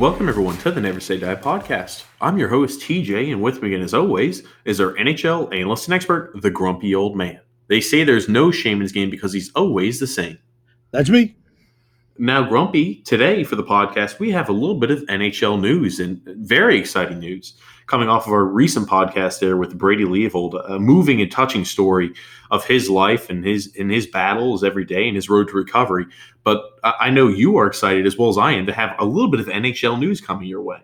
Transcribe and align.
Welcome, 0.00 0.30
everyone, 0.30 0.56
to 0.60 0.70
the 0.70 0.80
Never 0.80 0.98
Say 0.98 1.18
Die 1.18 1.34
podcast. 1.34 2.04
I'm 2.22 2.38
your 2.38 2.48
host, 2.48 2.80
TJ, 2.80 3.32
and 3.32 3.42
with 3.42 3.60
me 3.60 3.68
again, 3.68 3.82
as 3.82 3.92
always, 3.92 4.42
is 4.64 4.80
our 4.80 4.94
NHL 4.94 5.54
analyst 5.54 5.88
and 5.88 5.94
expert, 5.94 6.32
the 6.40 6.50
grumpy 6.50 6.94
old 6.94 7.18
man. 7.18 7.38
They 7.68 7.82
say 7.82 8.02
there's 8.02 8.26
no 8.26 8.50
shame 8.50 8.78
in 8.78 8.80
his 8.80 8.92
game 8.92 9.10
because 9.10 9.34
he's 9.34 9.52
always 9.52 10.00
the 10.00 10.06
same. 10.06 10.38
That's 10.90 11.10
me. 11.10 11.36
Now, 12.16 12.48
Grumpy, 12.48 13.02
today 13.02 13.44
for 13.44 13.56
the 13.56 13.62
podcast, 13.62 14.18
we 14.18 14.30
have 14.30 14.48
a 14.48 14.54
little 14.54 14.80
bit 14.80 14.90
of 14.90 15.02
NHL 15.02 15.60
news 15.60 16.00
and 16.00 16.22
very 16.24 16.78
exciting 16.78 17.18
news 17.18 17.58
coming 17.90 18.08
off 18.08 18.28
of 18.28 18.32
our 18.32 18.44
recent 18.44 18.88
podcast 18.88 19.40
there 19.40 19.56
with 19.56 19.76
Brady 19.76 20.04
Leavold, 20.04 20.54
a 20.70 20.78
moving 20.78 21.20
and 21.20 21.30
touching 21.30 21.64
story 21.64 22.12
of 22.52 22.64
his 22.64 22.88
life 22.88 23.28
and 23.28 23.44
his 23.44 23.74
in 23.74 23.90
his 23.90 24.06
battles 24.06 24.62
every 24.62 24.84
day 24.84 25.08
and 25.08 25.16
his 25.16 25.28
road 25.28 25.48
to 25.48 25.54
recovery. 25.54 26.06
But 26.44 26.62
I 26.84 27.10
know 27.10 27.26
you 27.26 27.56
are 27.56 27.66
excited 27.66 28.06
as 28.06 28.16
well 28.16 28.28
as 28.28 28.38
I 28.38 28.52
am 28.52 28.66
to 28.66 28.72
have 28.72 28.94
a 29.00 29.04
little 29.04 29.30
bit 29.30 29.40
of 29.40 29.46
NHL 29.46 29.98
news 29.98 30.20
coming 30.20 30.46
your 30.46 30.62
way. 30.62 30.78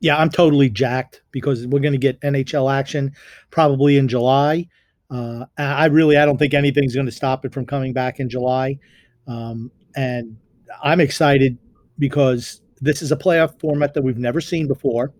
Yeah, 0.00 0.16
I'm 0.16 0.30
totally 0.30 0.70
jacked 0.70 1.22
because 1.30 1.66
we're 1.66 1.80
going 1.80 1.92
to 1.92 1.98
get 1.98 2.20
NHL 2.22 2.72
action 2.72 3.12
probably 3.50 3.98
in 3.98 4.08
July. 4.08 4.68
Uh, 5.10 5.44
I 5.58 5.86
really, 5.86 6.16
I 6.16 6.24
don't 6.24 6.38
think 6.38 6.54
anything's 6.54 6.94
going 6.94 7.06
to 7.06 7.12
stop 7.12 7.44
it 7.44 7.52
from 7.52 7.66
coming 7.66 7.92
back 7.92 8.18
in 8.18 8.28
July. 8.28 8.78
Um, 9.26 9.70
and 9.94 10.36
I'm 10.82 11.00
excited 11.00 11.58
because 11.98 12.60
this 12.80 13.02
is 13.02 13.12
a 13.12 13.16
playoff 13.16 13.60
format 13.60 13.94
that 13.94 14.02
we've 14.02 14.18
never 14.18 14.40
seen 14.40 14.66
before. 14.66 15.12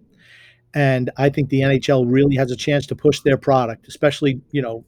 And 0.76 1.10
I 1.16 1.30
think 1.30 1.48
the 1.48 1.62
NHL 1.62 2.04
really 2.06 2.36
has 2.36 2.50
a 2.50 2.56
chance 2.56 2.86
to 2.88 2.94
push 2.94 3.20
their 3.20 3.38
product, 3.38 3.88
especially, 3.88 4.42
you 4.50 4.60
know, 4.60 4.84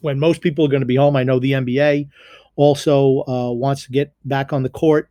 when 0.00 0.18
most 0.18 0.40
people 0.40 0.64
are 0.64 0.68
going 0.68 0.80
to 0.80 0.86
be 0.86 0.96
home. 0.96 1.14
I 1.14 1.22
know 1.22 1.38
the 1.38 1.52
NBA 1.52 2.08
also 2.56 3.22
uh, 3.28 3.52
wants 3.52 3.84
to 3.84 3.92
get 3.92 4.12
back 4.24 4.52
on 4.52 4.64
the 4.64 4.68
court 4.68 5.08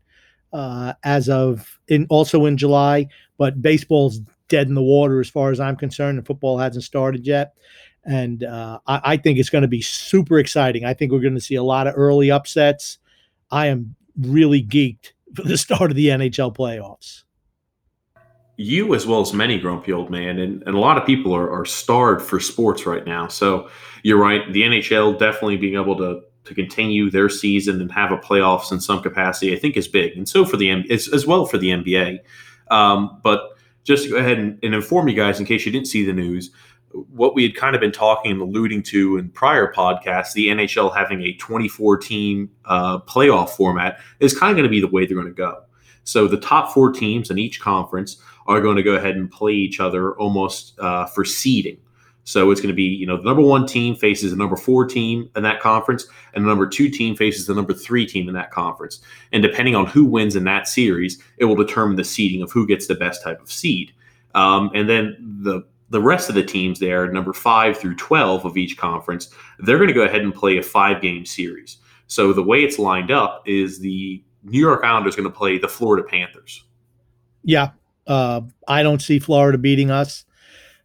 uh, 0.52 0.92
as 1.06 1.30
of 1.30 1.80
in 1.88 2.08
also 2.10 2.46
in 2.46 2.58
July, 2.58 3.08
but 3.38 3.62
baseball's 3.62 4.20
dead 4.50 4.68
in 4.68 4.76
the 4.76 4.84
water 4.84 5.22
as 5.22 5.30
far 5.30 5.50
as 5.50 5.62
I'm 5.62 5.78
concerned, 5.78 6.18
and 6.18 6.28
football 6.28 6.58
hasn't 6.58 6.84
started 6.84 7.26
yet. 7.26 7.54
And 8.04 8.44
uh, 8.44 8.80
I, 8.86 9.02
I 9.14 9.18
think 9.18 9.40
it's 9.40 9.50
going 9.50 9.62
to 9.62 9.70
be 9.70 9.82
super 9.82 10.40
exciting. 10.40 10.84
I 10.84 10.94
think 10.94 11.14
we're 11.14 11.22
going 11.22 11.36
to 11.36 11.42
see 11.42 11.56
a 11.56 11.64
lot 11.64 11.88
of 11.88 11.94
early 11.96 12.32
upsets. 12.32 12.98
I 13.50 13.68
am 13.68 13.96
really 14.20 14.62
geeked 14.62 15.14
for 15.36 15.44
the 15.44 15.58
start 15.58 15.90
of 15.90 15.96
the 15.96 16.08
NHL 16.08 16.54
playoffs 16.54 17.24
you 18.58 18.96
as 18.96 19.06
well 19.06 19.22
as 19.22 19.34
many 19.34 19.60
grumpy 19.60 19.94
old 19.94 20.10
man 20.10 20.40
and, 20.40 20.64
and 20.66 20.76
a 20.76 20.80
lot 20.80 20.98
of 20.98 21.06
people 21.06 21.34
are, 21.34 21.50
are 21.50 21.66
starved 21.66 22.26
for 22.26 22.40
sports 22.40 22.86
right 22.86 23.06
now. 23.06 23.28
So 23.28 23.70
you're 24.04 24.18
right 24.18 24.52
the 24.52 24.62
nhl 24.62 25.18
definitely 25.18 25.58
being 25.58 25.76
able 25.76 25.98
to 25.98 26.22
to 26.44 26.56
continue 26.56 27.10
their 27.10 27.30
season 27.30 27.82
and 27.82 27.92
have 27.92 28.12
a 28.12 28.18
playoffs 28.18 28.72
in 28.72 28.80
some 28.80 29.02
capacity 29.02 29.56
i 29.56 29.60
think 29.60 29.78
is 29.78 29.88
big. 29.88 30.18
And 30.18 30.28
so 30.28 30.44
for 30.44 30.58
the 30.58 30.72
as, 30.92 31.08
as 31.14 31.26
well 31.26 31.46
for 31.46 31.58
the 31.58 31.70
nba 31.70 32.20
um, 32.70 33.20
but 33.24 33.52
just 33.84 34.04
to 34.04 34.10
go 34.10 34.18
ahead 34.18 34.38
and, 34.38 34.60
and 34.64 34.74
inform 34.74 35.08
you 35.08 35.16
guys 35.16 35.40
in 35.40 35.46
case 35.46 35.66
you 35.66 35.72
didn't 35.72 35.88
see 35.88 36.04
the 36.04 36.14
news 36.14 36.52
what 36.92 37.36
we 37.36 37.44
had 37.44 37.56
kind 37.56 37.76
of 37.76 37.82
been 37.82 37.92
talking 37.92 38.32
and 38.32 38.42
alluding 38.42 38.82
to 38.82 39.18
in 39.18 39.30
prior 39.30 39.72
podcasts, 39.72 40.34
the 40.34 40.48
NHL 40.48 40.96
having 40.96 41.22
a 41.22 41.34
24 41.34 41.98
team 41.98 42.50
uh, 42.66 43.00
playoff 43.00 43.50
format 43.50 44.00
is 44.20 44.38
kind 44.38 44.52
of 44.52 44.56
going 44.56 44.64
to 44.64 44.70
be 44.70 44.80
the 44.80 44.88
way 44.88 45.06
they're 45.06 45.16
going 45.16 45.28
to 45.28 45.34
go. 45.34 45.64
So 46.04 46.28
the 46.28 46.40
top 46.40 46.74
four 46.74 46.92
teams 46.92 47.30
in 47.30 47.38
each 47.38 47.60
conference 47.60 48.22
are 48.48 48.62
going 48.62 48.78
to 48.78 48.84
go 48.84 48.96
ahead 48.96 49.16
and 49.16 49.30
play 49.30 49.54
each 49.54 49.80
other 49.80 50.18
almost 50.18 50.80
uh, 50.80 51.06
for 51.06 51.26
seeding. 51.26 51.78
So 52.24 52.52
it's 52.52 52.60
going 52.60 52.74
to 52.74 52.76
be, 52.76 52.84
you 52.84 53.08
know, 53.08 53.16
the 53.16 53.24
number 53.24 53.42
one 53.42 53.66
team 53.66 53.96
faces 53.96 54.32
the 54.32 54.38
number 54.38 54.58
four 54.58 54.86
team 54.86 55.30
in 55.38 55.44
that 55.44 55.62
conference, 55.62 56.08
and 56.34 56.44
the 56.44 56.50
number 56.50 56.68
two 56.68 56.90
team 56.90 57.16
faces 57.16 57.48
the 57.48 57.56
number 57.56 57.74
three 57.74 58.06
team 58.06 58.28
in 58.28 58.34
that 58.34 58.52
conference. 58.52 59.00
And 59.32 59.42
depending 59.42 59.76
on 59.76 59.86
who 59.86 60.04
wins 60.04 60.36
in 60.36 60.44
that 60.44 60.68
series, 60.68 61.24
it 61.38 61.46
will 61.46 61.56
determine 61.56 61.96
the 61.96 62.04
seeding 62.04 62.42
of 62.42 62.52
who 62.52 62.68
gets 62.68 62.88
the 62.88 62.96
best 62.96 63.24
type 63.24 63.42
of 63.42 63.50
seed. 63.50 63.94
Um, 64.36 64.72
and 64.74 64.90
then 64.90 65.16
the 65.42 65.64
the 65.90 66.02
rest 66.02 66.28
of 66.28 66.36
the 66.36 66.44
teams 66.44 66.80
there, 66.82 67.10
number 67.10 67.32
five 67.32 67.78
through 67.78 67.96
twelve 67.96 68.44
of 68.44 68.58
each 68.58 68.78
conference, 68.78 69.30
they're 69.60 69.78
going 69.78 69.88
to 69.88 69.94
go 69.94 70.02
ahead 70.02 70.22
and 70.22 70.34
play 70.34 70.58
a 70.58 70.64
five 70.64 71.02
game 71.02 71.26
series. 71.26 71.78
So 72.08 72.34
the 72.34 72.44
way 72.44 72.62
it's 72.62 72.78
lined 72.78 73.10
up 73.10 73.44
is 73.46 73.80
the 73.80 74.22
New 74.44 74.60
York 74.60 74.84
Islanders 74.84 75.16
going 75.16 75.32
to 75.32 75.38
play 75.38 75.58
the 75.58 75.70
Florida 75.70 76.06
Panthers. 76.06 76.66
Yeah, 77.46 77.70
uh, 78.08 78.42
I 78.68 78.84
don't 78.84 79.02
see 79.02 79.20
Florida 79.20 79.58
beating 79.58 79.92
us. 79.92 80.26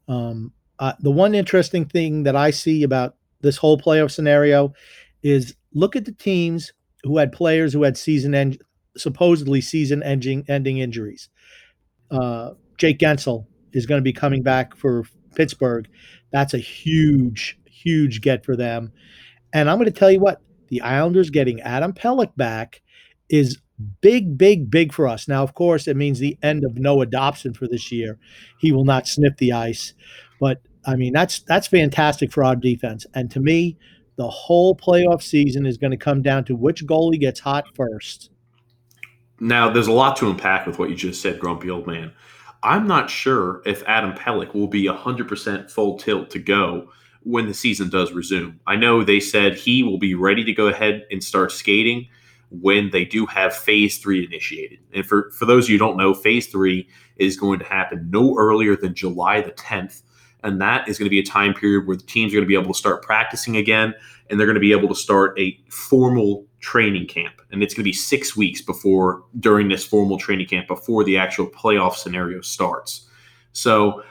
Um, 0.08 0.52
uh, 0.78 0.94
the 1.00 1.10
one 1.10 1.34
interesting 1.34 1.84
thing 1.84 2.24
that 2.24 2.36
I 2.36 2.50
see 2.50 2.82
about 2.82 3.16
this 3.40 3.56
whole 3.56 3.78
playoff 3.78 4.10
scenario 4.10 4.72
is 5.22 5.54
look 5.72 5.96
at 5.96 6.04
the 6.04 6.12
teams 6.12 6.72
who 7.04 7.18
had 7.18 7.32
players 7.32 7.72
who 7.72 7.82
had 7.82 7.96
season 7.96 8.34
end, 8.34 8.60
supposedly 8.96 9.60
season 9.60 10.02
ending 10.02 10.44
ending 10.48 10.78
injuries. 10.78 11.28
Uh, 12.10 12.50
Jake 12.78 12.98
Guentzel 12.98 13.46
is 13.72 13.86
going 13.86 13.98
to 13.98 14.02
be 14.02 14.12
coming 14.12 14.42
back 14.42 14.76
for 14.76 15.04
Pittsburgh. 15.34 15.88
That's 16.30 16.54
a 16.54 16.58
huge, 16.58 17.58
huge 17.66 18.20
get 18.20 18.44
for 18.44 18.56
them. 18.56 18.92
And 19.52 19.70
I'm 19.70 19.76
going 19.76 19.86
to 19.86 19.98
tell 19.98 20.10
you 20.10 20.20
what, 20.20 20.40
the 20.68 20.80
Islanders 20.80 21.30
getting 21.30 21.60
Adam 21.60 21.92
Pelech 21.92 22.34
back 22.36 22.82
is 23.28 23.58
big, 24.00 24.36
big, 24.36 24.70
big 24.70 24.92
for 24.92 25.06
us. 25.06 25.28
Now, 25.28 25.42
of 25.42 25.54
course, 25.54 25.86
it 25.88 25.96
means 25.96 26.18
the 26.18 26.38
end 26.42 26.64
of 26.64 26.78
Noah 26.78 27.06
Dobson 27.06 27.54
for 27.54 27.66
this 27.66 27.92
year. 27.92 28.18
He 28.58 28.72
will 28.72 28.84
not 28.84 29.06
sniff 29.06 29.36
the 29.36 29.52
ice, 29.52 29.94
but 30.40 30.60
I 30.84 30.96
mean 30.96 31.12
that's 31.12 31.40
that's 31.40 31.66
fantastic 31.66 32.32
for 32.32 32.44
our 32.44 32.56
defense. 32.56 33.06
And 33.14 33.30
to 33.30 33.40
me, 33.40 33.76
the 34.16 34.28
whole 34.28 34.76
playoff 34.76 35.22
season 35.22 35.66
is 35.66 35.78
going 35.78 35.90
to 35.90 35.96
come 35.96 36.22
down 36.22 36.44
to 36.44 36.56
which 36.56 36.86
goalie 36.86 37.20
gets 37.20 37.40
hot 37.40 37.64
first. 37.74 38.30
Now, 39.40 39.70
there's 39.70 39.88
a 39.88 39.92
lot 39.92 40.16
to 40.16 40.30
unpack 40.30 40.66
with 40.66 40.78
what 40.78 40.90
you 40.90 40.94
just 40.94 41.20
said, 41.20 41.40
grumpy 41.40 41.68
old 41.68 41.86
man. 41.86 42.12
I'm 42.62 42.86
not 42.86 43.10
sure 43.10 43.60
if 43.66 43.82
Adam 43.88 44.12
Pelech 44.12 44.54
will 44.54 44.68
be 44.68 44.84
100% 44.84 45.68
full 45.68 45.98
tilt 45.98 46.30
to 46.30 46.38
go 46.38 46.90
when 47.24 47.46
the 47.46 47.54
season 47.54 47.88
does 47.88 48.12
resume. 48.12 48.60
I 48.66 48.76
know 48.76 49.02
they 49.02 49.18
said 49.18 49.56
he 49.56 49.82
will 49.82 49.98
be 49.98 50.14
ready 50.14 50.44
to 50.44 50.52
go 50.52 50.68
ahead 50.68 51.06
and 51.10 51.22
start 51.22 51.50
skating 51.50 52.08
when 52.60 52.90
they 52.90 53.04
do 53.04 53.26
have 53.26 53.56
phase 53.56 53.98
three 53.98 54.24
initiated. 54.24 54.78
And 54.92 55.06
for, 55.06 55.30
for 55.32 55.46
those 55.46 55.64
of 55.64 55.70
you 55.70 55.74
who 55.76 55.84
don't 55.86 55.96
know, 55.96 56.12
phase 56.12 56.46
three 56.46 56.88
is 57.16 57.36
going 57.36 57.58
to 57.58 57.64
happen 57.64 58.10
no 58.10 58.36
earlier 58.36 58.76
than 58.76 58.94
July 58.94 59.40
the 59.40 59.52
10th. 59.52 60.02
And 60.44 60.60
that 60.60 60.88
is 60.88 60.98
going 60.98 61.06
to 61.06 61.10
be 61.10 61.20
a 61.20 61.24
time 61.24 61.54
period 61.54 61.86
where 61.86 61.96
the 61.96 62.02
teams 62.02 62.32
are 62.32 62.36
going 62.36 62.44
to 62.44 62.48
be 62.48 62.54
able 62.54 62.72
to 62.72 62.78
start 62.78 63.02
practicing 63.02 63.56
again 63.56 63.94
and 64.28 64.38
they're 64.38 64.46
going 64.46 64.54
to 64.54 64.60
be 64.60 64.72
able 64.72 64.88
to 64.88 64.94
start 64.94 65.38
a 65.38 65.58
formal 65.68 66.46
training 66.60 67.06
camp. 67.06 67.34
And 67.50 67.62
it's 67.62 67.74
going 67.74 67.82
to 67.82 67.88
be 67.88 67.92
six 67.92 68.36
weeks 68.36 68.60
before, 68.60 69.24
during 69.38 69.68
this 69.68 69.84
formal 69.84 70.18
training 70.18 70.46
camp, 70.46 70.68
before 70.68 71.04
the 71.04 71.18
actual 71.18 71.46
playoff 71.46 71.94
scenario 71.94 72.40
starts. 72.40 73.08
So 73.52 74.02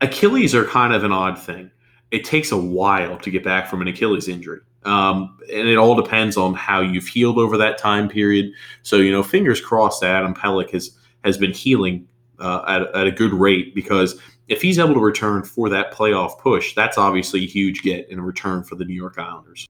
Achilles 0.00 0.54
are 0.54 0.64
kind 0.64 0.92
of 0.92 1.04
an 1.04 1.12
odd 1.12 1.38
thing. 1.38 1.70
It 2.10 2.24
takes 2.24 2.52
a 2.52 2.56
while 2.56 3.16
to 3.18 3.30
get 3.30 3.44
back 3.44 3.68
from 3.68 3.80
an 3.80 3.88
Achilles 3.88 4.28
injury. 4.28 4.60
Um, 4.84 5.38
and 5.52 5.68
it 5.68 5.76
all 5.76 5.94
depends 5.94 6.36
on 6.36 6.54
how 6.54 6.80
you've 6.80 7.06
healed 7.06 7.38
over 7.38 7.56
that 7.58 7.78
time 7.78 8.08
period. 8.08 8.52
So, 8.82 8.96
you 8.96 9.12
know, 9.12 9.22
fingers 9.22 9.60
crossed 9.60 10.00
that 10.00 10.14
Adam 10.14 10.34
Pelech 10.34 10.70
has, 10.70 10.96
has 11.24 11.38
been 11.38 11.52
healing 11.52 12.08
uh, 12.38 12.62
at, 12.66 12.94
at 12.94 13.06
a 13.06 13.12
good 13.12 13.32
rate 13.32 13.74
because 13.74 14.20
if 14.48 14.60
he's 14.60 14.78
able 14.78 14.94
to 14.94 15.00
return 15.00 15.44
for 15.44 15.68
that 15.68 15.92
playoff 15.92 16.38
push, 16.38 16.74
that's 16.74 16.98
obviously 16.98 17.44
a 17.44 17.46
huge 17.46 17.82
get 17.82 18.08
in 18.10 18.20
return 18.20 18.64
for 18.64 18.74
the 18.74 18.84
New 18.84 18.94
York 18.94 19.18
Islanders. 19.18 19.68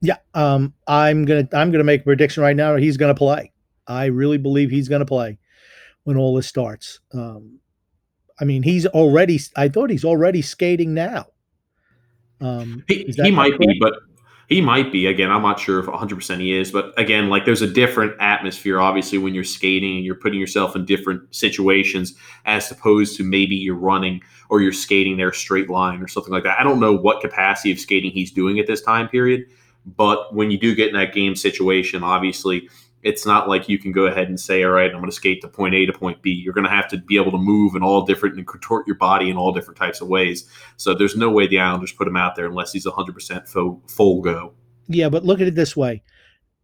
Yeah, 0.00 0.16
um, 0.34 0.74
I'm 0.88 1.24
gonna 1.24 1.48
I'm 1.52 1.70
gonna 1.70 1.84
make 1.84 2.00
a 2.00 2.04
prediction 2.04 2.42
right 2.42 2.56
now. 2.56 2.74
He's 2.76 2.96
gonna 2.96 3.14
play. 3.14 3.52
I 3.86 4.06
really 4.06 4.38
believe 4.38 4.70
he's 4.70 4.88
gonna 4.88 5.06
play 5.06 5.38
when 6.04 6.16
all 6.16 6.34
this 6.34 6.48
starts. 6.48 7.00
Um, 7.12 7.60
I 8.40 8.44
mean, 8.44 8.64
he's 8.64 8.86
already. 8.86 9.38
I 9.56 9.68
thought 9.68 9.90
he's 9.90 10.04
already 10.04 10.42
skating 10.42 10.94
now. 10.94 11.26
Um, 12.40 12.82
he, 12.88 13.04
he 13.16 13.30
might 13.30 13.50
correct? 13.50 13.60
be, 13.60 13.78
but 13.80 13.94
he 14.52 14.60
might 14.60 14.92
be. 14.92 15.06
Again, 15.06 15.30
I'm 15.30 15.42
not 15.42 15.58
sure 15.58 15.78
if 15.78 15.86
100% 15.86 16.40
he 16.40 16.56
is, 16.56 16.70
but 16.70 16.92
again, 16.98 17.28
like 17.28 17.44
there's 17.44 17.62
a 17.62 17.66
different 17.66 18.14
atmosphere, 18.20 18.80
obviously, 18.80 19.18
when 19.18 19.34
you're 19.34 19.44
skating 19.44 19.96
and 19.96 20.04
you're 20.04 20.14
putting 20.14 20.38
yourself 20.38 20.76
in 20.76 20.84
different 20.84 21.34
situations 21.34 22.14
as 22.44 22.70
opposed 22.70 23.16
to 23.16 23.24
maybe 23.24 23.54
you're 23.54 23.74
running 23.74 24.20
or 24.48 24.60
you're 24.60 24.72
skating 24.72 25.16
there 25.16 25.32
straight 25.32 25.70
line 25.70 26.02
or 26.02 26.08
something 26.08 26.32
like 26.32 26.44
that. 26.44 26.60
I 26.60 26.62
don't 26.62 26.80
know 26.80 26.92
what 26.92 27.20
capacity 27.20 27.72
of 27.72 27.80
skating 27.80 28.10
he's 28.10 28.30
doing 28.30 28.58
at 28.58 28.66
this 28.66 28.82
time 28.82 29.08
period, 29.08 29.46
but 29.96 30.34
when 30.34 30.50
you 30.50 30.58
do 30.58 30.74
get 30.74 30.88
in 30.88 30.94
that 30.94 31.14
game 31.14 31.34
situation, 31.34 32.04
obviously, 32.04 32.68
it's 33.02 33.26
not 33.26 33.48
like 33.48 33.68
you 33.68 33.78
can 33.78 33.92
go 33.92 34.06
ahead 34.06 34.28
and 34.28 34.38
say, 34.38 34.62
all 34.62 34.70
right, 34.70 34.90
I'm 34.90 34.98
going 34.98 35.10
to 35.10 35.12
skate 35.12 35.40
to 35.42 35.48
point 35.48 35.74
A 35.74 35.86
to 35.86 35.92
point 35.92 36.22
B. 36.22 36.30
You're 36.30 36.54
going 36.54 36.66
to 36.66 36.70
have 36.70 36.88
to 36.88 36.98
be 36.98 37.16
able 37.16 37.32
to 37.32 37.38
move 37.38 37.74
in 37.74 37.82
all 37.82 38.02
different 38.02 38.36
and 38.36 38.46
contort 38.46 38.86
your 38.86 38.96
body 38.96 39.28
in 39.28 39.36
all 39.36 39.52
different 39.52 39.78
types 39.78 40.00
of 40.00 40.08
ways. 40.08 40.48
So 40.76 40.94
there's 40.94 41.16
no 41.16 41.30
way 41.30 41.46
the 41.46 41.58
Islanders 41.58 41.92
put 41.92 42.06
him 42.06 42.16
out 42.16 42.36
there 42.36 42.46
unless 42.46 42.72
he's 42.72 42.86
100% 42.86 43.48
full, 43.48 43.82
full 43.88 44.20
go. 44.20 44.52
Yeah, 44.86 45.08
but 45.08 45.24
look 45.24 45.40
at 45.40 45.46
it 45.46 45.54
this 45.54 45.76
way 45.76 46.02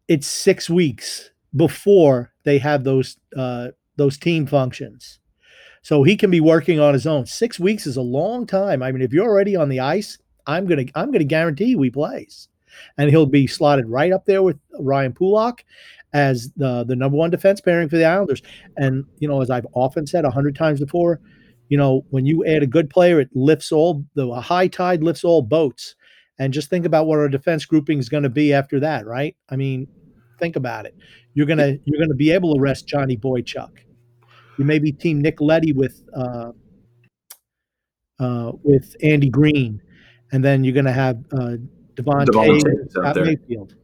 it's 0.08 0.26
six 0.26 0.68
weeks 0.70 1.30
before 1.54 2.32
they 2.44 2.58
have 2.58 2.82
those 2.82 3.16
uh, 3.36 3.68
those 3.96 4.18
team 4.18 4.46
functions. 4.46 5.20
So 5.82 6.02
he 6.02 6.16
can 6.16 6.30
be 6.30 6.40
working 6.40 6.80
on 6.80 6.94
his 6.94 7.06
own. 7.06 7.26
Six 7.26 7.60
weeks 7.60 7.86
is 7.86 7.96
a 7.96 8.02
long 8.02 8.46
time. 8.46 8.82
I 8.82 8.90
mean, 8.90 9.02
if 9.02 9.12
you're 9.12 9.28
already 9.28 9.54
on 9.54 9.68
the 9.68 9.80
ice, 9.80 10.18
I'm 10.46 10.66
gonna 10.66 10.84
I'm 10.94 11.12
gonna 11.12 11.24
guarantee 11.24 11.66
you 11.66 11.82
he 11.82 11.90
plays 11.90 12.48
and 12.96 13.10
he'll 13.10 13.26
be 13.26 13.46
slotted 13.46 13.88
right 13.88 14.12
up 14.12 14.24
there 14.24 14.42
with 14.42 14.58
Ryan 14.78 15.12
Pulock. 15.12 15.64
As 16.14 16.50
the 16.56 16.84
the 16.84 16.96
number 16.96 17.18
one 17.18 17.30
defense 17.30 17.60
pairing 17.60 17.88
for 17.88 17.96
the 17.96 18.04
Islanders. 18.06 18.42
And 18.76 19.04
you 19.18 19.28
know, 19.28 19.42
as 19.42 19.50
I've 19.50 19.66
often 19.74 20.06
said 20.06 20.24
a 20.24 20.30
hundred 20.30 20.56
times 20.56 20.80
before, 20.80 21.20
you 21.68 21.76
know, 21.76 22.06
when 22.10 22.24
you 22.24 22.44
add 22.46 22.62
a 22.62 22.66
good 22.66 22.88
player, 22.88 23.20
it 23.20 23.28
lifts 23.34 23.72
all 23.72 24.04
the 24.14 24.32
high 24.40 24.68
tide 24.68 25.02
lifts 25.02 25.24
all 25.24 25.42
boats. 25.42 25.94
And 26.38 26.52
just 26.52 26.70
think 26.70 26.86
about 26.86 27.06
what 27.06 27.18
our 27.18 27.28
defense 27.28 27.66
grouping 27.66 27.98
is 27.98 28.08
going 28.08 28.22
to 28.22 28.28
be 28.28 28.52
after 28.54 28.78
that, 28.80 29.06
right? 29.06 29.36
I 29.50 29.56
mean, 29.56 29.88
think 30.38 30.56
about 30.56 30.86
it. 30.86 30.96
You're 31.34 31.46
gonna 31.46 31.76
you're 31.84 32.00
gonna 32.00 32.14
be 32.14 32.30
able 32.30 32.54
to 32.54 32.60
rest 32.60 32.86
Johnny 32.86 33.16
Boychuk. 33.16 33.70
You 34.56 34.64
maybe 34.64 34.92
team 34.92 35.20
Nick 35.20 35.40
Leddy 35.40 35.72
with 35.72 36.02
uh, 36.16 36.52
uh, 38.18 38.52
with 38.62 38.96
Andy 39.02 39.28
Greene, 39.28 39.80
and 40.32 40.44
then 40.44 40.64
you're 40.64 40.74
gonna 40.74 40.92
have 40.92 41.18
uh, 41.32 41.56
Devon, 41.94 42.26
there. 43.14 43.24
Mayfield. 43.24 43.74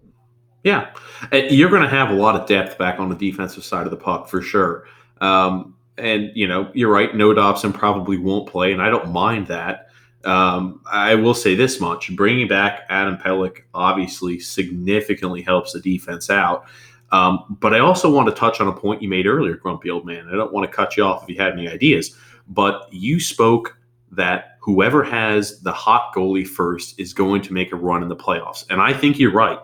Yeah, 0.65 0.91
you're 1.33 1.71
going 1.71 1.83
to 1.83 1.89
have 1.89 2.11
a 2.11 2.15
lot 2.15 2.35
of 2.41 2.49
depth 2.49 2.79
back 2.79 2.99
on 2.99 3.11
the 3.11 3.15
defensive 3.15 3.65
side 3.65 3.87
of 3.87 3.91
the 3.91 3.97
puck 3.97 4.29
for 4.29 4.41
sure. 4.41 4.87
Um, 5.21 5.77
and 5.99 6.33
you 6.35 6.49
know, 6.49 6.71
you're 6.75 6.91
right. 6.91 7.15
Noah 7.15 7.35
Dobson 7.35 7.73
probably 7.73 8.19
won't 8.19 8.49
play, 8.49 8.73
and 8.73 8.83
I 8.83 8.91
don't 8.91 9.13
mind 9.13 9.47
that. 9.49 9.89
Um, 10.25 10.81
I 10.91 11.15
will 11.15 11.35
say 11.35 11.55
this 11.55 11.81
much: 11.81 12.15
bringing 12.17 12.49
back 12.49 12.87
Adam 12.89 13.17
Pelech 13.19 13.61
obviously 13.75 14.41
significantly 14.41 15.43
helps 15.43 15.73
the 15.75 15.81
defense 15.81 16.31
out. 16.31 16.65
Um, 17.13 17.57
but 17.61 17.75
I 17.75 17.79
also 17.79 18.11
want 18.11 18.29
to 18.29 18.35
touch 18.35 18.61
on 18.61 18.67
a 18.67 18.73
point 18.73 19.03
you 19.03 19.09
made 19.09 19.27
earlier, 19.27 19.55
Grumpy 19.55 19.91
Old 19.91 20.05
Man. 20.05 20.29
I 20.29 20.33
don't 20.33 20.53
want 20.53 20.69
to 20.69 20.75
cut 20.75 20.97
you 20.97 21.05
off 21.05 21.23
if 21.23 21.29
you 21.29 21.41
had 21.41 21.53
any 21.53 21.69
ideas, 21.69 22.17
but 22.49 22.89
you 22.91 23.21
spoke 23.21 23.77
that 24.11 24.57
whoever 24.61 25.05
has 25.05 25.61
the 25.61 25.73
hot 25.73 26.13
goalie 26.15 26.47
first 26.47 26.99
is 26.99 27.13
going 27.13 27.43
to 27.43 27.53
make 27.53 27.73
a 27.73 27.77
run 27.77 28.03
in 28.03 28.09
the 28.09 28.17
playoffs. 28.17 28.65
And 28.71 28.81
I 28.81 28.93
think 28.93 29.19
you're 29.19 29.33
right. 29.33 29.59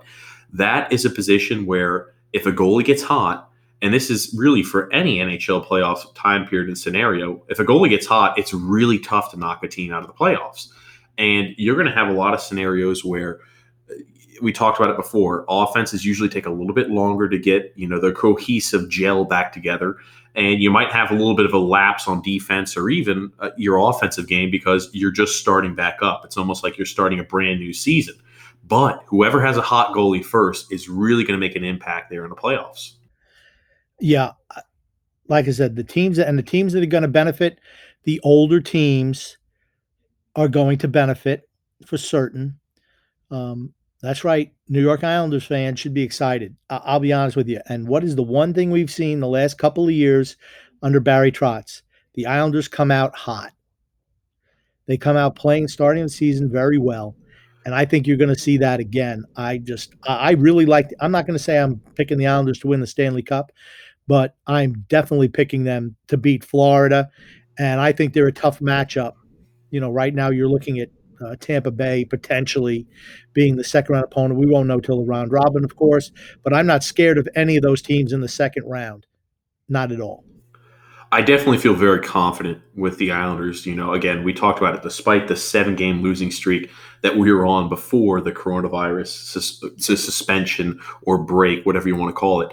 That 0.52 0.92
is 0.92 1.04
a 1.04 1.10
position 1.10 1.66
where 1.66 2.12
if 2.32 2.46
a 2.46 2.52
goalie 2.52 2.84
gets 2.84 3.02
hot, 3.02 3.50
and 3.82 3.94
this 3.94 4.10
is 4.10 4.34
really 4.36 4.62
for 4.62 4.92
any 4.92 5.18
NHL 5.18 5.66
playoff 5.66 6.14
time 6.14 6.46
period 6.46 6.68
and 6.68 6.76
scenario. 6.76 7.42
If 7.48 7.58
a 7.58 7.64
goalie 7.64 7.88
gets 7.88 8.06
hot, 8.06 8.38
it's 8.38 8.52
really 8.52 8.98
tough 8.98 9.30
to 9.30 9.38
knock 9.38 9.62
a 9.64 9.68
team 9.68 9.92
out 9.92 10.02
of 10.02 10.06
the 10.06 10.12
playoffs. 10.12 10.68
And 11.16 11.54
you're 11.56 11.76
going 11.76 11.86
to 11.86 11.94
have 11.94 12.08
a 12.08 12.12
lot 12.12 12.34
of 12.34 12.40
scenarios 12.40 13.04
where 13.04 13.40
uh, 13.90 13.94
we 14.42 14.52
talked 14.52 14.78
about 14.78 14.90
it 14.90 14.96
before. 14.96 15.44
Offenses 15.48 16.04
usually 16.04 16.28
take 16.28 16.46
a 16.46 16.50
little 16.50 16.74
bit 16.74 16.90
longer 16.90 17.28
to 17.28 17.38
get, 17.38 17.72
you 17.74 17.88
know, 17.88 17.98
the 17.98 18.12
cohesive 18.12 18.88
gel 18.90 19.24
back 19.24 19.52
together. 19.52 19.96
And 20.34 20.62
you 20.62 20.70
might 20.70 20.92
have 20.92 21.10
a 21.10 21.14
little 21.14 21.34
bit 21.34 21.46
of 21.46 21.52
a 21.52 21.58
lapse 21.58 22.06
on 22.06 22.22
defense 22.22 22.76
or 22.76 22.88
even 22.90 23.32
uh, 23.40 23.50
your 23.56 23.78
offensive 23.78 24.28
game 24.28 24.50
because 24.50 24.88
you're 24.92 25.10
just 25.10 25.40
starting 25.40 25.74
back 25.74 25.98
up. 26.02 26.24
It's 26.24 26.36
almost 26.36 26.62
like 26.62 26.76
you're 26.76 26.86
starting 26.86 27.18
a 27.18 27.24
brand 27.24 27.60
new 27.60 27.72
season. 27.72 28.14
But 28.70 29.02
whoever 29.08 29.44
has 29.44 29.56
a 29.56 29.62
hot 29.62 29.92
goalie 29.94 30.24
first 30.24 30.72
is 30.72 30.88
really 30.88 31.24
going 31.24 31.38
to 31.38 31.44
make 31.46 31.56
an 31.56 31.64
impact 31.64 32.08
there 32.08 32.22
in 32.22 32.30
the 32.30 32.36
playoffs. 32.36 32.92
Yeah, 33.98 34.30
like 35.28 35.48
I 35.48 35.50
said, 35.50 35.74
the 35.74 35.84
teams 35.84 36.18
and 36.20 36.38
the 36.38 36.42
teams 36.42 36.72
that 36.72 36.82
are 36.82 36.86
going 36.86 37.02
to 37.02 37.08
benefit, 37.08 37.58
the 38.04 38.20
older 38.22 38.60
teams 38.60 39.36
are 40.36 40.48
going 40.48 40.78
to 40.78 40.88
benefit 40.88 41.48
for 41.84 41.98
certain. 41.98 42.58
Um, 43.30 43.74
that's 44.00 44.24
right. 44.24 44.52
New 44.68 44.80
York 44.80 45.02
Islanders 45.04 45.44
fans 45.44 45.80
should 45.80 45.92
be 45.92 46.02
excited. 46.02 46.56
I- 46.70 46.80
I'll 46.84 47.00
be 47.00 47.12
honest 47.12 47.36
with 47.36 47.48
you. 47.48 47.60
And 47.68 47.88
what 47.88 48.04
is 48.04 48.14
the 48.14 48.22
one 48.22 48.54
thing 48.54 48.70
we've 48.70 48.90
seen 48.90 49.18
the 49.18 49.28
last 49.28 49.58
couple 49.58 49.84
of 49.84 49.92
years 49.92 50.36
under 50.82 51.00
Barry 51.00 51.32
Trotz? 51.32 51.82
The 52.14 52.26
Islanders 52.26 52.68
come 52.68 52.92
out 52.92 53.14
hot. 53.16 53.52
They 54.86 54.96
come 54.96 55.16
out 55.16 55.34
playing, 55.36 55.68
starting 55.68 56.04
the 56.04 56.08
season 56.08 56.50
very 56.50 56.78
well. 56.78 57.16
And 57.64 57.74
I 57.74 57.84
think 57.84 58.06
you're 58.06 58.16
going 58.16 58.34
to 58.34 58.38
see 58.38 58.56
that 58.58 58.80
again. 58.80 59.24
I 59.36 59.58
just, 59.58 59.94
I 60.04 60.32
really 60.32 60.66
like, 60.66 60.90
I'm 61.00 61.12
not 61.12 61.26
going 61.26 61.36
to 61.36 61.42
say 61.42 61.58
I'm 61.58 61.76
picking 61.94 62.18
the 62.18 62.26
Islanders 62.26 62.58
to 62.60 62.68
win 62.68 62.80
the 62.80 62.86
Stanley 62.86 63.22
Cup, 63.22 63.52
but 64.06 64.36
I'm 64.46 64.84
definitely 64.88 65.28
picking 65.28 65.64
them 65.64 65.94
to 66.08 66.16
beat 66.16 66.42
Florida. 66.42 67.08
And 67.58 67.80
I 67.80 67.92
think 67.92 68.14
they're 68.14 68.26
a 68.26 68.32
tough 68.32 68.60
matchup. 68.60 69.12
You 69.70 69.80
know, 69.80 69.90
right 69.90 70.14
now 70.14 70.30
you're 70.30 70.48
looking 70.48 70.78
at 70.80 70.88
uh, 71.24 71.36
Tampa 71.38 71.70
Bay 71.70 72.04
potentially 72.04 72.86
being 73.34 73.56
the 73.56 73.64
second 73.64 73.92
round 73.92 74.04
opponent. 74.04 74.40
We 74.40 74.46
won't 74.46 74.68
know 74.68 74.80
till 74.80 74.98
the 74.98 75.06
round 75.06 75.30
robin, 75.30 75.64
of 75.64 75.76
course, 75.76 76.10
but 76.42 76.54
I'm 76.54 76.66
not 76.66 76.82
scared 76.82 77.18
of 77.18 77.28
any 77.36 77.56
of 77.56 77.62
those 77.62 77.82
teams 77.82 78.12
in 78.12 78.20
the 78.20 78.28
second 78.28 78.64
round. 78.66 79.06
Not 79.68 79.92
at 79.92 80.00
all. 80.00 80.24
I 81.12 81.22
definitely 81.22 81.58
feel 81.58 81.74
very 81.74 82.00
confident 82.00 82.62
with 82.76 82.98
the 82.98 83.10
Islanders. 83.10 83.66
You 83.66 83.74
know, 83.74 83.92
again, 83.92 84.22
we 84.22 84.32
talked 84.32 84.60
about 84.60 84.76
it 84.76 84.82
despite 84.82 85.26
the 85.26 85.36
seven 85.36 85.74
game 85.74 86.02
losing 86.02 86.30
streak 86.30 86.70
that 87.02 87.16
we 87.16 87.32
were 87.32 87.44
on 87.44 87.68
before 87.68 88.20
the 88.20 88.30
coronavirus 88.30 89.08
sus- 89.08 89.62
suspension 89.78 90.78
or 91.02 91.18
break, 91.18 91.66
whatever 91.66 91.88
you 91.88 91.96
want 91.96 92.10
to 92.10 92.18
call 92.18 92.42
it. 92.42 92.52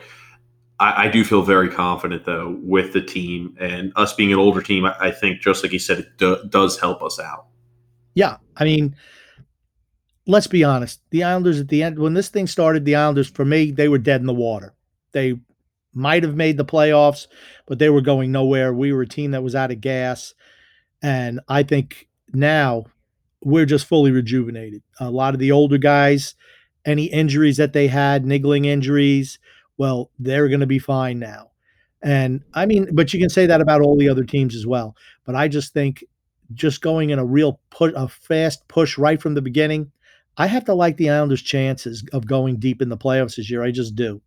I, 0.79 1.05
I, 1.05 1.07
do 1.07 1.23
feel 1.23 1.41
very 1.41 1.69
confident 1.69 2.25
though 2.25 2.57
with 2.61 2.93
the 2.93 3.01
team 3.01 3.55
and 3.59 3.91
us 3.95 4.13
being 4.13 4.31
an 4.31 4.39
older 4.39 4.61
team. 4.61 4.85
I, 4.85 4.95
I 4.99 5.11
think 5.11 5.41
just 5.41 5.63
like 5.63 5.71
you 5.71 5.79
said, 5.79 5.99
it 5.99 6.17
do, 6.17 6.37
does 6.49 6.79
help 6.79 7.03
us 7.03 7.19
out. 7.19 7.47
Yeah, 8.13 8.37
I 8.55 8.63
mean, 8.63 8.95
let's 10.25 10.47
be 10.47 10.63
honest. 10.63 11.01
The 11.11 11.23
Islanders 11.23 11.59
at 11.59 11.67
the 11.67 11.83
end 11.83 11.99
when 11.99 12.13
this 12.13 12.29
thing 12.29 12.47
started, 12.47 12.85
the 12.85 12.95
Islanders 12.95 13.29
for 13.29 13.45
me 13.45 13.71
they 13.71 13.87
were 13.87 13.97
dead 13.97 14.21
in 14.21 14.27
the 14.27 14.33
water. 14.33 14.73
They 15.11 15.35
might 15.97 16.23
have 16.23 16.35
made 16.35 16.57
the 16.57 16.65
playoffs, 16.65 17.27
but 17.65 17.79
they 17.79 17.89
were 17.89 18.01
going 18.01 18.31
nowhere. 18.31 18.73
We 18.73 18.93
were 18.93 19.01
a 19.01 19.07
team 19.07 19.31
that 19.31 19.43
was 19.43 19.55
out 19.55 19.71
of 19.71 19.81
gas, 19.81 20.33
and 21.01 21.39
I 21.47 21.63
think 21.63 22.07
now 22.33 22.85
we're 23.41 23.65
just 23.65 23.85
fully 23.85 24.11
rejuvenated. 24.11 24.81
A 24.99 25.09
lot 25.09 25.33
of 25.33 25.39
the 25.39 25.51
older 25.51 25.77
guys, 25.77 26.35
any 26.85 27.05
injuries 27.05 27.57
that 27.57 27.73
they 27.73 27.87
had, 27.87 28.25
niggling 28.25 28.65
injuries 28.65 29.39
well, 29.77 30.09
they're 30.19 30.47
going 30.47 30.59
to 30.59 30.65
be 30.65 30.79
fine 30.79 31.19
now. 31.19 31.51
And 32.03 32.43
I 32.53 32.65
mean, 32.65 32.89
but 32.93 33.13
you 33.13 33.19
can 33.19 33.29
say 33.29 33.45
that 33.45 33.61
about 33.61 33.81
all 33.81 33.97
the 33.97 34.09
other 34.09 34.23
teams 34.23 34.55
as 34.55 34.67
well. 34.67 34.95
But 35.25 35.35
I 35.35 35.47
just 35.47 35.73
think 35.73 36.03
just 36.53 36.81
going 36.81 37.09
in 37.09 37.19
a 37.19 37.25
real 37.25 37.59
put 37.69 37.93
a 37.95 38.07
fast 38.07 38.67
push 38.67 38.97
right 38.97 39.21
from 39.21 39.33
the 39.33 39.41
beginning, 39.41 39.91
I 40.37 40.47
have 40.47 40.65
to 40.65 40.73
like 40.73 40.97
the 40.97 41.09
Islanders' 41.09 41.41
chances 41.41 42.03
of 42.13 42.27
going 42.27 42.57
deep 42.57 42.81
in 42.81 42.89
the 42.89 42.97
playoffs 42.97 43.35
this 43.35 43.49
year. 43.49 43.63
I 43.63 43.71
just 43.71 43.95
do. 43.95 44.21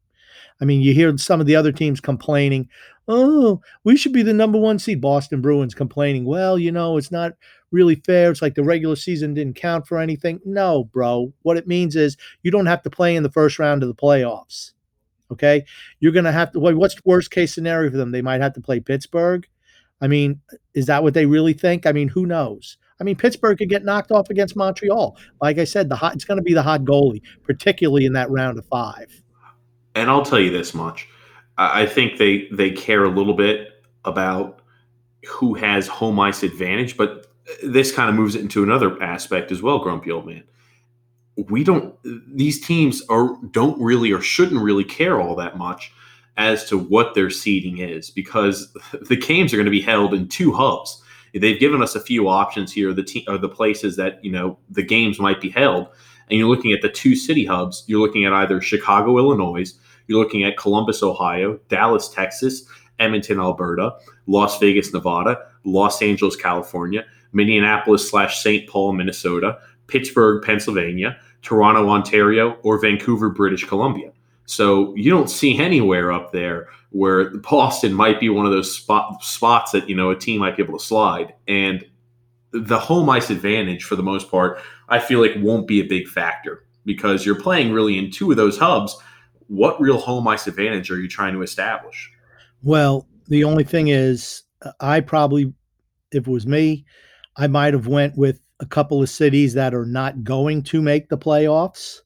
I 0.61 0.65
mean, 0.65 0.81
you 0.81 0.93
hear 0.93 1.17
some 1.19 1.41
of 1.41 1.47
the 1.47 1.57
other 1.57 1.73
teams 1.73 2.01
complaining, 2.01 2.69
oh, 3.09 3.61
we 3.85 3.97
should 3.97 4.13
be 4.13 4.23
the 4.23 4.33
number 4.33 4.59
one 4.59 4.79
seed. 4.79 5.01
Boston 5.01 5.41
Bruins 5.41 5.75
complaining, 5.75 6.25
well, 6.25 6.59
you 6.59 6.71
know, 6.71 6.97
it's 6.97 7.11
not 7.11 7.33
really 7.73 7.97
fair. 7.97 8.31
It's 8.31 8.43
like 8.43 8.55
the 8.55 8.65
regular 8.65 8.97
season 8.97 9.35
didn't 9.35 9.57
count 9.57 9.87
for 9.87 9.99
anything. 9.99 10.41
No, 10.45 10.85
bro. 10.85 11.33
What 11.43 11.57
it 11.57 11.67
means 11.67 11.97
is 11.97 12.17
you 12.43 12.51
don't 12.51 12.67
have 12.67 12.83
to 12.83 12.91
play 12.91 13.17
in 13.17 13.23
the 13.23 13.31
first 13.31 13.59
round 13.59 13.83
of 13.83 13.89
the 13.89 13.95
playoffs. 13.95 14.73
Okay. 15.31 15.65
You're 16.01 16.13
going 16.13 16.25
to 16.25 16.33
have 16.33 16.53
to, 16.53 16.61
what's 16.61 16.97
the 16.97 17.03
worst 17.05 17.31
case 17.31 17.55
scenario 17.55 17.91
for 17.91 17.97
them? 17.97 18.11
They 18.11 18.23
might 18.23 18.41
have 18.41 18.55
to 18.55 18.61
play 18.61 18.81
Pittsburgh. 18.81 19.47
I 20.01 20.09
mean, 20.09 20.41
is 20.75 20.87
that 20.87 21.03
what 21.03 21.15
they 21.15 21.27
really 21.27 21.53
think? 21.53 21.87
I 21.87 21.93
mean, 21.93 22.09
who 22.09 22.27
knows? 22.27 22.77
I 23.01 23.05
mean, 23.05 23.17
Pittsburgh 23.17 23.57
could 23.57 23.69
get 23.69 23.85
knocked 23.85 24.11
off 24.11 24.31
against 24.31 24.57
Montreal. 24.57 25.17
Like 25.41 25.59
I 25.59 25.65
said, 25.65 25.89
the 25.89 25.97
hot, 25.97 26.15
it's 26.15 26.25
going 26.25 26.39
to 26.39 26.45
be 26.45 26.55
the 26.55 26.63
hot 26.63 26.83
goalie, 26.83 27.23
particularly 27.45 28.05
in 28.05 28.13
that 28.15 28.31
round 28.31 28.59
of 28.59 28.67
five. 28.67 29.23
And 29.95 30.11
I'll 30.11 30.25
tell 30.25 30.41
you 30.41 30.51
this 30.51 30.75
much: 30.75 31.09
I 31.59 31.87
think 31.87 32.19
they 32.19 32.49
they 32.53 32.71
care 32.71 33.05
a 33.05 33.11
little 33.11 33.35
bit 33.35 33.83
about 34.05 34.61
who 35.27 35.55
has 35.55 35.87
home 35.87 36.19
ice 36.21 36.43
advantage, 36.43 36.97
but 36.97 37.27
this 37.63 37.93
kind 37.93 38.09
of 38.09 38.15
moves 38.15 38.35
it 38.35 38.41
into 38.41 38.63
another 38.63 39.03
aspect 39.03 39.53
as 39.53 39.63
well. 39.63 39.79
Grumpy 39.79 40.11
old 40.11 40.27
man 40.27 40.45
we 41.49 41.65
don't 41.65 41.95
these 42.37 42.61
teams 42.61 43.03
are 43.09 43.37
don't 43.51 43.81
really 43.81 44.13
or 44.13 44.21
shouldn't 44.21 44.63
really 44.63 44.85
care 44.85 45.21
all 45.21 45.35
that 45.37 45.57
much 45.57 45.93
as 46.37 46.65
to 46.69 46.79
what 46.79 47.15
their 47.15 47.31
seeding 47.31 47.79
is 47.79 48.11
because 48.11 48.73
the 49.09 49.17
games 49.17 49.53
are 49.53 49.57
going 49.57 49.65
to 49.65 49.71
be 49.71 49.81
held 49.81 50.15
in 50.15 50.29
two 50.29 50.53
hubs. 50.53 51.03
They've 51.33 51.61
given 51.61 51.83
us 51.83 51.95
a 51.95 52.01
few 52.01 52.29
options 52.29 52.73
here. 52.73 52.93
The 52.93 53.05
te- 53.05 53.25
or 53.29 53.39
the 53.39 53.49
places 53.49 53.97
that 53.97 54.23
you 54.25 54.33
know 54.33 54.59
the 54.69 54.83
games 54.83 55.21
might 55.21 55.41
be 55.41 55.49
held, 55.51 55.89
and 56.31 56.39
you're 56.39 56.49
looking 56.49 56.73
at 56.73 56.83
the 56.83 56.89
two 56.89 57.17
city 57.17 57.45
hubs. 57.45 57.85
You're 57.87 58.01
looking 58.01 58.25
at 58.25 58.33
either 58.33 58.61
Chicago, 58.61 59.19
Illinois. 59.19 59.73
You're 60.07 60.23
looking 60.23 60.45
at 60.45 60.57
Columbus, 60.57 61.03
Ohio, 61.03 61.59
Dallas, 61.69 62.09
Texas, 62.09 62.65
Edmonton, 62.99 63.41
Alberta, 63.41 63.97
Las 64.27 64.59
Vegas, 64.59 64.93
Nevada, 64.93 65.39
Los 65.65 66.03
Angeles, 66.03 66.37
California, 66.37 67.05
Minneapolis 67.33 68.09
slash 68.09 68.43
St. 68.43 68.69
Paul, 68.69 68.93
Minnesota, 68.93 69.59
Pittsburgh, 69.87 70.45
Pennsylvania, 70.45 71.19
Toronto, 71.43 71.89
Ontario, 71.89 72.59
or 72.63 72.79
Vancouver, 72.79 73.31
British 73.31 73.65
Columbia. 73.65 74.13
So 74.47 74.95
you 74.97 75.11
don't 75.11 75.31
see 75.31 75.59
anywhere 75.59 76.13
up 76.13 76.33
there 76.33 76.69
where 76.91 77.31
Boston 77.39 77.95
might 77.95 78.19
be 78.19 78.29
one 78.29 78.47
of 78.47 78.53
those 78.53 78.75
spot, 78.75 79.23
spots 79.23 79.73
that 79.73 79.89
you 79.89 79.95
know 79.95 80.11
a 80.11 80.17
team 80.17 80.41
might 80.41 80.57
be 80.57 80.63
able 80.63 80.79
to 80.79 80.85
slide. 80.85 81.35
And 81.47 81.85
the 82.53 82.79
home 82.79 83.09
ice 83.09 83.31
advantage, 83.31 83.85
for 83.85 83.95
the 83.97 84.03
most 84.03 84.31
part, 84.31 84.61
I 84.91 84.99
feel 84.99 85.21
like 85.21 85.33
won't 85.39 85.67
be 85.67 85.81
a 85.81 85.87
big 85.87 86.09
factor 86.09 86.65
because 86.85 87.25
you're 87.25 87.41
playing 87.41 87.73
really 87.73 87.97
in 87.99 88.11
two 88.11 88.31
of 88.31 88.37
those 88.37 88.59
hubs. 88.59 88.97
What 89.47 89.81
real 89.81 89.99
home 89.99 90.29
ice 90.29 90.47
advantage 90.47 90.91
are 90.91 90.99
you 90.99 91.09
trying 91.09 91.35
to 91.35 91.43
establish? 91.43 92.11
Well, 92.63 93.07
the 93.29 93.45
only 93.45 93.65
thing 93.65 93.89
is, 93.89 94.43
I 94.81 95.01
probably, 95.01 95.53
if 96.13 96.27
it 96.27 96.31
was 96.31 96.47
me, 96.47 96.85
I 97.37 97.47
might 97.47 97.73
have 97.73 97.87
went 97.87 98.17
with 98.17 98.41
a 98.59 98.67
couple 98.67 99.03
of 99.03 99.09
cities 99.09 99.55
that 99.55 99.75
are 99.75 99.87
not 99.87 100.23
going 100.25 100.63
to 100.65 100.83
make 100.83 101.09
the 101.09 101.19
playoffs. 101.19 102.01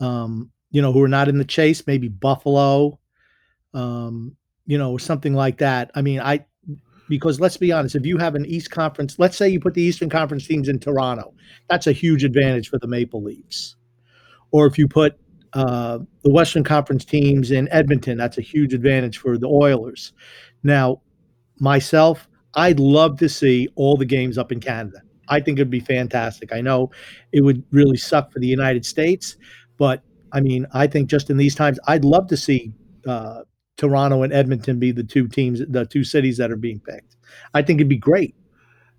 Um, 0.00 0.50
you 0.70 0.80
know, 0.80 0.92
who 0.92 1.02
are 1.02 1.08
not 1.08 1.28
in 1.28 1.38
the 1.38 1.44
chase, 1.44 1.86
maybe 1.86 2.08
Buffalo, 2.08 2.98
um, 3.74 4.36
you 4.66 4.78
know, 4.78 4.96
something 4.96 5.34
like 5.34 5.58
that. 5.58 5.90
I 5.94 6.02
mean, 6.02 6.20
I 6.20 6.46
because 7.10 7.40
let's 7.40 7.56
be 7.56 7.72
honest, 7.72 7.96
if 7.96 8.06
you 8.06 8.16
have 8.18 8.36
an 8.36 8.46
East 8.46 8.70
Conference, 8.70 9.18
let's 9.18 9.36
say 9.36 9.48
you 9.48 9.58
put 9.58 9.74
the 9.74 9.82
Eastern 9.82 10.08
Conference 10.08 10.46
teams 10.46 10.68
in 10.68 10.78
Toronto, 10.78 11.34
that's 11.68 11.88
a 11.88 11.92
huge 11.92 12.22
advantage 12.22 12.70
for 12.70 12.78
the 12.78 12.86
Maple 12.86 13.20
Leafs. 13.20 13.74
Or 14.52 14.64
if 14.66 14.78
you 14.78 14.86
put 14.86 15.18
uh, 15.52 15.98
the 16.22 16.30
Western 16.30 16.62
Conference 16.62 17.04
teams 17.04 17.50
in 17.50 17.68
Edmonton, 17.72 18.16
that's 18.16 18.38
a 18.38 18.42
huge 18.42 18.72
advantage 18.72 19.18
for 19.18 19.36
the 19.36 19.48
Oilers. 19.48 20.12
Now, 20.62 21.02
myself, 21.58 22.28
I'd 22.54 22.78
love 22.78 23.18
to 23.18 23.28
see 23.28 23.68
all 23.74 23.96
the 23.96 24.06
games 24.06 24.38
up 24.38 24.52
in 24.52 24.60
Canada. 24.60 25.02
I 25.28 25.40
think 25.40 25.58
it'd 25.58 25.68
be 25.68 25.80
fantastic. 25.80 26.52
I 26.52 26.60
know 26.60 26.92
it 27.32 27.40
would 27.40 27.64
really 27.72 27.96
suck 27.96 28.32
for 28.32 28.38
the 28.38 28.46
United 28.46 28.86
States, 28.86 29.36
but 29.78 30.04
I 30.32 30.40
mean, 30.40 30.64
I 30.72 30.86
think 30.86 31.10
just 31.10 31.28
in 31.28 31.36
these 31.36 31.56
times, 31.56 31.80
I'd 31.88 32.04
love 32.04 32.28
to 32.28 32.36
see 32.36 32.72
uh, 33.04 33.42
Toronto 33.80 34.22
and 34.22 34.32
Edmonton 34.32 34.78
be 34.78 34.92
the 34.92 35.02
two 35.02 35.26
teams, 35.26 35.62
the 35.66 35.86
two 35.86 36.04
cities 36.04 36.36
that 36.36 36.50
are 36.50 36.56
being 36.56 36.80
picked. 36.80 37.16
I 37.54 37.62
think 37.62 37.80
it'd 37.80 37.88
be 37.88 37.96
great. 37.96 38.34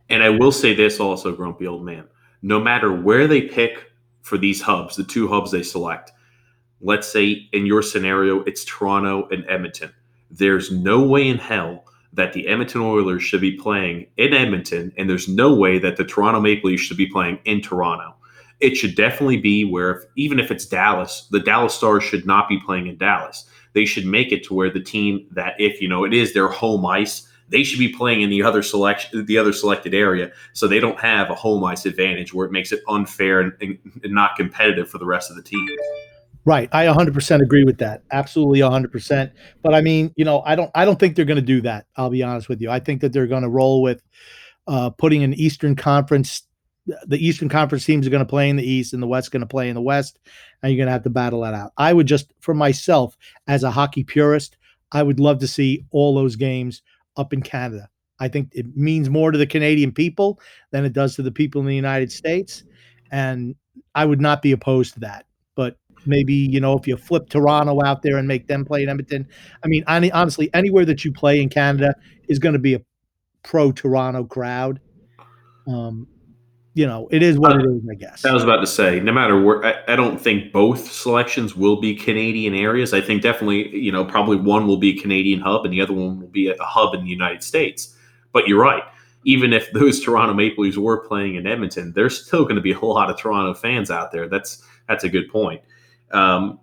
And 0.09 0.23
I 0.23 0.29
will 0.29 0.51
say 0.51 0.73
this 0.73 0.99
also, 0.99 1.31
Grumpy 1.33 1.67
Old 1.67 1.85
Man. 1.85 2.05
No 2.41 2.59
matter 2.59 2.91
where 2.91 3.27
they 3.27 3.43
pick 3.43 3.91
for 4.23 4.39
these 4.39 4.59
hubs, 4.59 4.95
the 4.95 5.03
two 5.03 5.27
hubs 5.27 5.51
they 5.51 5.61
select, 5.61 6.11
let's 6.81 7.07
say 7.07 7.47
in 7.53 7.67
your 7.67 7.83
scenario, 7.83 8.41
it's 8.45 8.65
Toronto 8.65 9.27
and 9.29 9.45
Edmonton. 9.47 9.93
There's 10.31 10.71
no 10.71 11.03
way 11.03 11.27
in 11.27 11.37
hell 11.37 11.85
that 12.13 12.33
the 12.33 12.47
Edmonton 12.47 12.81
Oilers 12.81 13.21
should 13.21 13.41
be 13.41 13.55
playing 13.55 14.07
in 14.17 14.33
Edmonton, 14.33 14.91
and 14.97 15.07
there's 15.07 15.27
no 15.27 15.53
way 15.53 15.77
that 15.77 15.95
the 15.95 16.03
Toronto 16.03 16.41
Maple 16.41 16.71
Leafs 16.71 16.81
should 16.81 16.97
be 16.97 17.07
playing 17.07 17.37
in 17.45 17.61
Toronto. 17.61 18.15
It 18.61 18.75
should 18.75 18.95
definitely 18.95 19.37
be 19.37 19.65
where, 19.65 19.91
if, 19.91 20.03
even 20.15 20.39
if 20.39 20.51
it's 20.51 20.65
Dallas, 20.65 21.27
the 21.31 21.39
Dallas 21.39 21.73
Stars 21.73 22.03
should 22.03 22.25
not 22.25 22.47
be 22.47 22.59
playing 22.59 22.87
in 22.87 22.97
Dallas. 22.97 23.45
They 23.73 23.85
should 23.85 24.05
make 24.05 24.31
it 24.31 24.43
to 24.45 24.53
where 24.53 24.69
the 24.69 24.81
team 24.81 25.27
that, 25.31 25.55
if 25.57 25.81
you 25.81 25.87
know, 25.87 26.03
it 26.03 26.13
is 26.13 26.33
their 26.33 26.47
home 26.47 26.85
ice, 26.85 27.27
they 27.49 27.63
should 27.63 27.79
be 27.79 27.89
playing 27.89 28.21
in 28.21 28.29
the 28.29 28.43
other 28.43 28.63
selection, 28.63 29.25
the 29.25 29.37
other 29.37 29.51
selected 29.51 29.93
area, 29.93 30.31
so 30.53 30.67
they 30.67 30.79
don't 30.79 30.99
have 30.99 31.29
a 31.29 31.35
home 31.35 31.63
ice 31.63 31.85
advantage 31.85 32.33
where 32.33 32.45
it 32.45 32.51
makes 32.51 32.71
it 32.71 32.81
unfair 32.87 33.41
and, 33.41 33.53
and, 33.61 33.77
and 34.03 34.13
not 34.13 34.35
competitive 34.37 34.89
for 34.89 34.97
the 34.97 35.05
rest 35.05 35.29
of 35.29 35.35
the 35.35 35.43
team. 35.43 35.67
Right. 36.43 36.69
I 36.71 36.85
100% 36.85 37.41
agree 37.41 37.65
with 37.65 37.77
that. 37.79 38.03
Absolutely 38.11 38.59
100%. 38.59 39.31
But 39.61 39.75
I 39.75 39.81
mean, 39.81 40.11
you 40.15 40.25
know, 40.25 40.41
I 40.45 40.55
don't 40.55 40.71
I 40.73 40.85
don't 40.85 40.99
think 40.99 41.15
they're 41.15 41.25
going 41.25 41.35
to 41.35 41.41
do 41.41 41.61
that. 41.61 41.85
I'll 41.97 42.09
be 42.09 42.23
honest 42.23 42.49
with 42.49 42.61
you. 42.61 42.71
I 42.71 42.79
think 42.79 43.01
that 43.01 43.13
they're 43.13 43.27
going 43.27 43.43
to 43.43 43.49
roll 43.49 43.81
with 43.81 44.01
uh, 44.67 44.89
putting 44.89 45.23
an 45.23 45.33
Eastern 45.35 45.75
Conference 45.75 46.43
the 47.05 47.25
Eastern 47.25 47.49
Conference 47.49 47.85
teams 47.85 48.05
are 48.05 48.09
going 48.09 48.25
to 48.25 48.29
play 48.29 48.49
in 48.49 48.55
the 48.55 48.69
East 48.69 48.93
and 48.93 49.01
the 49.01 49.07
West 49.07 49.31
going 49.31 49.41
to 49.41 49.47
play 49.47 49.69
in 49.69 49.75
the 49.75 49.81
West 49.81 50.19
and 50.61 50.71
you're 50.71 50.77
going 50.77 50.87
to 50.87 50.93
have 50.93 51.03
to 51.03 51.09
battle 51.09 51.41
that 51.41 51.53
out. 51.53 51.71
I 51.77 51.93
would 51.93 52.07
just 52.07 52.33
for 52.39 52.53
myself 52.53 53.17
as 53.47 53.63
a 53.63 53.71
hockey 53.71 54.03
purist, 54.03 54.57
I 54.91 55.03
would 55.03 55.19
love 55.19 55.39
to 55.39 55.47
see 55.47 55.85
all 55.91 56.15
those 56.15 56.35
games 56.35 56.81
up 57.17 57.33
in 57.33 57.41
Canada. 57.41 57.89
I 58.19 58.27
think 58.27 58.49
it 58.53 58.75
means 58.75 59.09
more 59.09 59.31
to 59.31 59.37
the 59.37 59.47
Canadian 59.47 59.91
people 59.91 60.39
than 60.71 60.85
it 60.85 60.93
does 60.93 61.15
to 61.15 61.23
the 61.23 61.31
people 61.31 61.61
in 61.61 61.67
the 61.67 61.75
United 61.75 62.11
States 62.11 62.63
and 63.11 63.55
I 63.95 64.05
would 64.05 64.21
not 64.21 64.41
be 64.41 64.51
opposed 64.51 64.93
to 64.95 64.99
that. 65.01 65.25
But 65.55 65.77
maybe 66.05 66.33
you 66.33 66.59
know 66.59 66.77
if 66.77 66.87
you 66.87 66.97
flip 66.97 67.29
Toronto 67.29 67.83
out 67.83 68.01
there 68.01 68.17
and 68.17 68.27
make 68.27 68.47
them 68.47 68.65
play 68.65 68.83
in 68.83 68.89
Edmonton. 68.89 69.27
I 69.63 69.67
mean, 69.67 69.83
honestly, 69.87 70.49
anywhere 70.53 70.85
that 70.85 71.05
you 71.05 71.11
play 71.11 71.41
in 71.41 71.49
Canada 71.49 71.95
is 72.27 72.39
going 72.39 72.53
to 72.53 72.59
be 72.59 72.75
a 72.75 72.81
pro 73.43 73.71
Toronto 73.71 74.23
crowd. 74.23 74.79
Um, 75.67 76.07
you 76.73 76.87
know, 76.87 77.09
it 77.11 77.21
is 77.21 77.37
what 77.37 77.57
it 77.57 77.65
is, 77.65 77.81
I 77.89 77.95
guess. 77.95 78.23
I 78.23 78.31
was 78.33 78.43
about 78.43 78.61
to 78.61 78.67
say, 78.67 79.01
no 79.01 79.11
matter 79.11 79.41
where, 79.41 79.65
I, 79.65 79.75
I, 79.89 79.95
don't 79.97 80.19
think 80.19 80.53
both 80.53 80.89
selections 80.89 81.53
will 81.53 81.81
be 81.81 81.93
Canadian 81.93 82.55
areas. 82.55 82.93
I 82.93 83.01
think 83.01 83.21
definitely, 83.21 83.75
you 83.75 83.91
know, 83.91 84.05
probably 84.05 84.37
one 84.37 84.67
will 84.67 84.77
be 84.77 84.97
a 84.97 85.01
Canadian 85.01 85.41
hub 85.41 85.65
and 85.65 85.73
the 85.73 85.81
other 85.81 85.93
one 85.93 86.21
will 86.21 86.29
be 86.29 86.47
a 86.47 86.55
hub 86.63 86.93
in 86.93 87.03
the 87.03 87.09
United 87.09 87.43
States. 87.43 87.93
But 88.31 88.47
you're 88.47 88.61
right. 88.61 88.83
Even 89.25 89.51
if 89.51 89.69
those 89.73 89.99
Toronto 89.99 90.33
Maple 90.33 90.63
Leafs 90.63 90.77
were 90.77 91.05
playing 91.05 91.35
in 91.35 91.45
Edmonton, 91.45 91.91
there's 91.93 92.25
still 92.25 92.43
going 92.43 92.55
to 92.55 92.61
be 92.61 92.71
a 92.71 92.77
whole 92.77 92.93
lot 92.93 93.09
of 93.09 93.17
Toronto 93.17 93.53
fans 93.53 93.91
out 93.91 94.13
there. 94.13 94.29
That's 94.29 94.63
that's 94.87 95.03
a 95.03 95.09
good 95.09 95.29
point. 95.29 95.61
Um, 96.11 96.59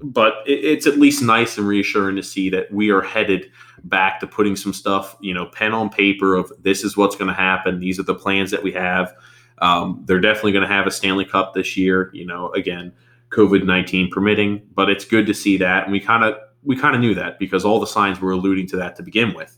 but 0.00 0.34
it, 0.46 0.64
it's 0.64 0.86
at 0.86 0.98
least 0.98 1.22
nice 1.22 1.58
and 1.58 1.66
reassuring 1.66 2.16
to 2.16 2.22
see 2.22 2.48
that 2.50 2.72
we 2.72 2.90
are 2.90 3.02
headed 3.02 3.50
back 3.84 4.20
to 4.20 4.26
putting 4.26 4.54
some 4.54 4.72
stuff, 4.72 5.16
you 5.20 5.34
know, 5.34 5.46
pen 5.46 5.72
on 5.72 5.90
paper 5.90 6.36
of 6.36 6.52
this 6.60 6.84
is 6.84 6.96
what's 6.96 7.16
going 7.16 7.28
to 7.28 7.34
happen. 7.34 7.80
These 7.80 7.98
are 7.98 8.04
the 8.04 8.14
plans 8.14 8.50
that 8.52 8.62
we 8.62 8.72
have. 8.72 9.14
Um, 9.62 10.02
they're 10.06 10.20
definitely 10.20 10.52
going 10.52 10.68
to 10.68 10.74
have 10.74 10.86
a 10.86 10.90
Stanley 10.90 11.24
Cup 11.24 11.54
this 11.54 11.76
year. 11.76 12.10
You 12.12 12.26
know, 12.26 12.50
again, 12.50 12.92
COVID 13.30 13.64
nineteen 13.64 14.10
permitting, 14.10 14.60
but 14.74 14.90
it's 14.90 15.04
good 15.04 15.26
to 15.26 15.34
see 15.34 15.56
that, 15.58 15.84
and 15.84 15.92
we 15.92 16.00
kind 16.00 16.24
of 16.24 16.34
we 16.64 16.76
kind 16.76 16.94
of 16.94 17.00
knew 17.00 17.14
that 17.14 17.38
because 17.38 17.64
all 17.64 17.80
the 17.80 17.86
signs 17.86 18.20
were 18.20 18.32
alluding 18.32 18.66
to 18.68 18.76
that 18.76 18.96
to 18.96 19.02
begin 19.02 19.32
with, 19.34 19.56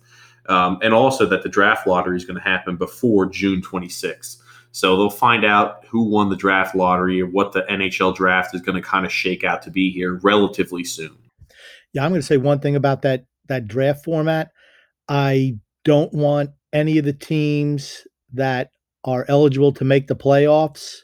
um, 0.48 0.78
and 0.82 0.94
also 0.94 1.26
that 1.26 1.42
the 1.42 1.48
draft 1.48 1.86
lottery 1.86 2.16
is 2.16 2.24
going 2.24 2.36
to 2.36 2.42
happen 2.42 2.76
before 2.76 3.26
June 3.26 3.62
twenty 3.62 3.88
sixth. 3.88 4.42
So 4.72 4.96
they'll 4.96 5.08
find 5.08 5.44
out 5.44 5.84
who 5.86 6.02
won 6.02 6.28
the 6.30 6.36
draft 6.36 6.74
lottery 6.74 7.22
or 7.22 7.26
what 7.26 7.52
the 7.52 7.62
NHL 7.62 8.14
draft 8.14 8.54
is 8.56 8.60
going 8.60 8.74
to 8.74 8.82
kind 8.82 9.06
of 9.06 9.12
shake 9.12 9.44
out 9.44 9.62
to 9.62 9.70
be 9.70 9.90
here 9.90 10.14
relatively 10.22 10.82
soon. 10.82 11.16
Yeah, 11.92 12.04
I'm 12.04 12.10
going 12.10 12.20
to 12.20 12.26
say 12.26 12.38
one 12.38 12.58
thing 12.58 12.76
about 12.76 13.02
that 13.02 13.24
that 13.46 13.68
draft 13.68 14.04
format. 14.04 14.50
I 15.08 15.56
don't 15.84 16.12
want 16.12 16.50
any 16.72 16.98
of 16.98 17.04
the 17.04 17.12
teams 17.12 18.06
that 18.32 18.70
are 19.04 19.26
eligible 19.28 19.72
to 19.72 19.84
make 19.84 20.06
the 20.06 20.16
playoffs. 20.16 20.96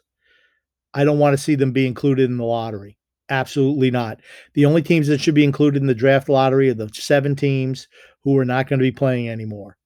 I 0.95 1.05
don't 1.05 1.19
want 1.19 1.37
to 1.37 1.43
see 1.43 1.55
them 1.55 1.73
be 1.73 1.87
included 1.87 2.31
in 2.31 2.37
the 2.37 2.45
lottery. 2.45 2.99
Absolutely 3.29 3.91
not. 3.91 4.21
The 4.55 4.67
only 4.67 4.83
teams 4.83 5.07
that 5.07 5.21
should 5.21 5.35
be 5.35 5.45
included 5.45 5.81
in 5.81 5.87
the 5.87 5.95
draft 5.95 6.29
lottery 6.29 6.69
are 6.71 6.75
the 6.75 6.91
seven 6.93 7.37
teams 7.37 7.87
who 8.25 8.37
are 8.39 8.45
not 8.45 8.69
going 8.69 8.81
to 8.81 8.85
be 8.85 8.91
playing 8.91 9.29
anymore. 9.29 9.77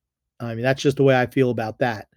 I 0.41 0.55
mean, 0.55 0.63
that's 0.63 0.83
just 0.83 0.97
the 0.97 1.03
way 1.03 1.19
I 1.19 1.27
feel 1.27 1.51
about 1.51 1.79
that 1.81 2.09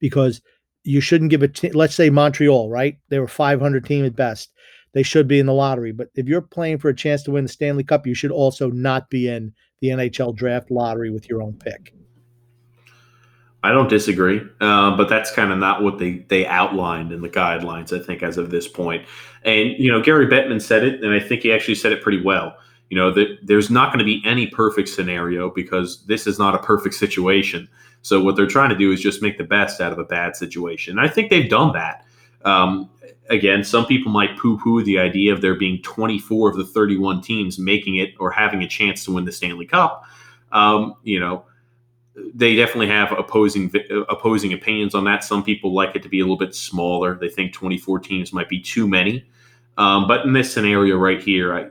because– 0.00 0.40
you 0.86 1.00
shouldn't 1.00 1.30
give 1.30 1.42
a 1.42 1.48
t- 1.48 1.72
let's 1.72 1.94
say 1.94 2.08
Montreal, 2.10 2.70
right? 2.70 2.96
They 3.08 3.18
were 3.18 3.26
500 3.26 3.84
team 3.84 4.04
at 4.04 4.14
best. 4.14 4.52
They 4.94 5.02
should 5.02 5.28
be 5.28 5.40
in 5.40 5.46
the 5.46 5.52
lottery, 5.52 5.92
but 5.92 6.08
if 6.14 6.26
you're 6.26 6.40
playing 6.40 6.78
for 6.78 6.88
a 6.88 6.94
chance 6.94 7.22
to 7.24 7.32
win 7.32 7.44
the 7.44 7.48
Stanley 7.48 7.84
Cup, 7.84 8.06
you 8.06 8.14
should 8.14 8.30
also 8.30 8.70
not 8.70 9.10
be 9.10 9.28
in 9.28 9.52
the 9.80 9.88
NHL 9.88 10.34
draft 10.34 10.70
lottery 10.70 11.10
with 11.10 11.28
your 11.28 11.42
own 11.42 11.54
pick. 11.54 11.92
I 13.62 13.72
don't 13.72 13.88
disagree, 13.88 14.40
uh, 14.60 14.96
but 14.96 15.08
that's 15.08 15.32
kind 15.32 15.50
of 15.50 15.58
not 15.58 15.82
what 15.82 15.98
they 15.98 16.24
they 16.28 16.46
outlined 16.46 17.10
in 17.10 17.20
the 17.20 17.28
guidelines. 17.28 17.98
I 17.98 18.04
think 18.04 18.22
as 18.22 18.36
of 18.36 18.50
this 18.50 18.68
point, 18.68 19.04
and 19.44 19.70
you 19.78 19.90
know 19.90 20.00
Gary 20.00 20.26
Bettman 20.26 20.62
said 20.62 20.84
it, 20.84 21.02
and 21.02 21.12
I 21.12 21.20
think 21.20 21.42
he 21.42 21.52
actually 21.52 21.74
said 21.74 21.92
it 21.92 22.02
pretty 22.02 22.22
well. 22.22 22.56
You 22.90 22.96
know 22.96 23.10
that 23.12 23.38
there's 23.42 23.70
not 23.70 23.88
going 23.88 23.98
to 23.98 24.04
be 24.04 24.22
any 24.24 24.46
perfect 24.46 24.88
scenario 24.88 25.50
because 25.50 26.04
this 26.04 26.26
is 26.26 26.38
not 26.38 26.54
a 26.54 26.58
perfect 26.58 26.94
situation. 26.94 27.68
So 28.02 28.22
what 28.22 28.36
they're 28.36 28.46
trying 28.46 28.70
to 28.70 28.76
do 28.76 28.92
is 28.92 29.00
just 29.00 29.20
make 29.20 29.36
the 29.36 29.44
best 29.44 29.80
out 29.80 29.92
of 29.92 29.98
a 29.98 30.04
bad 30.04 30.36
situation. 30.36 30.96
And 30.96 31.04
I 31.04 31.10
think 31.10 31.28
they've 31.28 31.50
done 31.50 31.72
that. 31.72 32.04
Um, 32.44 32.88
again, 33.30 33.64
some 33.64 33.84
people 33.84 34.12
might 34.12 34.38
poo-poo 34.38 34.84
the 34.84 35.00
idea 35.00 35.32
of 35.32 35.40
there 35.40 35.56
being 35.56 35.82
24 35.82 36.50
of 36.50 36.56
the 36.56 36.64
31 36.64 37.20
teams 37.20 37.58
making 37.58 37.96
it 37.96 38.14
or 38.20 38.30
having 38.30 38.62
a 38.62 38.68
chance 38.68 39.04
to 39.04 39.12
win 39.12 39.24
the 39.24 39.32
Stanley 39.32 39.66
Cup. 39.66 40.04
Um, 40.52 40.94
you 41.02 41.18
know, 41.18 41.44
they 42.34 42.56
definitely 42.56 42.88
have 42.88 43.12
opposing 43.12 43.72
opposing 44.08 44.52
opinions 44.52 44.94
on 44.94 45.04
that. 45.04 45.24
Some 45.24 45.42
people 45.42 45.74
like 45.74 45.94
it 45.94 46.02
to 46.02 46.08
be 46.08 46.20
a 46.20 46.22
little 46.22 46.38
bit 46.38 46.54
smaller. 46.54 47.14
They 47.14 47.28
think 47.28 47.52
24 47.52 48.00
teams 48.00 48.32
might 48.32 48.48
be 48.48 48.60
too 48.60 48.88
many. 48.88 49.24
Um, 49.78 50.08
but 50.08 50.24
in 50.24 50.32
this 50.32 50.52
scenario 50.52 50.96
right 50.96 51.22
here, 51.22 51.54
I 51.54 51.68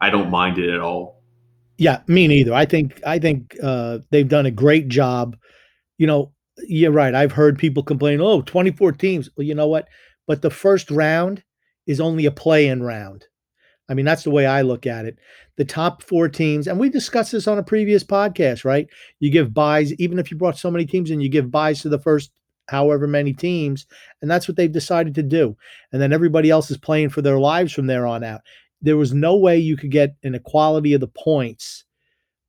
I 0.00 0.10
don't 0.10 0.30
mind 0.30 0.58
it 0.58 0.72
at 0.72 0.80
all. 0.80 1.22
Yeah, 1.78 2.00
me 2.06 2.28
neither. 2.28 2.52
I 2.52 2.66
think 2.66 3.00
I 3.06 3.18
think 3.18 3.56
uh, 3.62 4.00
they've 4.10 4.28
done 4.28 4.46
a 4.46 4.50
great 4.50 4.88
job 4.88 5.36
you 6.02 6.08
know, 6.08 6.32
you're 6.66 6.90
right. 6.90 7.14
I've 7.14 7.30
heard 7.30 7.60
people 7.60 7.84
complain, 7.84 8.20
oh, 8.20 8.42
24 8.42 8.90
teams. 8.90 9.30
Well, 9.36 9.46
you 9.46 9.54
know 9.54 9.68
what? 9.68 9.86
But 10.26 10.42
the 10.42 10.50
first 10.50 10.90
round 10.90 11.44
is 11.86 12.00
only 12.00 12.26
a 12.26 12.32
play 12.32 12.66
in 12.66 12.82
round. 12.82 13.26
I 13.88 13.94
mean, 13.94 14.04
that's 14.04 14.24
the 14.24 14.32
way 14.32 14.44
I 14.44 14.62
look 14.62 14.84
at 14.84 15.04
it. 15.04 15.16
The 15.56 15.64
top 15.64 16.02
four 16.02 16.28
teams, 16.28 16.66
and 16.66 16.78
we 16.80 16.88
discussed 16.88 17.32
this 17.32 17.46
on 17.46 17.58
a 17.58 17.62
previous 17.62 18.02
podcast, 18.02 18.64
right? 18.64 18.88
You 19.20 19.30
give 19.30 19.52
buys, 19.52 19.92
even 19.94 20.18
if 20.18 20.30
you 20.30 20.36
brought 20.36 20.58
so 20.58 20.70
many 20.70 20.86
teams 20.86 21.10
in, 21.10 21.20
you 21.20 21.28
give 21.28 21.50
buys 21.50 21.82
to 21.82 21.88
the 21.88 21.98
first 21.98 22.30
however 22.68 23.06
many 23.06 23.32
teams. 23.32 23.86
And 24.22 24.30
that's 24.30 24.48
what 24.48 24.56
they've 24.56 24.72
decided 24.72 25.14
to 25.16 25.22
do. 25.22 25.56
And 25.92 26.00
then 26.00 26.12
everybody 26.12 26.50
else 26.50 26.70
is 26.70 26.78
playing 26.78 27.10
for 27.10 27.22
their 27.22 27.38
lives 27.38 27.72
from 27.72 27.86
there 27.86 28.06
on 28.06 28.24
out. 28.24 28.40
There 28.80 28.96
was 28.96 29.12
no 29.12 29.36
way 29.36 29.58
you 29.58 29.76
could 29.76 29.90
get 29.90 30.16
an 30.24 30.34
equality 30.34 30.94
of 30.94 31.00
the 31.00 31.08
points 31.08 31.84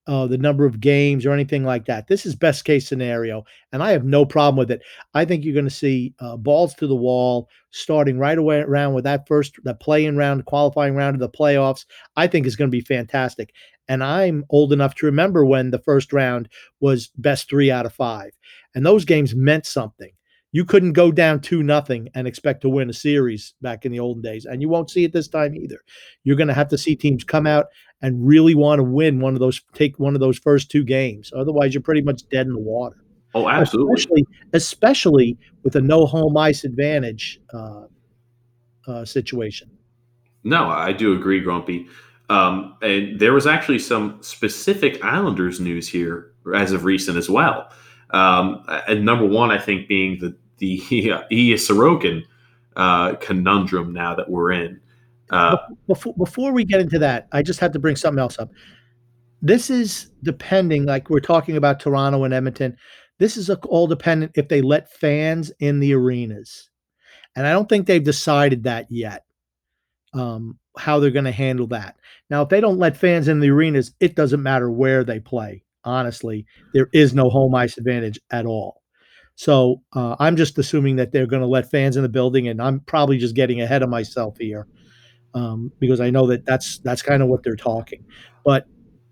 uh, 0.07 0.27
the 0.27 0.37
number 0.37 0.65
of 0.65 0.79
games 0.79 1.25
or 1.25 1.31
anything 1.31 1.63
like 1.63 1.85
that. 1.85 2.07
This 2.07 2.25
is 2.25 2.35
best 2.35 2.65
case 2.65 2.87
scenario, 2.87 3.43
and 3.71 3.81
I 3.81 3.91
have 3.91 4.03
no 4.03 4.25
problem 4.25 4.57
with 4.57 4.71
it. 4.71 4.81
I 5.13 5.25
think 5.25 5.43
you're 5.43 5.53
going 5.53 5.65
to 5.65 5.71
see 5.71 6.13
uh, 6.19 6.37
balls 6.37 6.73
to 6.75 6.87
the 6.87 6.95
wall 6.95 7.47
starting 7.71 8.19
right 8.19 8.37
away 8.37 8.59
around 8.59 8.93
with 8.93 9.03
that 9.05 9.27
first 9.27 9.55
that 9.63 9.79
playing 9.79 10.17
round, 10.17 10.45
qualifying 10.45 10.95
round 10.95 11.15
of 11.15 11.21
the 11.21 11.29
playoffs. 11.29 11.85
I 12.15 12.27
think 12.27 12.45
is 12.45 12.55
going 12.55 12.69
to 12.69 12.75
be 12.77 12.81
fantastic. 12.81 13.53
And 13.87 14.03
I'm 14.03 14.45
old 14.49 14.71
enough 14.71 14.95
to 14.95 15.05
remember 15.05 15.45
when 15.45 15.71
the 15.71 15.79
first 15.79 16.13
round 16.13 16.49
was 16.79 17.09
best 17.17 17.49
three 17.49 17.71
out 17.71 17.85
of 17.85 17.93
five, 17.93 18.31
and 18.75 18.85
those 18.85 19.05
games 19.05 19.35
meant 19.35 19.65
something. 19.65 20.11
You 20.53 20.63
couldn't 20.63 20.93
go 20.93 21.11
down 21.11 21.41
two 21.41 21.63
nothing 21.63 22.09
and 22.13 22.27
expect 22.27 22.61
to 22.61 22.69
win 22.69 22.89
a 22.89 22.93
series 22.93 23.55
back 23.61 23.85
in 23.85 23.91
the 23.91 23.99
olden 23.99 24.21
days, 24.21 24.45
and 24.45 24.61
you 24.61 24.69
won't 24.69 24.89
see 24.89 25.03
it 25.03 25.11
this 25.11 25.27
time 25.27 25.55
either. 25.55 25.79
You're 26.23 26.37
going 26.37 26.47
to 26.47 26.53
have 26.53 26.69
to 26.69 26.77
see 26.77 26.95
teams 26.95 27.23
come 27.23 27.47
out 27.47 27.65
and 28.01 28.25
really 28.25 28.53
want 28.53 28.79
to 28.79 28.83
win 28.83 29.19
one 29.19 29.33
of 29.33 29.39
those, 29.39 29.61
take 29.73 29.97
one 29.97 30.13
of 30.13 30.21
those 30.21 30.37
first 30.37 30.69
two 30.69 30.83
games. 30.83 31.33
Otherwise, 31.35 31.73
you're 31.73 31.81
pretty 31.81 32.03
much 32.03 32.21
dead 32.29 32.45
in 32.45 32.53
the 32.53 32.59
water. 32.59 32.97
Oh, 33.33 33.49
absolutely. 33.49 33.93
Especially, 33.95 34.27
especially 34.53 35.37
with 35.63 35.75
a 35.75 35.81
no 35.81 36.05
home 36.05 36.37
ice 36.37 36.63
advantage 36.63 37.39
uh, 37.51 37.85
uh, 38.87 39.05
situation. 39.05 39.71
No, 40.43 40.67
I 40.67 40.93
do 40.93 41.17
agree, 41.17 41.39
Grumpy. 41.39 41.87
Um, 42.29 42.77
and 42.81 43.19
there 43.19 43.33
was 43.33 43.47
actually 43.47 43.79
some 43.79 44.21
specific 44.21 45.03
Islanders 45.03 45.59
news 45.59 45.87
here 45.87 46.31
as 46.53 46.73
of 46.73 46.83
recent 46.83 47.17
as 47.17 47.29
well. 47.29 47.71
Um, 48.11 48.63
and 48.87 49.03
number 49.03 49.25
one, 49.25 49.49
I 49.49 49.57
think, 49.57 49.87
being 49.87 50.19
the 50.19 50.37
the 50.63 51.13
Ilya 51.29 51.57
Sorokin 51.57 52.23
uh, 52.77 53.15
conundrum 53.15 53.91
now 53.91 54.15
that 54.15 54.29
we're 54.29 54.51
in. 54.53 54.79
Uh, 55.29 55.57
before, 55.87 56.13
before 56.13 56.51
we 56.53 56.63
get 56.63 56.79
into 56.79 56.99
that, 56.99 57.27
I 57.31 57.41
just 57.41 57.59
have 57.59 57.71
to 57.73 57.79
bring 57.79 57.95
something 57.95 58.19
else 58.19 58.39
up. 58.39 58.49
This 59.41 59.69
is 59.69 60.11
depending, 60.23 60.85
like 60.85 61.09
we're 61.09 61.19
talking 61.19 61.57
about 61.57 61.79
Toronto 61.79 62.23
and 62.23 62.33
Edmonton. 62.33 62.77
This 63.19 63.35
is 63.35 63.49
all 63.49 63.87
dependent 63.87 64.31
if 64.35 64.47
they 64.47 64.61
let 64.61 64.91
fans 64.93 65.51
in 65.59 65.79
the 65.79 65.93
arenas, 65.93 66.69
and 67.35 67.45
I 67.45 67.51
don't 67.51 67.67
think 67.67 67.85
they've 67.85 68.03
decided 68.03 68.63
that 68.63 68.87
yet. 68.89 69.25
Um, 70.13 70.59
how 70.77 70.99
they're 70.99 71.11
going 71.11 71.25
to 71.25 71.31
handle 71.31 71.67
that. 71.67 71.95
Now, 72.29 72.43
if 72.43 72.49
they 72.49 72.61
don't 72.61 72.79
let 72.79 72.97
fans 72.97 73.27
in 73.27 73.39
the 73.39 73.49
arenas, 73.49 73.93
it 73.99 74.15
doesn't 74.15 74.41
matter 74.41 74.71
where 74.71 75.03
they 75.03 75.19
play. 75.19 75.63
Honestly, 75.83 76.45
there 76.73 76.87
is 76.93 77.13
no 77.13 77.29
home 77.29 77.53
ice 77.53 77.77
advantage 77.77 78.19
at 78.31 78.45
all. 78.45 78.82
So 79.35 79.81
uh, 79.95 80.15
I'm 80.19 80.35
just 80.35 80.57
assuming 80.57 80.95
that 80.97 81.11
they're 81.11 81.25
going 81.25 81.41
to 81.41 81.47
let 81.47 81.69
fans 81.69 81.97
in 81.97 82.03
the 82.03 82.09
building, 82.09 82.47
and 82.47 82.61
I'm 82.61 82.79
probably 82.81 83.17
just 83.17 83.35
getting 83.35 83.61
ahead 83.61 83.81
of 83.81 83.89
myself 83.89 84.37
here 84.37 84.67
um, 85.33 85.71
because 85.79 85.99
I 85.99 86.09
know 86.09 86.27
that 86.27 86.45
that's 86.45 86.79
that's 86.79 87.01
kind 87.01 87.21
of 87.23 87.29
what 87.29 87.43
they're 87.43 87.55
talking. 87.55 88.05
But 88.45 88.67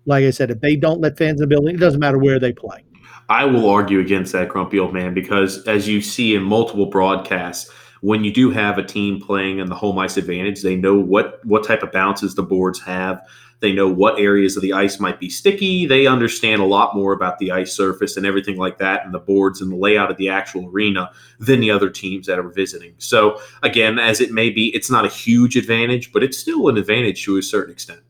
like 0.06 0.24
I 0.24 0.30
said, 0.30 0.50
if 0.50 0.60
they 0.60 0.76
don't 0.76 1.00
let 1.00 1.18
fans 1.18 1.40
in 1.40 1.48
the 1.48 1.54
building, 1.54 1.74
it 1.74 1.78
doesn't 1.78 2.00
matter 2.00 2.18
where 2.18 2.38
they 2.38 2.52
play. 2.52 2.84
I 3.28 3.44
will 3.44 3.68
argue 3.68 4.00
against 4.00 4.32
that, 4.32 4.48
grumpy 4.48 4.78
old 4.78 4.92
man, 4.92 5.14
because 5.14 5.66
as 5.66 5.88
you 5.88 6.02
see 6.02 6.34
in 6.34 6.42
multiple 6.42 6.86
broadcasts, 6.86 7.70
when 8.02 8.24
you 8.24 8.32
do 8.32 8.50
have 8.50 8.78
a 8.78 8.84
team 8.84 9.20
playing 9.20 9.60
in 9.60 9.68
the 9.68 9.76
home 9.76 9.96
ice 9.98 10.16
advantage, 10.16 10.60
they 10.60 10.76
know 10.76 10.98
what 10.98 11.44
what 11.46 11.64
type 11.64 11.82
of 11.82 11.92
bounces 11.92 12.34
the 12.34 12.42
boards 12.42 12.80
have. 12.80 13.24
They 13.60 13.72
know 13.72 13.88
what 13.88 14.18
areas 14.18 14.56
of 14.56 14.62
the 14.62 14.72
ice 14.72 14.98
might 14.98 15.20
be 15.20 15.30
sticky. 15.30 15.86
They 15.86 16.08
understand 16.08 16.60
a 16.60 16.64
lot 16.64 16.96
more 16.96 17.12
about 17.12 17.38
the 17.38 17.52
ice 17.52 17.72
surface 17.72 18.16
and 18.16 18.26
everything 18.26 18.56
like 18.56 18.78
that, 18.78 19.04
and 19.04 19.14
the 19.14 19.20
boards 19.20 19.60
and 19.60 19.70
the 19.70 19.76
layout 19.76 20.10
of 20.10 20.16
the 20.16 20.28
actual 20.28 20.68
arena 20.68 21.12
than 21.38 21.60
the 21.60 21.70
other 21.70 21.88
teams 21.88 22.26
that 22.26 22.40
are 22.40 22.48
visiting. 22.48 22.94
So 22.98 23.40
again, 23.62 24.00
as 24.00 24.20
it 24.20 24.32
may 24.32 24.50
be, 24.50 24.74
it's 24.74 24.90
not 24.90 25.04
a 25.04 25.08
huge 25.08 25.56
advantage, 25.56 26.12
but 26.12 26.24
it's 26.24 26.36
still 26.36 26.68
an 26.68 26.76
advantage 26.76 27.24
to 27.26 27.38
a 27.38 27.42
certain 27.42 27.72
extent. 27.72 28.00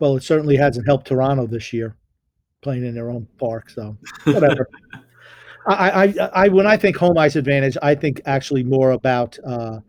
Well, 0.00 0.16
it 0.16 0.24
certainly 0.24 0.56
hasn't 0.56 0.86
helped 0.86 1.06
Toronto 1.06 1.46
this 1.46 1.72
year, 1.72 1.94
playing 2.62 2.84
in 2.84 2.94
their 2.94 3.10
own 3.10 3.28
park. 3.38 3.70
So 3.70 3.96
whatever. 4.24 4.68
I, 5.68 6.04
I, 6.04 6.14
I, 6.32 6.48
when 6.48 6.66
I 6.66 6.76
think 6.76 6.96
home 6.96 7.18
ice 7.18 7.34
advantage, 7.36 7.76
I 7.82 7.94
think 7.94 8.20
actually 8.24 8.62
more 8.62 8.92
about, 8.92 9.38
uh, 9.44 9.80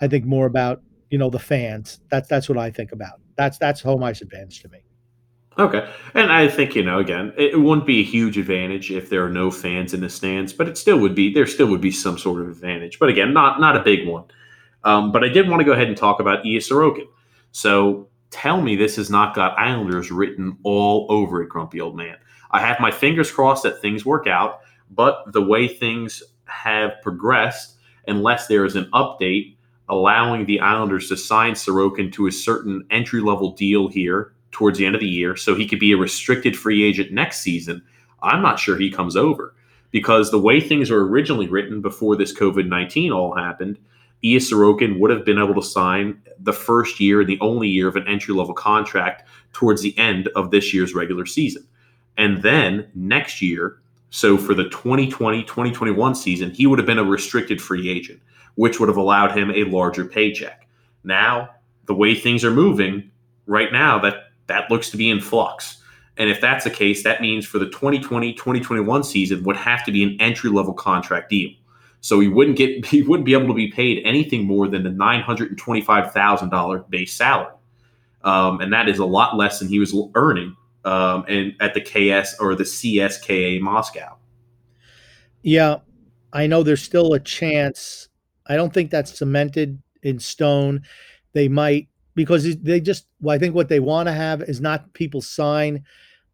I 0.00 0.08
think 0.08 0.24
more 0.24 0.46
about 0.46 0.82
you 1.10 1.18
know 1.18 1.28
the 1.28 1.38
fans. 1.38 2.00
That's 2.08 2.28
that's 2.28 2.48
what 2.48 2.56
I 2.56 2.70
think 2.70 2.92
about. 2.92 3.20
That's 3.36 3.58
that's 3.58 3.80
home 3.80 4.02
ice 4.02 4.22
advantage 4.22 4.62
to 4.62 4.68
me. 4.68 4.78
Okay, 5.58 5.86
and 6.14 6.32
I 6.32 6.48
think 6.48 6.74
you 6.74 6.82
know 6.82 6.98
again, 6.98 7.32
it 7.36 7.60
wouldn't 7.60 7.86
be 7.86 8.00
a 8.00 8.04
huge 8.04 8.38
advantage 8.38 8.90
if 8.90 9.10
there 9.10 9.24
are 9.24 9.30
no 9.30 9.50
fans 9.50 9.92
in 9.92 10.00
the 10.00 10.08
stands, 10.08 10.52
but 10.52 10.68
it 10.68 10.78
still 10.78 10.98
would 10.98 11.14
be 11.14 11.34
there. 11.34 11.46
Still 11.46 11.66
would 11.66 11.80
be 11.80 11.90
some 11.90 12.16
sort 12.16 12.40
of 12.40 12.48
advantage, 12.48 12.98
but 12.98 13.08
again, 13.08 13.34
not 13.34 13.60
not 13.60 13.76
a 13.76 13.80
big 13.80 14.06
one. 14.06 14.24
Um, 14.84 15.12
but 15.12 15.22
I 15.22 15.28
did 15.28 15.48
want 15.48 15.60
to 15.60 15.64
go 15.64 15.72
ahead 15.72 15.88
and 15.88 15.96
talk 15.96 16.20
about 16.20 16.46
Ilya 16.46 16.60
Sorokin. 16.60 17.06
So 17.52 18.08
tell 18.30 18.62
me 18.62 18.76
this 18.76 18.96
has 18.96 19.10
not 19.10 19.34
got 19.34 19.58
Islanders 19.58 20.10
written 20.10 20.56
all 20.62 21.06
over 21.10 21.42
it, 21.42 21.48
grumpy 21.50 21.80
old 21.80 21.96
man. 21.96 22.16
I 22.50 22.60
have 22.60 22.80
my 22.80 22.90
fingers 22.90 23.30
crossed 23.30 23.64
that 23.64 23.82
things 23.82 24.06
work 24.06 24.26
out. 24.26 24.60
But 24.90 25.32
the 25.32 25.42
way 25.42 25.68
things 25.68 26.22
have 26.44 27.00
progressed, 27.02 27.76
unless 28.06 28.46
there 28.46 28.64
is 28.64 28.76
an 28.76 28.90
update 28.92 29.56
allowing 29.88 30.46
the 30.46 30.60
Islanders 30.60 31.08
to 31.08 31.16
sign 31.16 31.52
Sorokin 31.52 32.12
to 32.12 32.28
a 32.28 32.32
certain 32.32 32.86
entry 32.90 33.20
level 33.20 33.52
deal 33.52 33.88
here 33.88 34.32
towards 34.52 34.78
the 34.78 34.86
end 34.86 34.94
of 34.94 35.00
the 35.00 35.08
year, 35.08 35.36
so 35.36 35.54
he 35.54 35.66
could 35.66 35.80
be 35.80 35.92
a 35.92 35.96
restricted 35.96 36.56
free 36.56 36.82
agent 36.82 37.12
next 37.12 37.40
season, 37.40 37.82
I'm 38.22 38.42
not 38.42 38.58
sure 38.58 38.76
he 38.76 38.90
comes 38.90 39.16
over 39.16 39.54
because 39.90 40.30
the 40.30 40.38
way 40.38 40.60
things 40.60 40.90
were 40.90 41.06
originally 41.06 41.48
written 41.48 41.80
before 41.80 42.16
this 42.16 42.36
COVID 42.36 42.66
19 42.66 43.12
all 43.12 43.34
happened, 43.34 43.78
Ilya 44.22 44.40
Sorokin 44.40 44.98
would 44.98 45.10
have 45.10 45.24
been 45.24 45.38
able 45.38 45.54
to 45.54 45.62
sign 45.62 46.20
the 46.38 46.52
first 46.52 47.00
year 47.00 47.20
and 47.20 47.28
the 47.28 47.40
only 47.40 47.68
year 47.68 47.88
of 47.88 47.96
an 47.96 48.06
entry 48.06 48.34
level 48.34 48.54
contract 48.54 49.26
towards 49.52 49.82
the 49.82 49.96
end 49.98 50.28
of 50.36 50.50
this 50.50 50.74
year's 50.74 50.94
regular 50.94 51.26
season. 51.26 51.66
And 52.16 52.42
then 52.42 52.88
next 52.94 53.40
year, 53.40 53.80
so 54.10 54.36
for 54.36 54.54
the 54.54 54.64
2020 54.64 55.42
2021 55.44 56.14
season, 56.14 56.50
he 56.50 56.66
would 56.66 56.78
have 56.78 56.86
been 56.86 56.98
a 56.98 57.04
restricted 57.04 57.62
free 57.62 57.88
agent, 57.88 58.20
which 58.56 58.78
would 58.78 58.88
have 58.88 58.98
allowed 58.98 59.36
him 59.36 59.50
a 59.50 59.64
larger 59.64 60.04
paycheck. 60.04 60.66
Now, 61.04 61.50
the 61.86 61.94
way 61.94 62.14
things 62.14 62.44
are 62.44 62.50
moving 62.50 63.10
right 63.46 63.72
now, 63.72 63.98
that 64.00 64.32
that 64.48 64.70
looks 64.70 64.90
to 64.90 64.96
be 64.96 65.08
in 65.08 65.20
flux. 65.20 65.78
And 66.16 66.28
if 66.28 66.40
that's 66.40 66.64
the 66.64 66.70
case, 66.70 67.02
that 67.04 67.22
means 67.22 67.46
for 67.46 67.58
the 67.58 67.70
2020 67.70 68.34
2021 68.34 69.04
season 69.04 69.44
would 69.44 69.56
have 69.56 69.84
to 69.84 69.92
be 69.92 70.02
an 70.02 70.20
entry 70.20 70.50
level 70.50 70.74
contract 70.74 71.30
deal. 71.30 71.50
So 72.00 72.18
he 72.18 72.28
wouldn't 72.28 72.58
get 72.58 72.84
he 72.86 73.02
wouldn't 73.02 73.26
be 73.26 73.32
able 73.32 73.48
to 73.48 73.54
be 73.54 73.68
paid 73.68 74.02
anything 74.04 74.44
more 74.44 74.66
than 74.66 74.82
the 74.82 74.90
nine 74.90 75.20
hundred 75.20 75.50
and 75.50 75.58
twenty 75.58 75.80
five 75.80 76.12
thousand 76.12 76.50
dollar 76.50 76.80
base 76.88 77.14
salary, 77.14 77.54
um, 78.24 78.60
and 78.60 78.72
that 78.72 78.88
is 78.88 78.98
a 78.98 79.04
lot 79.04 79.36
less 79.36 79.60
than 79.60 79.68
he 79.68 79.78
was 79.78 79.94
earning 80.16 80.56
um, 80.84 81.24
and 81.28 81.54
at 81.60 81.74
the 81.74 81.80
KS 81.80 82.36
or 82.40 82.54
the 82.54 82.64
CSKA 82.64 83.60
Moscow. 83.60 84.16
Yeah, 85.42 85.78
I 86.32 86.46
know 86.46 86.62
there's 86.62 86.82
still 86.82 87.14
a 87.14 87.20
chance. 87.20 88.08
I 88.46 88.56
don't 88.56 88.72
think 88.72 88.90
that's 88.90 89.18
cemented 89.18 89.80
in 90.02 90.18
stone. 90.18 90.82
They 91.32 91.48
might 91.48 91.88
because 92.14 92.56
they 92.58 92.80
just. 92.80 93.06
Well, 93.20 93.34
I 93.34 93.38
think 93.38 93.54
what 93.54 93.68
they 93.68 93.80
want 93.80 94.08
to 94.08 94.12
have 94.12 94.42
is 94.42 94.60
not 94.60 94.92
people 94.92 95.20
sign 95.20 95.84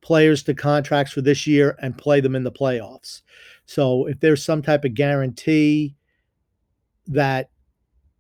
players 0.01 0.43
to 0.45 0.55
contracts 0.55 1.13
for 1.13 1.21
this 1.21 1.47
year 1.47 1.77
and 1.83 1.99
play 1.99 2.21
them 2.21 2.37
in 2.37 2.45
the 2.45 2.53
playoffs. 2.53 3.23
So 3.67 4.07
if 4.07 4.21
there's 4.21 4.45
some 4.45 4.63
type 4.63 4.85
of 4.85 4.95
guarantee 4.95 5.97
that 7.09 7.51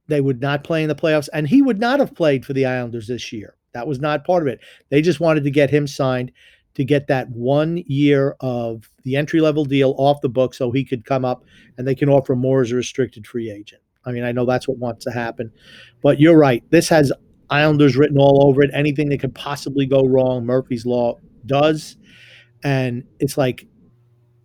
they 0.09 0.21
would 0.21 0.41
not 0.41 0.65
play 0.65 0.83
in 0.83 0.89
the 0.89 0.95
playoffs, 0.95 1.29
and 1.33 1.47
he 1.49 1.63
would 1.63 1.81
not 1.81 2.01
have 2.01 2.15
played 2.15 2.45
for 2.45 2.53
the 2.53 2.67
Islanders 2.67 3.09
this 3.09 3.33
year 3.33 3.56
that 3.77 3.87
was 3.87 4.01
not 4.01 4.25
part 4.25 4.43
of 4.43 4.49
it. 4.49 4.61
They 4.89 5.03
just 5.03 5.21
wanted 5.21 5.45
to 5.45 5.51
get 5.51 5.71
him 5.71 5.87
signed 5.87 6.33
to 6.75 6.85
get 6.85 7.07
that 7.07 7.31
one 7.31 7.83
year 7.87 8.37
of 8.41 8.91
the 9.05 9.17
entry 9.17 9.41
level 9.41 9.65
deal 9.65 9.95
off 9.97 10.21
the 10.21 10.29
book 10.29 10.53
so 10.53 10.71
he 10.71 10.85
could 10.85 11.05
come 11.05 11.25
up 11.25 11.45
and 11.79 11.87
they 11.87 11.95
can 11.95 12.09
offer 12.09 12.37
more 12.37 12.61
as 12.61 12.71
a 12.71 12.77
restricted 12.77 13.27
free 13.27 13.51
agent. 13.51 13.81
I 14.05 14.13
mean, 14.13 14.25
I 14.25 14.33
know 14.33 14.45
that's 14.45 14.69
what 14.69 14.79
wants 14.79 15.05
to 15.05 15.11
happen, 15.11 15.51
but 16.03 16.21
you're 16.21 16.37
right. 16.37 16.63
This 16.71 16.89
has 16.91 17.13
Islanders 17.51 17.97
written 17.97 18.19
all 18.19 18.47
over 18.47 18.63
it. 18.63 18.71
Anything 18.75 19.09
that 19.09 19.21
could 19.21 19.35
possibly 19.35 19.87
go 19.87 20.05
wrong, 20.05 20.45
Murphy's 20.45 20.85
Law 20.85 21.19
does. 21.47 21.97
And 22.63 23.05
it's 23.21 23.39
like, 23.39 23.67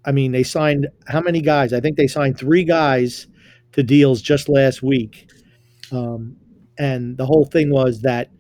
I 0.06 0.12
mean, 0.12 0.32
they 0.32 0.44
signed 0.44 0.88
how 1.08 1.22
many 1.22 1.42
guys? 1.42 1.74
I 1.74 1.80
think 1.80 1.98
they 1.98 2.08
signed 2.08 2.38
three 2.38 2.64
guys 2.64 3.28
to 3.74 3.84
deals 3.84 4.22
just 4.22 4.50
last 4.50 4.82
week. 4.82 5.30
Um, 5.92 6.38
and 6.78 7.18
the 7.18 7.26
whole 7.26 7.46
thing 7.46 7.72
was 7.72 8.02
that 8.02 8.32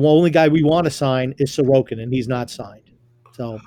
the 0.00 0.08
only 0.08 0.30
guy 0.30 0.48
we 0.48 0.62
want 0.62 0.84
to 0.84 0.90
sign 0.90 1.34
is 1.38 1.50
Sorokin, 1.50 2.00
and 2.00 2.12
he's 2.12 2.28
not 2.28 2.50
signed. 2.50 2.90
So, 3.32 3.60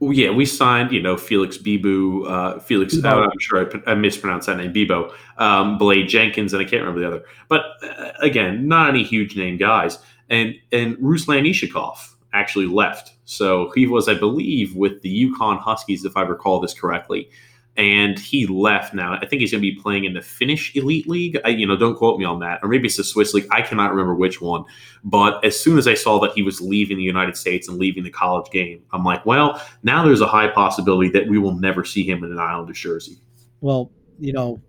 well, 0.00 0.12
yeah, 0.12 0.30
we 0.30 0.44
signed, 0.44 0.92
you 0.92 1.00
know, 1.00 1.16
Felix 1.16 1.56
Bibu, 1.56 2.28
uh, 2.28 2.60
Felix. 2.60 3.02
I'm 3.04 3.30
sure 3.38 3.70
I, 3.86 3.92
I, 3.92 3.94
mispronounced 3.94 4.46
that 4.46 4.58
name, 4.58 4.72
Bibo, 4.72 5.14
um, 5.38 5.78
Blade 5.78 6.08
Jenkins, 6.08 6.52
and 6.52 6.60
I 6.60 6.64
can't 6.64 6.82
remember 6.82 7.00
the 7.00 7.06
other. 7.06 7.24
But 7.48 7.62
uh, 7.82 8.12
again, 8.20 8.68
not 8.68 8.88
any 8.90 9.04
huge 9.04 9.36
name 9.36 9.56
guys. 9.56 9.98
And 10.28 10.54
and 10.72 10.96
Ruslan 10.96 11.48
Iskhakov 11.48 12.14
actually 12.32 12.66
left, 12.66 13.12
so 13.24 13.70
he 13.74 13.86
was, 13.86 14.08
I 14.08 14.14
believe, 14.14 14.74
with 14.74 15.00
the 15.02 15.30
UConn 15.30 15.60
Huskies, 15.60 16.04
if 16.04 16.16
I 16.16 16.22
recall 16.22 16.60
this 16.60 16.74
correctly 16.74 17.30
and 17.76 18.18
he 18.18 18.46
left 18.46 18.94
now. 18.94 19.18
I 19.20 19.26
think 19.26 19.40
he's 19.40 19.52
going 19.52 19.62
to 19.62 19.70
be 19.70 19.78
playing 19.78 20.04
in 20.04 20.14
the 20.14 20.22
Finnish 20.22 20.74
Elite 20.74 21.06
League. 21.06 21.38
I, 21.44 21.48
you 21.48 21.66
know, 21.66 21.76
don't 21.76 21.94
quote 21.94 22.18
me 22.18 22.24
on 22.24 22.40
that. 22.40 22.60
Or 22.62 22.68
maybe 22.68 22.86
it's 22.86 22.96
the 22.96 23.04
Swiss 23.04 23.34
League. 23.34 23.46
I 23.50 23.60
cannot 23.60 23.90
remember 23.90 24.14
which 24.14 24.40
one. 24.40 24.64
But 25.04 25.44
as 25.44 25.58
soon 25.58 25.76
as 25.76 25.86
I 25.86 25.94
saw 25.94 26.18
that 26.20 26.32
he 26.32 26.42
was 26.42 26.60
leaving 26.60 26.96
the 26.96 27.02
United 27.02 27.36
States 27.36 27.68
and 27.68 27.78
leaving 27.78 28.02
the 28.02 28.10
college 28.10 28.50
game, 28.50 28.82
I'm 28.92 29.04
like, 29.04 29.26
well, 29.26 29.60
now 29.82 30.04
there's 30.04 30.22
a 30.22 30.26
high 30.26 30.48
possibility 30.48 31.10
that 31.10 31.28
we 31.28 31.38
will 31.38 31.54
never 31.54 31.84
see 31.84 32.02
him 32.08 32.24
in 32.24 32.32
an 32.32 32.38
Islanders 32.38 32.78
jersey. 32.78 33.18
Well, 33.60 33.92
you 34.18 34.32
know, 34.32 34.62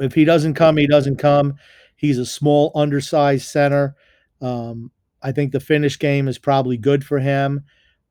if 0.00 0.14
he 0.14 0.24
doesn't 0.24 0.54
come, 0.54 0.78
he 0.78 0.86
doesn't 0.86 1.16
come. 1.16 1.56
He's 1.96 2.18
a 2.18 2.26
small, 2.26 2.72
undersized 2.74 3.46
center. 3.46 3.96
Um, 4.40 4.90
I 5.20 5.32
think 5.32 5.52
the 5.52 5.60
Finnish 5.60 5.98
game 5.98 6.26
is 6.26 6.38
probably 6.38 6.78
good 6.78 7.04
for 7.04 7.18
him. 7.18 7.64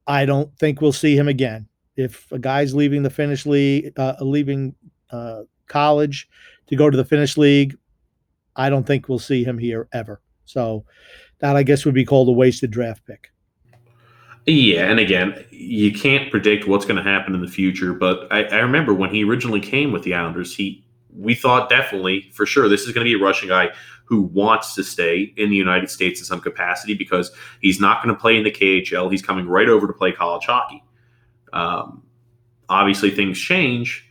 I 0.06 0.26
don't 0.26 0.56
think 0.60 0.82
we'll 0.82 0.92
see 0.92 1.18
him 1.18 1.28
again 1.28 1.68
if 1.98 2.32
a 2.32 2.40
guy's 2.40 2.74
leaving 2.74 3.04
the 3.04 3.10
Finnish 3.10 3.46
league, 3.46 3.92
uh, 3.98 4.16
leaving 4.22 4.76
uh, 5.12 5.42
college 5.68 6.30
to 6.68 6.76
go 6.76 6.90
to 6.90 6.96
the 6.96 7.04
Finnish 7.04 7.36
league, 7.36 7.76
I 8.56 8.70
don't 8.70 8.86
think 8.86 9.10
we'll 9.10 9.20
see 9.20 9.44
him 9.44 9.58
here 9.58 9.90
ever. 9.92 10.22
So 10.46 10.86
that 11.40 11.56
I 11.56 11.64
guess 11.64 11.84
would 11.84 11.94
be 11.94 12.06
called 12.06 12.30
a 12.30 12.32
wasted 12.32 12.72
draft 12.72 13.06
pick. 13.06 13.32
Yeah, 14.46 14.90
and 14.90 15.00
again, 15.00 15.44
you 15.52 15.92
can't 15.92 16.32
predict 16.32 16.68
what's 16.68 16.86
going 16.86 16.96
to 16.96 17.04
happen 17.04 17.36
in 17.36 17.42
the 17.42 17.50
future. 17.50 17.94
But 17.94 18.32
I, 18.32 18.44
I, 18.44 18.60
remember 18.60 18.94
when 18.94 19.10
he 19.10 19.26
originally 19.26 19.60
came 19.60 19.92
with 19.92 20.04
the 20.04 20.14
Islanders, 20.14 20.56
he 20.56 20.86
we 21.14 21.36
thought 21.36 21.68
definitely 21.68 22.30
for 22.34 22.46
sure 22.46 22.70
this 22.70 22.84
is 22.84 22.94
going 22.94 23.06
to 23.06 23.12
be 23.12 23.22
a 23.22 23.24
Russian 23.24 23.50
guy 23.50 23.72
who 24.06 24.22
wants 24.22 24.74
to 24.76 24.84
stay 24.84 25.34
in 25.36 25.50
the 25.50 25.56
United 25.56 25.90
States 25.90 26.22
in 26.22 26.26
some 26.26 26.40
capacity 26.40 26.94
because 26.94 27.32
he's 27.60 27.82
not 27.82 28.02
going 28.02 28.16
to 28.16 28.20
play 28.20 28.38
in 28.38 28.44
the 28.44 28.52
KHL. 28.52 29.12
He's 29.12 29.22
coming 29.22 29.50
right 29.50 29.68
over 29.68 29.86
to 29.86 29.92
play 29.92 30.14
college 30.14 30.46
hockey. 30.46 30.82
Um, 31.58 32.04
obviously, 32.70 33.10
things 33.10 33.40
change, 33.40 34.08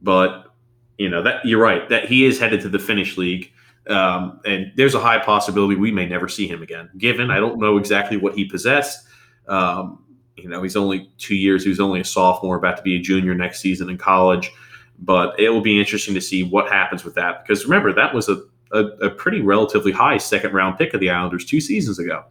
but 0.00 0.54
you 0.96 1.08
know 1.08 1.22
that 1.22 1.44
you're 1.44 1.60
right 1.60 1.88
that 1.88 2.06
he 2.06 2.24
is 2.24 2.38
headed 2.38 2.60
to 2.60 2.68
the 2.68 2.78
Finnish 2.78 3.16
league. 3.16 3.50
Um, 3.88 4.40
and 4.46 4.72
there's 4.76 4.94
a 4.94 5.00
high 5.00 5.18
possibility 5.18 5.74
we 5.74 5.90
may 5.90 6.06
never 6.06 6.28
see 6.28 6.46
him 6.46 6.62
again. 6.62 6.88
Given 6.96 7.30
I 7.30 7.40
don't 7.40 7.58
know 7.58 7.76
exactly 7.76 8.16
what 8.16 8.34
he 8.34 8.44
possessed, 8.44 9.06
um, 9.46 10.02
you 10.36 10.48
know, 10.48 10.62
he's 10.62 10.76
only 10.76 11.10
two 11.18 11.34
years. 11.34 11.64
He 11.64 11.68
was 11.68 11.80
only 11.80 12.00
a 12.00 12.04
sophomore, 12.04 12.56
about 12.56 12.76
to 12.76 12.82
be 12.82 12.96
a 12.96 13.00
junior 13.00 13.34
next 13.34 13.60
season 13.60 13.90
in 13.90 13.98
college. 13.98 14.50
But 15.00 15.38
it 15.38 15.50
will 15.50 15.60
be 15.60 15.78
interesting 15.78 16.14
to 16.14 16.20
see 16.20 16.44
what 16.44 16.70
happens 16.70 17.04
with 17.04 17.14
that 17.16 17.42
because 17.42 17.64
remember 17.64 17.92
that 17.92 18.14
was 18.14 18.28
a, 18.28 18.40
a, 18.70 18.84
a 19.06 19.10
pretty 19.10 19.40
relatively 19.40 19.90
high 19.90 20.18
second 20.18 20.52
round 20.54 20.78
pick 20.78 20.94
of 20.94 21.00
the 21.00 21.10
Islanders 21.10 21.44
two 21.44 21.60
seasons 21.60 21.98
ago. 21.98 22.24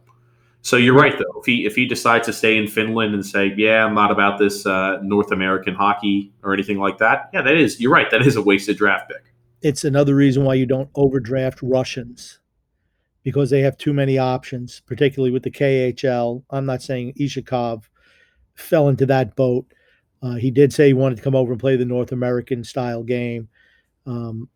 So 0.64 0.78
you're 0.78 0.94
right 0.94 1.12
though. 1.16 1.40
If 1.40 1.44
he 1.44 1.66
if 1.66 1.76
he 1.76 1.86
decides 1.86 2.24
to 2.26 2.32
stay 2.32 2.56
in 2.56 2.66
Finland 2.66 3.14
and 3.14 3.24
say, 3.24 3.52
"Yeah, 3.54 3.84
I'm 3.84 3.94
not 3.94 4.10
about 4.10 4.38
this 4.38 4.64
uh, 4.64 4.98
North 5.02 5.30
American 5.30 5.74
hockey 5.74 6.32
or 6.42 6.54
anything 6.54 6.78
like 6.78 6.96
that," 6.98 7.28
yeah, 7.34 7.42
that 7.42 7.54
is 7.54 7.78
you're 7.80 7.92
right. 7.92 8.10
That 8.10 8.26
is 8.26 8.36
a 8.36 8.42
wasted 8.42 8.78
draft 8.78 9.08
pick. 9.08 9.34
It's 9.60 9.84
another 9.84 10.14
reason 10.14 10.42
why 10.42 10.54
you 10.54 10.64
don't 10.64 10.88
overdraft 10.94 11.60
Russians 11.62 12.40
because 13.24 13.50
they 13.50 13.60
have 13.60 13.76
too 13.76 13.92
many 13.92 14.16
options, 14.16 14.80
particularly 14.86 15.30
with 15.30 15.42
the 15.42 15.50
KHL. 15.50 16.42
I'm 16.48 16.64
not 16.64 16.82
saying 16.82 17.12
Iskhakov 17.20 17.84
fell 18.54 18.88
into 18.88 19.04
that 19.06 19.36
boat. 19.36 19.66
Uh, 20.22 20.36
he 20.36 20.50
did 20.50 20.72
say 20.72 20.86
he 20.86 20.92
wanted 20.94 21.16
to 21.16 21.22
come 21.22 21.36
over 21.36 21.52
and 21.52 21.60
play 21.60 21.76
the 21.76 21.84
North 21.84 22.12
American 22.12 22.64
style 22.64 23.02
game. 23.02 23.48
Um, 24.06 24.48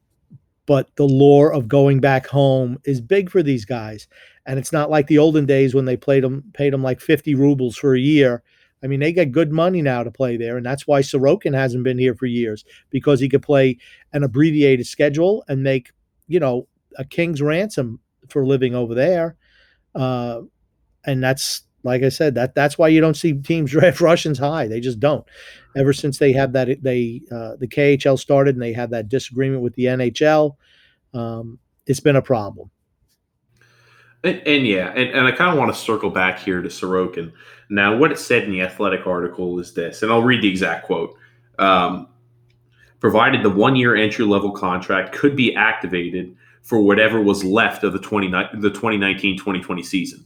but 0.69 0.95
the 0.97 1.09
lore 1.09 1.51
of 1.51 1.67
going 1.67 1.99
back 1.99 2.27
home 2.27 2.79
is 2.85 3.01
big 3.01 3.31
for 3.31 3.43
these 3.43 3.65
guys. 3.65 4.07
And 4.45 4.59
it's 4.59 4.71
not 4.71 4.91
like 4.91 5.07
the 5.07 5.17
olden 5.17 5.47
days 5.47 5.75
when 5.75 5.87
they 5.87 5.97
played 5.97 6.23
them, 6.23 6.45
paid 6.53 6.75
them 6.75 6.83
like 6.83 7.01
50 7.01 7.35
rubles 7.37 7.75
for 7.75 7.95
a 7.95 7.99
year. 8.01 8.43
I 8.85 8.87
mean, 8.87 9.01
they 9.01 9.15
get 9.15 9.33
good 9.33 9.51
money 9.51 9.81
now 9.81 10.03
to 10.03 10.11
play 10.11 10.37
there. 10.37 10.59
And 10.59 10.67
that's 10.67 10.87
why 10.87 11.01
Sorokin 11.01 11.55
hasn't 11.55 11.85
been 11.85 11.97
here 11.97 12.15
for 12.15 12.27
years 12.27 12.67
because 12.91 13.19
he 13.19 13.31
could 13.31 13.41
play 13.41 13.79
an 14.13 14.25
abbreviated 14.25 14.87
schedule 14.87 15.43
and 15.49 15.63
make, 15.63 15.91
you 16.27 16.39
know, 16.39 16.69
a 16.99 17.05
king's 17.05 17.41
ransom 17.41 17.99
for 18.29 18.45
living 18.45 18.75
over 18.75 18.95
there. 18.95 19.37
Uh, 19.95 20.43
and 21.07 21.25
that's 21.25 21.63
like 21.85 22.03
I 22.03 22.09
said, 22.09 22.35
that 22.35 22.55
that's 22.55 22.77
why 22.77 22.89
you 22.89 23.01
don't 23.01 23.17
see 23.17 23.35
teams 23.35 23.71
draft 23.73 24.01
Russians 24.01 24.39
high. 24.39 24.67
They 24.67 24.81
just 24.81 25.01
don't. 25.01 25.25
Ever 25.77 25.93
since 25.93 26.19
they 26.19 26.33
have 26.33 26.53
that, 26.53 26.83
they 26.83 27.23
uh, 27.31 27.57
the 27.57 27.69
KHL 27.69 28.19
started 28.19 28.55
and 28.55 28.63
they 28.63 28.73
had 28.73 28.91
that 28.91 29.09
disagreement 29.09 29.63
with 29.63 29.75
the 29.75 29.85
NHL. 29.85 30.57
Um, 31.15 31.59
it's 31.87 32.01
been 32.01 32.17
a 32.17 32.23
problem. 32.23 32.71
And, 34.25 34.43
and 34.47 34.67
yeah, 34.67 34.91
and, 34.91 35.11
and 35.11 35.27
I 35.27 35.33
kind 35.33 35.53
of 35.53 35.59
want 35.59 35.73
to 35.73 35.79
circle 35.79 36.11
back 36.11 36.41
here 36.41 36.61
to 36.61 36.69
Sorokin. 36.69 37.33
Now, 37.71 37.97
what 37.97 38.11
it 38.11 38.19
said 38.19 38.45
in 38.45 38.51
the 38.51 38.63
athletic 38.63 39.07
article 39.07 39.59
is 39.61 39.75
this, 39.75 40.03
and 40.03 40.11
I'll 40.11 40.23
read 40.23 40.43
the 40.43 40.49
exact 40.49 40.87
quote. 40.87 41.15
Um, 41.59 42.09
provided 43.01 43.45
the 43.45 43.51
one 43.51 43.77
year 43.77 43.95
entry 43.95 44.25
level 44.25 44.51
contract 44.51 45.15
could 45.15 45.37
be 45.37 45.55
activated 45.55 46.37
for 46.63 46.81
whatever 46.81 47.21
was 47.21 47.45
left 47.45 47.85
of 47.85 47.93
the 47.93 47.99
20, 47.99 48.29
the 48.61 48.71
2019-2020 48.71 49.85
season. 49.85 50.25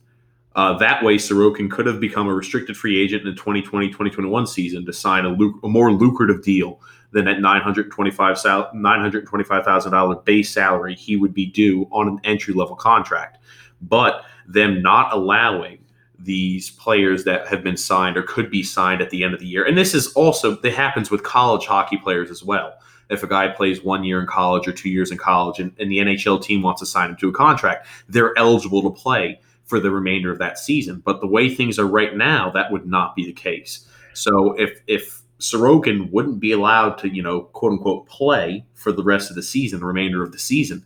Uh, 0.54 0.76
that 0.78 1.02
way, 1.02 1.16
Sorokin 1.16 1.70
could 1.70 1.86
have 1.86 2.00
become 2.00 2.28
a 2.28 2.34
restricted 2.34 2.76
free 2.76 3.00
agent 3.02 3.26
in 3.26 3.34
the 3.34 3.40
2020-2021 3.40 4.48
season 4.48 4.84
to 4.84 4.92
sign 4.92 5.24
a, 5.24 5.30
luc- 5.30 5.62
a 5.62 5.68
more 5.68 5.92
lucrative 5.92 6.42
deal 6.42 6.80
than 7.12 7.24
that 7.24 7.38
$925,000 7.38 8.74
$925, 8.74 10.24
base 10.24 10.50
salary 10.50 10.94
he 10.94 11.16
would 11.16 11.34
be 11.34 11.46
due 11.46 11.88
on 11.90 12.08
an 12.08 12.20
entry-level 12.24 12.76
contract. 12.76 13.38
But 13.80 14.24
them 14.46 14.82
not 14.82 15.12
allowing 15.12 15.78
these 16.18 16.70
players 16.70 17.24
that 17.24 17.48
have 17.48 17.64
been 17.64 17.76
signed 17.76 18.16
or 18.16 18.22
could 18.22 18.50
be 18.50 18.62
signed 18.62 19.00
at 19.00 19.10
the 19.10 19.24
end 19.24 19.34
of 19.34 19.40
the 19.40 19.46
year. 19.46 19.64
And 19.64 19.76
this 19.76 19.94
is 19.94 20.12
also, 20.12 20.58
it 20.60 20.74
happens 20.74 21.10
with 21.10 21.22
college 21.22 21.66
hockey 21.66 21.96
players 21.96 22.30
as 22.30 22.44
well 22.44 22.74
if 23.10 23.22
a 23.22 23.26
guy 23.26 23.48
plays 23.48 23.82
one 23.82 24.04
year 24.04 24.20
in 24.20 24.26
college 24.26 24.66
or 24.66 24.72
two 24.72 24.88
years 24.88 25.10
in 25.10 25.18
college 25.18 25.60
and, 25.60 25.72
and 25.78 25.90
the 25.90 25.98
NHL 25.98 26.42
team 26.42 26.62
wants 26.62 26.80
to 26.80 26.86
sign 26.86 27.10
him 27.10 27.16
to 27.16 27.28
a 27.28 27.32
contract, 27.32 27.86
they're 28.08 28.36
eligible 28.38 28.82
to 28.82 28.90
play 28.90 29.38
for 29.64 29.80
the 29.80 29.90
remainder 29.90 30.30
of 30.30 30.38
that 30.38 30.58
season. 30.58 31.02
But 31.04 31.20
the 31.20 31.26
way 31.26 31.54
things 31.54 31.78
are 31.78 31.86
right 31.86 32.16
now, 32.16 32.50
that 32.50 32.72
would 32.72 32.86
not 32.86 33.14
be 33.16 33.24
the 33.26 33.32
case. 33.32 33.86
So 34.14 34.52
if 34.54 34.80
if 34.86 35.22
Sorokin 35.38 36.10
wouldn't 36.12 36.40
be 36.40 36.52
allowed 36.52 36.98
to, 36.98 37.08
you 37.08 37.22
know, 37.22 37.42
quote 37.42 37.72
unquote 37.72 38.06
play 38.06 38.64
for 38.74 38.92
the 38.92 39.02
rest 39.02 39.30
of 39.30 39.36
the 39.36 39.42
season, 39.42 39.80
the 39.80 39.86
remainder 39.86 40.22
of 40.22 40.32
the 40.32 40.38
season, 40.38 40.84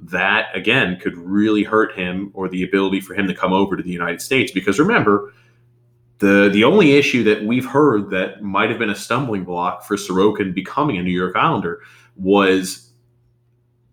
that 0.00 0.46
again 0.54 0.98
could 0.98 1.16
really 1.16 1.62
hurt 1.62 1.94
him 1.94 2.30
or 2.32 2.48
the 2.48 2.62
ability 2.62 3.00
for 3.00 3.14
him 3.14 3.26
to 3.26 3.34
come 3.34 3.52
over 3.52 3.76
to 3.76 3.82
the 3.82 3.90
United 3.90 4.22
States. 4.22 4.52
Because 4.52 4.78
remember, 4.78 5.32
the 6.18 6.50
the 6.52 6.64
only 6.64 6.92
issue 6.92 7.24
that 7.24 7.44
we've 7.44 7.66
heard 7.66 8.10
that 8.10 8.42
might 8.42 8.70
have 8.70 8.78
been 8.78 8.90
a 8.90 8.94
stumbling 8.94 9.44
block 9.44 9.84
for 9.84 9.96
Sorokin 9.96 10.54
becoming 10.54 10.96
a 10.96 11.02
New 11.02 11.10
York 11.10 11.36
Islander 11.36 11.80
was 12.16 12.90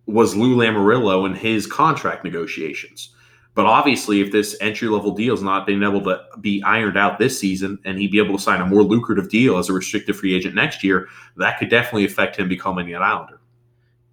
was 0.06 0.36
Lou 0.36 0.56
Lamoriello 0.56 1.26
and 1.26 1.38
his 1.38 1.68
contract 1.68 2.24
negotiations. 2.24 3.14
But 3.58 3.66
obviously, 3.66 4.22
if 4.22 4.32
this 4.32 4.56
entry 4.62 4.88
level 4.88 5.10
deal 5.10 5.34
is 5.34 5.42
not 5.42 5.66
being 5.66 5.82
able 5.82 6.04
to 6.04 6.22
be 6.40 6.62
ironed 6.62 6.96
out 6.96 7.18
this 7.18 7.40
season, 7.40 7.80
and 7.86 7.98
he'd 7.98 8.12
be 8.12 8.20
able 8.20 8.38
to 8.38 8.44
sign 8.44 8.62
a 8.62 8.66
more 8.68 8.84
lucrative 8.84 9.30
deal 9.30 9.58
as 9.58 9.68
a 9.68 9.74
restricted 9.74 10.16
free 10.16 10.36
agent 10.36 10.54
next 10.54 10.84
year, 10.84 11.08
that 11.38 11.58
could 11.58 11.72
definitely 11.72 12.06
affect 12.06 12.36
him 12.36 12.48
becoming 12.48 12.94
an 12.94 13.02
Islander. 13.02 13.42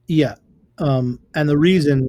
Yeah, 0.08 0.36
um, 0.78 1.20
and 1.34 1.46
the 1.46 1.58
reason 1.58 2.08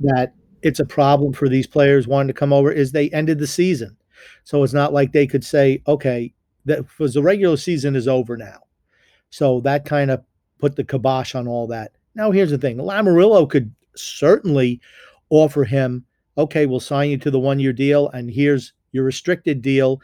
that 0.00 0.34
it's 0.62 0.80
a 0.80 0.84
problem 0.84 1.32
for 1.32 1.48
these 1.48 1.68
players 1.68 2.08
wanting 2.08 2.26
to 2.26 2.34
come 2.34 2.52
over 2.52 2.72
is 2.72 2.90
they 2.90 3.10
ended 3.10 3.38
the 3.38 3.46
season. 3.46 3.96
So 4.42 4.64
it's 4.64 4.72
not 4.72 4.92
like 4.92 5.12
they 5.12 5.28
could 5.28 5.44
say, 5.44 5.80
okay, 5.86 6.34
that 6.64 6.78
because 6.78 7.14
the 7.14 7.22
regular 7.22 7.58
season 7.58 7.94
is 7.94 8.08
over 8.08 8.36
now. 8.36 8.58
So 9.30 9.60
that 9.60 9.84
kind 9.84 10.10
of 10.10 10.24
put 10.58 10.74
the 10.74 10.82
kibosh 10.82 11.36
on 11.36 11.46
all 11.46 11.68
that. 11.68 11.92
Now 12.16 12.32
here's 12.32 12.50
the 12.50 12.58
thing: 12.58 12.78
Lamoriello 12.78 13.48
could 13.48 13.72
certainly 13.94 14.80
offer 15.30 15.62
him, 15.62 16.06
okay, 16.38 16.66
we'll 16.66 16.80
sign 16.80 17.10
you 17.10 17.18
to 17.18 17.30
the 17.30 17.40
one 17.40 17.58
year 17.58 17.72
deal, 17.72 18.08
and 18.10 18.30
here's 18.30 18.72
your 18.92 19.04
restricted 19.04 19.62
deal, 19.62 20.00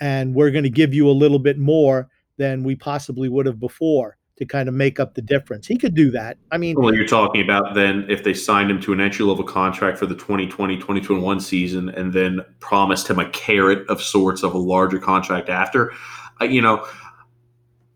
and 0.00 0.34
we're 0.34 0.50
going 0.50 0.64
to 0.64 0.70
give 0.70 0.94
you 0.94 1.08
a 1.08 1.12
little 1.12 1.38
bit 1.38 1.58
more 1.58 2.08
than 2.36 2.64
we 2.64 2.74
possibly 2.74 3.28
would 3.28 3.46
have 3.46 3.60
before 3.60 4.16
to 4.40 4.46
kind 4.46 4.70
of 4.70 4.74
make 4.74 4.98
up 4.98 5.14
the 5.14 5.20
difference. 5.20 5.66
He 5.66 5.76
could 5.76 5.94
do 5.94 6.10
that. 6.12 6.38
I 6.50 6.56
mean, 6.56 6.74
well, 6.78 6.94
you're 6.94 7.06
talking 7.06 7.42
about 7.42 7.74
then 7.74 8.06
if 8.08 8.24
they 8.24 8.32
signed 8.32 8.70
him 8.70 8.80
to 8.80 8.94
an 8.94 9.00
entry 9.00 9.26
level 9.26 9.44
contract 9.44 9.98
for 9.98 10.06
the 10.06 10.14
2020 10.14 10.76
2021 10.76 11.40
season 11.40 11.90
and 11.90 12.14
then 12.14 12.40
promised 12.58 13.08
him 13.08 13.18
a 13.18 13.28
carrot 13.28 13.86
of 13.90 14.02
sorts 14.02 14.42
of 14.42 14.54
a 14.54 14.58
larger 14.58 14.98
contract 14.98 15.50
after, 15.50 15.92
you 16.40 16.62
know, 16.62 16.86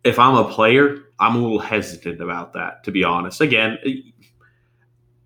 if 0.04 0.18
I'm 0.18 0.34
a 0.34 0.44
player, 0.44 0.98
I'm 1.18 1.34
a 1.34 1.38
little 1.38 1.60
hesitant 1.60 2.20
about 2.20 2.52
that, 2.52 2.84
to 2.84 2.90
be 2.90 3.04
honest. 3.04 3.40
Again, 3.40 3.78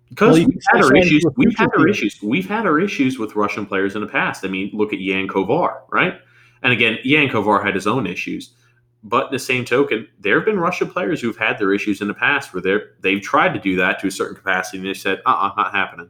because 0.09 0.39
well, 0.39 0.47
we've 0.47 0.63
had 0.71 0.83
our 0.83 0.95
issues. 0.95 1.25
We've 1.37 1.57
had 1.57 1.69
our 1.77 1.87
issues. 1.87 2.21
We've 2.21 2.47
had 2.47 2.65
our 2.65 2.79
issues 2.79 3.19
with 3.19 3.35
Russian 3.35 3.65
players 3.65 3.95
in 3.95 4.01
the 4.01 4.07
past. 4.07 4.43
I 4.43 4.47
mean, 4.47 4.71
look 4.73 4.91
at 4.91 4.99
Yan 4.99 5.27
Kovar, 5.27 5.81
right? 5.91 6.19
And 6.63 6.73
again, 6.73 6.97
Yan 7.03 7.29
Kovar 7.29 7.63
had 7.63 7.75
his 7.75 7.87
own 7.87 8.07
issues. 8.07 8.53
But 9.03 9.27
in 9.27 9.31
the 9.31 9.39
same 9.39 9.63
token, 9.63 10.07
there 10.19 10.35
have 10.35 10.45
been 10.45 10.59
Russian 10.59 10.89
players 10.89 11.21
who've 11.21 11.37
had 11.37 11.57
their 11.57 11.73
issues 11.73 12.01
in 12.01 12.07
the 12.07 12.13
past 12.13 12.53
where 12.53 12.61
they're 12.61 12.91
they've 12.99 13.21
tried 13.21 13.53
to 13.53 13.59
do 13.59 13.77
that 13.77 13.99
to 13.99 14.07
a 14.07 14.11
certain 14.11 14.35
capacity 14.35 14.79
and 14.79 14.85
they 14.85 14.93
said, 14.93 15.21
uh 15.25 15.29
uh-uh, 15.29 15.53
not 15.55 15.73
happening. 15.73 16.09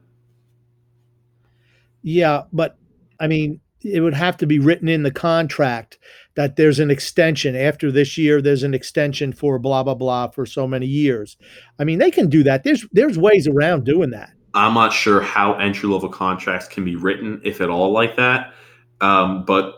Yeah, 2.02 2.44
but 2.52 2.78
I 3.20 3.28
mean, 3.28 3.60
it 3.84 4.02
would 4.02 4.14
have 4.14 4.38
to 4.38 4.46
be 4.46 4.60
written 4.60 4.90
in 4.90 5.04
the 5.04 5.12
contract 5.12 5.98
that 6.36 6.56
there's 6.56 6.80
an 6.80 6.92
extension 6.92 7.56
after 7.56 7.92
this 7.92 8.18
year 8.18 8.42
there's 8.42 8.64
an 8.64 8.74
extension 8.74 9.32
for 9.34 9.60
blah 9.60 9.84
blah 9.84 9.94
blah 9.94 10.28
for 10.28 10.46
so 10.46 10.68
many 10.68 10.86
years 10.86 11.38
i 11.80 11.84
mean 11.84 12.00
they 12.00 12.12
can 12.12 12.30
do 12.30 12.44
that 12.44 12.64
there's 12.64 12.86
there's 12.92 13.18
ways 13.18 13.48
around 13.48 13.84
doing 13.86 14.10
that 14.10 14.32
i'm 14.54 14.74
not 14.74 14.94
sure 14.94 15.22
how 15.22 15.54
entry 15.56 15.90
level 15.90 16.10
contracts 16.10 16.68
can 16.68 16.84
be 16.84 16.96
written 16.96 17.42
if 17.44 17.62
at 17.62 17.70
all 17.70 17.92
like 17.92 18.16
that 18.16 18.54
um, 19.02 19.46
but 19.46 19.76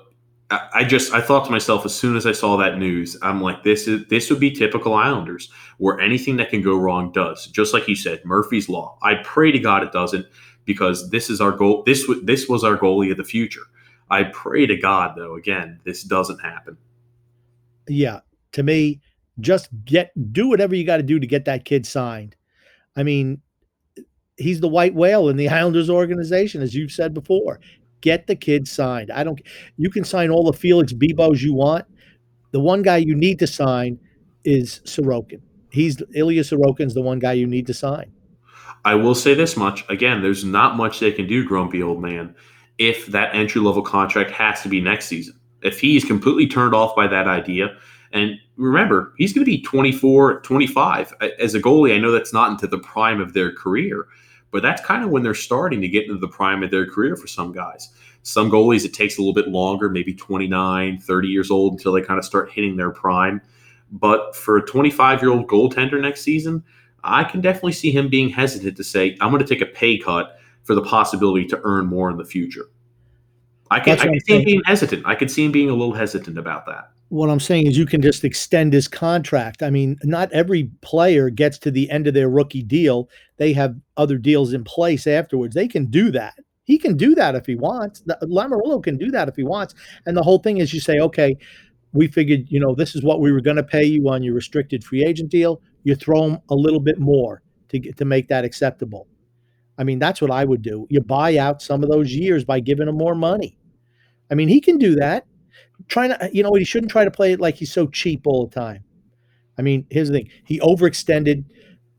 I 0.73 0.83
just 0.83 1.13
I 1.13 1.21
thought 1.21 1.45
to 1.45 1.51
myself 1.51 1.85
as 1.85 1.95
soon 1.95 2.17
as 2.17 2.25
I 2.25 2.33
saw 2.33 2.57
that 2.57 2.77
news, 2.77 3.15
I'm 3.21 3.41
like, 3.41 3.63
this 3.63 3.87
is 3.87 4.05
this 4.09 4.29
would 4.29 4.39
be 4.39 4.51
typical 4.51 4.93
Islanders, 4.93 5.49
where 5.77 5.99
anything 5.99 6.35
that 6.37 6.49
can 6.49 6.61
go 6.61 6.75
wrong 6.75 7.11
does. 7.13 7.47
Just 7.47 7.73
like 7.73 7.87
you 7.87 7.95
said, 7.95 8.25
Murphy's 8.25 8.67
law. 8.67 8.97
I 9.01 9.15
pray 9.23 9.51
to 9.51 9.59
God 9.59 9.81
it 9.81 9.93
doesn't, 9.93 10.25
because 10.65 11.09
this 11.09 11.29
is 11.29 11.39
our 11.39 11.51
goal. 11.51 11.83
This 11.85 12.09
this 12.23 12.49
was 12.49 12.65
our 12.65 12.77
goalie 12.77 13.11
of 13.11 13.17
the 13.17 13.23
future. 13.23 13.63
I 14.11 14.25
pray 14.25 14.67
to 14.67 14.75
God 14.75 15.13
though, 15.15 15.35
again, 15.35 15.79
this 15.85 16.03
doesn't 16.03 16.39
happen. 16.39 16.77
Yeah, 17.87 18.19
to 18.51 18.61
me, 18.61 18.99
just 19.39 19.69
get 19.85 20.11
do 20.33 20.49
whatever 20.49 20.75
you 20.75 20.85
got 20.85 20.97
to 20.97 21.03
do 21.03 21.17
to 21.19 21.25
get 21.25 21.45
that 21.45 21.65
kid 21.65 21.85
signed. 21.85 22.35
I 22.95 23.03
mean, 23.03 23.41
he's 24.37 24.59
the 24.59 24.67
white 24.67 24.93
whale 24.93 25.29
in 25.29 25.37
the 25.37 25.49
Islanders 25.49 25.89
organization, 25.89 26.61
as 26.61 26.75
you've 26.75 26.91
said 26.91 27.13
before. 27.13 27.59
Get 28.01 28.27
the 28.27 28.35
kid 28.35 28.67
signed. 28.67 29.11
I 29.11 29.23
don't. 29.23 29.39
You 29.77 29.89
can 29.89 30.03
sign 30.03 30.29
all 30.29 30.43
the 30.43 30.57
Felix 30.57 30.91
Bebos 30.91 31.41
you 31.41 31.53
want. 31.53 31.85
The 32.51 32.59
one 32.59 32.81
guy 32.81 32.97
you 32.97 33.15
need 33.15 33.39
to 33.39 33.47
sign 33.47 33.97
is 34.43 34.81
Sorokin. 34.85 35.39
He's 35.71 36.01
Ilya 36.13 36.41
Sorokin's 36.41 36.93
the 36.93 37.01
one 37.01 37.19
guy 37.19 37.33
you 37.33 37.47
need 37.47 37.67
to 37.67 37.73
sign. 37.73 38.11
I 38.83 38.95
will 38.95 39.15
say 39.15 39.35
this 39.35 39.55
much 39.55 39.85
again: 39.87 40.21
there's 40.21 40.43
not 40.43 40.75
much 40.75 40.99
they 40.99 41.11
can 41.11 41.27
do, 41.27 41.45
grumpy 41.45 41.81
old 41.81 42.01
man, 42.01 42.35
if 42.81 43.05
that 43.05 43.35
entry 43.35 43.61
level 43.61 43.83
contract 43.83 44.31
has 44.31 44.63
to 44.63 44.67
be 44.67 44.81
next 44.81 45.05
season. 45.05 45.39
If 45.61 45.79
he's 45.79 46.03
completely 46.03 46.47
turned 46.47 46.73
off 46.73 46.95
by 46.95 47.05
that 47.05 47.27
idea, 47.27 47.77
and 48.11 48.39
remember, 48.57 49.13
he's 49.19 49.33
going 49.33 49.45
to 49.45 49.51
be 49.51 49.61
24, 49.61 50.41
25. 50.41 51.13
As 51.39 51.53
a 51.53 51.61
goalie, 51.61 51.95
I 51.95 51.99
know 51.99 52.11
that's 52.11 52.33
not 52.33 52.49
into 52.49 52.65
the 52.65 52.79
prime 52.79 53.21
of 53.21 53.33
their 53.33 53.53
career, 53.53 54.07
but 54.49 54.63
that's 54.63 54.81
kind 54.81 55.03
of 55.03 55.11
when 55.11 55.21
they're 55.21 55.35
starting 55.35 55.79
to 55.79 55.87
get 55.87 56.05
into 56.05 56.17
the 56.17 56.27
prime 56.27 56.63
of 56.63 56.71
their 56.71 56.89
career 56.89 57.15
for 57.15 57.27
some 57.27 57.51
guys. 57.51 57.89
Some 58.23 58.49
goalies, 58.49 58.83
it 58.83 58.95
takes 58.95 59.19
a 59.19 59.21
little 59.21 59.35
bit 59.35 59.47
longer, 59.47 59.87
maybe 59.87 60.15
29, 60.15 60.99
30 60.99 61.27
years 61.27 61.51
old 61.51 61.73
until 61.73 61.91
they 61.91 62.01
kind 62.01 62.17
of 62.17 62.25
start 62.25 62.51
hitting 62.51 62.77
their 62.77 62.89
prime. 62.89 63.41
But 63.91 64.35
for 64.35 64.57
a 64.57 64.65
25 64.65 65.21
year 65.21 65.29
old 65.31 65.47
goaltender 65.47 66.01
next 66.01 66.21
season, 66.21 66.63
I 67.03 67.25
can 67.25 67.41
definitely 67.41 67.73
see 67.73 67.91
him 67.91 68.09
being 68.09 68.29
hesitant 68.29 68.75
to 68.77 68.83
say, 68.83 69.17
I'm 69.21 69.29
going 69.29 69.45
to 69.45 69.47
take 69.47 69.61
a 69.61 69.71
pay 69.71 69.99
cut 69.99 70.39
for 70.63 70.75
the 70.75 70.81
possibility 70.81 71.45
to 71.47 71.59
earn 71.63 71.87
more 71.87 72.09
in 72.09 72.17
the 72.17 72.25
future. 72.25 72.65
I 73.69 73.79
can, 73.79 73.97
I 73.99 74.03
can 74.03 74.19
see 74.21 74.37
him 74.37 74.43
being 74.43 74.61
hesitant. 74.65 75.05
I 75.05 75.15
could 75.15 75.31
see 75.31 75.45
him 75.45 75.51
being 75.51 75.69
a 75.69 75.73
little 75.73 75.93
hesitant 75.93 76.37
about 76.37 76.65
that 76.65 76.91
what 77.11 77.29
I'm 77.29 77.41
saying 77.41 77.67
is 77.67 77.77
you 77.77 77.85
can 77.85 78.01
just 78.01 78.23
extend 78.23 78.71
his 78.71 78.87
contract. 78.87 79.61
I 79.61 79.69
mean, 79.69 79.97
not 80.03 80.31
every 80.31 80.71
player 80.79 81.29
gets 81.29 81.57
to 81.59 81.69
the 81.69 81.89
end 81.91 82.07
of 82.07 82.13
their 82.13 82.29
rookie 82.29 82.63
deal. 82.63 83.09
They 83.35 83.51
have 83.51 83.75
other 83.97 84.17
deals 84.17 84.53
in 84.53 84.63
place 84.63 85.05
afterwards. 85.05 85.53
They 85.53 85.67
can 85.67 85.87
do 85.87 86.09
that. 86.11 86.35
He 86.63 86.77
can 86.77 86.95
do 86.95 87.13
that 87.15 87.35
if 87.35 87.45
he 87.45 87.55
wants. 87.55 88.01
Lamoriello 88.23 88.81
can 88.81 88.97
do 88.97 89.11
that 89.11 89.27
if 89.27 89.35
he 89.35 89.43
wants. 89.43 89.75
And 90.05 90.15
the 90.15 90.23
whole 90.23 90.39
thing 90.39 90.59
is 90.59 90.73
you 90.73 90.79
say, 90.79 90.99
okay, 90.99 91.35
we 91.91 92.07
figured, 92.07 92.45
you 92.47 92.61
know, 92.61 92.73
this 92.73 92.95
is 92.95 93.03
what 93.03 93.19
we 93.19 93.33
were 93.33 93.41
going 93.41 93.57
to 93.57 93.63
pay 93.63 93.83
you 93.83 94.07
on 94.07 94.23
your 94.23 94.33
restricted 94.33 94.81
free 94.81 95.03
agent 95.03 95.31
deal. 95.31 95.61
You 95.83 95.95
throw 95.95 96.23
him 96.23 96.37
a 96.49 96.55
little 96.55 96.79
bit 96.79 96.97
more 96.97 97.41
to 97.69 97.79
get 97.79 97.97
to 97.97 98.05
make 98.05 98.29
that 98.29 98.45
acceptable. 98.45 99.09
I 99.81 99.83
mean, 99.83 99.97
that's 99.97 100.21
what 100.21 100.29
I 100.29 100.45
would 100.45 100.61
do. 100.61 100.85
You 100.91 101.01
buy 101.01 101.37
out 101.37 101.59
some 101.59 101.81
of 101.81 101.89
those 101.89 102.13
years 102.13 102.45
by 102.45 102.59
giving 102.59 102.87
him 102.87 102.95
more 102.95 103.15
money. 103.15 103.57
I 104.29 104.35
mean, 104.35 104.47
he 104.47 104.61
can 104.61 104.77
do 104.77 104.93
that 104.97 105.25
trying 105.87 106.11
to, 106.11 106.29
you 106.31 106.43
know, 106.43 106.53
he 106.53 106.63
shouldn't 106.63 106.91
try 106.91 107.03
to 107.03 107.09
play 107.09 107.33
it 107.33 107.39
like 107.39 107.55
he's 107.55 107.73
so 107.73 107.87
cheap 107.87 108.27
all 108.27 108.45
the 108.45 108.53
time. 108.53 108.83
I 109.57 109.63
mean, 109.63 109.87
here's 109.89 110.09
the 110.09 110.19
thing: 110.19 110.29
he 110.45 110.59
overextended 110.59 111.45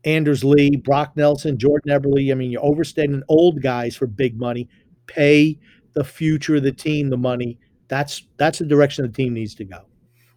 Anders 0.05 0.45
Lee, 0.45 0.77
Brock 0.77 1.17
Nelson, 1.17 1.57
Jordan 1.57 1.91
Eberle. 1.91 2.31
I 2.31 2.35
mean, 2.35 2.51
you're 2.51 2.63
overextending 2.63 3.21
old 3.27 3.61
guys 3.61 3.97
for 3.97 4.07
big 4.07 4.39
money. 4.39 4.69
Pay 5.07 5.59
the 5.91 6.05
future 6.05 6.55
of 6.55 6.63
the 6.63 6.71
team 6.71 7.09
the 7.09 7.17
money. 7.17 7.59
That's 7.89 8.25
that's 8.37 8.59
the 8.59 8.65
direction 8.65 9.05
the 9.05 9.11
team 9.11 9.33
needs 9.33 9.55
to 9.55 9.65
go. 9.65 9.81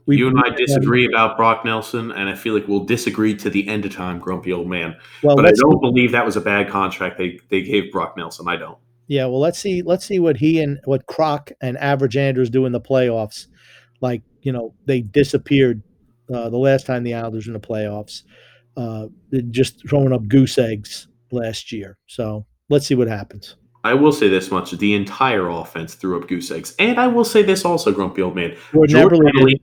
We, 0.07 0.19
you 0.19 0.29
and 0.29 0.39
I 0.39 0.51
disagree 0.51 1.05
about 1.07 1.37
Brock 1.37 1.65
Nelson, 1.65 2.13
and 2.13 2.29
I 2.29 2.37
feel 2.37 2.55
like 2.55 2.69
we'll 2.69 2.85
disagree 2.85 3.35
to 3.37 3.51
the 3.51 3.67
end 3.67 3.85
of 3.85 3.95
time, 3.95 4.21
grumpy 4.21 4.53
old 4.53 4.69
man. 4.69 4.97
Well, 5.23 5.35
but 5.35 5.47
I 5.47 5.51
don't 5.51 5.81
believe 5.81 6.13
that 6.13 6.25
was 6.25 6.37
a 6.37 6.41
bad 6.41 6.71
contract 6.71 7.19
they 7.19 7.41
they 7.51 7.63
gave 7.63 7.91
Brock 7.91 8.17
Nelson. 8.17 8.47
I 8.49 8.57
don't. 8.57 8.79
Yeah, 9.09 9.27
well, 9.27 9.41
let's 9.41 9.59
see. 9.59 9.83
Let's 9.83 10.05
see 10.05 10.19
what 10.19 10.37
he 10.37 10.61
and 10.61 10.79
what 10.85 11.07
Croc 11.07 11.53
and 11.61 11.77
Average 11.79 12.17
Andrews 12.17 12.51
do 12.51 12.67
in 12.67 12.73
the 12.73 12.81
playoffs. 12.81 13.47
Like 14.01 14.23
you 14.43 14.53
know, 14.53 14.75
they 14.85 15.01
disappeared 15.01 15.83
uh, 16.33 16.51
the 16.51 16.57
last 16.57 16.87
time 16.87 17.03
the 17.03 17.15
Islanders 17.15 17.49
in 17.49 17.53
the 17.53 17.61
playoffs. 17.61 18.23
Uh, 18.77 19.07
just 19.51 19.89
throwing 19.89 20.13
up 20.13 20.29
goose 20.29 20.59
eggs 20.59 21.09
last 21.33 21.73
year. 21.73 21.97
So 22.07 22.47
let's 22.69 22.87
see 22.87 22.95
what 22.95 23.09
happens. 23.09 23.57
I 23.83 23.95
will 23.95 24.13
say 24.13 24.29
this 24.29 24.51
much: 24.51 24.71
the 24.73 24.95
entire 24.95 25.49
offense 25.49 25.95
threw 25.95 26.21
up 26.21 26.29
goose 26.29 26.51
eggs, 26.51 26.75
and 26.79 26.99
I 26.99 27.07
will 27.07 27.25
say 27.25 27.43
this 27.43 27.65
also, 27.65 27.93
grumpy 27.93 28.23
old 28.23 28.35
man. 28.35 28.57
Jordan, 28.87 29.23
Eberle, 29.23 29.61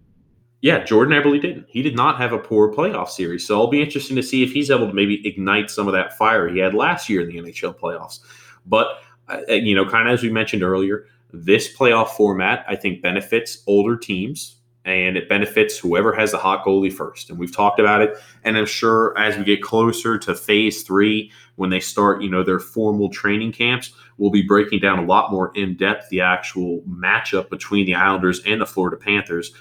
yeah, 0.63 0.81
Jordan 0.81 1.21
Eberle 1.21 1.41
didn't. 1.41 1.65
He 1.67 1.81
did 1.81 1.93
not 1.93 2.17
have 2.19 2.31
a 2.31 2.39
poor 2.39 2.73
playoff 2.73 3.09
series, 3.09 3.45
so 3.45 3.59
I'll 3.59 3.67
be 3.67 3.81
interesting 3.81 4.15
to 4.15 4.23
see 4.23 4.43
if 4.43 4.53
he's 4.53 4.71
able 4.71 4.87
to 4.87 4.93
maybe 4.93 5.21
ignite 5.27 5.69
some 5.69 5.87
of 5.87 5.93
that 5.93 6.17
fire 6.17 6.47
he 6.47 6.59
had 6.59 6.73
last 6.73 7.09
year 7.09 7.19
in 7.19 7.27
the 7.27 7.35
NHL 7.35 7.77
playoffs. 7.77 8.19
But 8.65 9.01
uh, 9.27 9.39
you 9.49 9.75
know, 9.75 9.85
kind 9.85 10.07
of 10.07 10.13
as 10.13 10.23
we 10.23 10.31
mentioned 10.31 10.63
earlier, 10.63 11.05
this 11.33 11.75
playoff 11.75 12.11
format 12.11 12.63
I 12.65 12.77
think 12.77 13.01
benefits 13.01 13.61
older 13.67 13.97
teams 13.97 14.55
and 14.85 15.17
it 15.17 15.27
benefits 15.27 15.77
whoever 15.77 16.13
has 16.13 16.31
the 16.31 16.37
hot 16.37 16.63
goalie 16.63 16.91
first. 16.91 17.29
And 17.29 17.37
we've 17.37 17.53
talked 17.53 17.81
about 17.81 18.01
it. 18.01 18.17
And 18.45 18.57
I'm 18.57 18.65
sure 18.65 19.17
as 19.17 19.37
we 19.37 19.43
get 19.43 19.61
closer 19.61 20.17
to 20.17 20.33
phase 20.33 20.83
three, 20.83 21.29
when 21.55 21.71
they 21.71 21.81
start, 21.81 22.21
you 22.21 22.29
know, 22.29 22.41
their 22.43 22.59
formal 22.59 23.09
training 23.09 23.51
camps, 23.51 23.91
we'll 24.17 24.31
be 24.31 24.41
breaking 24.41 24.79
down 24.79 24.99
a 24.99 25.05
lot 25.05 25.29
more 25.29 25.51
in 25.55 25.75
depth 25.75 26.07
the 26.09 26.21
actual 26.21 26.81
matchup 26.87 27.49
between 27.49 27.85
the 27.85 27.95
Islanders 27.95 28.41
and 28.45 28.61
the 28.61 28.65
Florida 28.65 28.95
Panthers. 28.95 29.53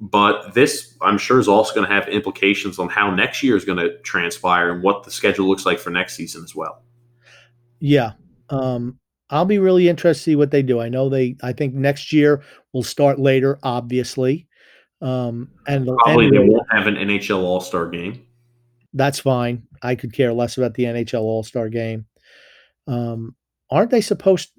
But 0.00 0.54
this, 0.54 0.94
I'm 1.02 1.18
sure, 1.18 1.40
is 1.40 1.48
also 1.48 1.74
going 1.74 1.88
to 1.88 1.92
have 1.92 2.08
implications 2.08 2.78
on 2.78 2.88
how 2.88 3.12
next 3.12 3.42
year 3.42 3.56
is 3.56 3.64
going 3.64 3.78
to 3.78 3.98
transpire 4.02 4.70
and 4.70 4.82
what 4.82 5.02
the 5.02 5.10
schedule 5.10 5.48
looks 5.48 5.66
like 5.66 5.78
for 5.80 5.90
next 5.90 6.14
season 6.14 6.44
as 6.44 6.54
well. 6.54 6.82
Yeah, 7.80 8.12
um, 8.48 8.98
I'll 9.30 9.44
be 9.44 9.58
really 9.58 9.88
interested 9.88 10.20
to 10.20 10.30
see 10.30 10.36
what 10.36 10.50
they 10.50 10.62
do. 10.62 10.80
I 10.80 10.88
know 10.88 11.08
they. 11.08 11.36
I 11.42 11.52
think 11.52 11.74
next 11.74 12.12
year 12.12 12.42
will 12.72 12.82
start 12.82 13.18
later, 13.18 13.58
obviously. 13.62 14.46
Um, 15.00 15.50
and 15.66 15.86
probably 15.86 16.26
anyway, 16.26 16.44
they 16.44 16.48
won't 16.48 16.66
have 16.72 16.86
an 16.86 16.94
NHL 16.94 17.42
All 17.42 17.60
Star 17.60 17.88
game. 17.88 18.24
That's 18.94 19.18
fine. 19.18 19.64
I 19.82 19.94
could 19.94 20.12
care 20.12 20.32
less 20.32 20.56
about 20.56 20.74
the 20.74 20.84
NHL 20.84 21.20
All 21.20 21.42
Star 21.42 21.68
game. 21.68 22.06
Um, 22.86 23.34
aren't 23.70 23.90
they 23.90 24.00
supposed? 24.00 24.50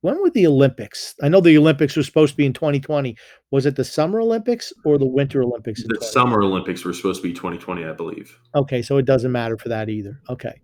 When 0.00 0.20
were 0.20 0.30
the 0.30 0.46
Olympics? 0.46 1.14
I 1.22 1.28
know 1.28 1.40
the 1.40 1.56
Olympics 1.56 1.96
were 1.96 2.02
supposed 2.02 2.32
to 2.32 2.36
be 2.36 2.46
in 2.46 2.52
2020. 2.52 3.16
Was 3.52 3.64
it 3.64 3.76
the 3.76 3.84
Summer 3.84 4.20
Olympics 4.20 4.72
or 4.84 4.98
the 4.98 5.06
Winter 5.06 5.42
Olympics? 5.42 5.84
The 5.86 6.04
Summer 6.04 6.42
Olympics 6.42 6.84
were 6.84 6.92
supposed 6.92 7.22
to 7.22 7.28
be 7.28 7.32
2020, 7.32 7.84
I 7.84 7.92
believe. 7.92 8.36
Okay, 8.54 8.82
so 8.82 8.96
it 8.96 9.04
doesn't 9.04 9.30
matter 9.30 9.56
for 9.56 9.68
that 9.68 9.88
either. 9.88 10.20
Okay. 10.28 10.60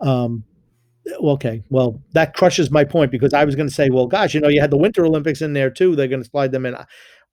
Um, 0.00 0.44
okay, 1.22 1.62
well, 1.70 2.02
that 2.12 2.34
crushes 2.34 2.70
my 2.70 2.84
point 2.84 3.10
because 3.10 3.32
I 3.32 3.44
was 3.44 3.56
going 3.56 3.68
to 3.68 3.74
say, 3.74 3.88
well, 3.88 4.06
gosh, 4.06 4.34
you 4.34 4.40
know, 4.40 4.48
you 4.48 4.60
had 4.60 4.70
the 4.70 4.78
Winter 4.78 5.06
Olympics 5.06 5.40
in 5.40 5.54
there 5.54 5.70
too. 5.70 5.96
They're 5.96 6.08
going 6.08 6.22
to 6.22 6.28
slide 6.28 6.52
them 6.52 6.66
in. 6.66 6.74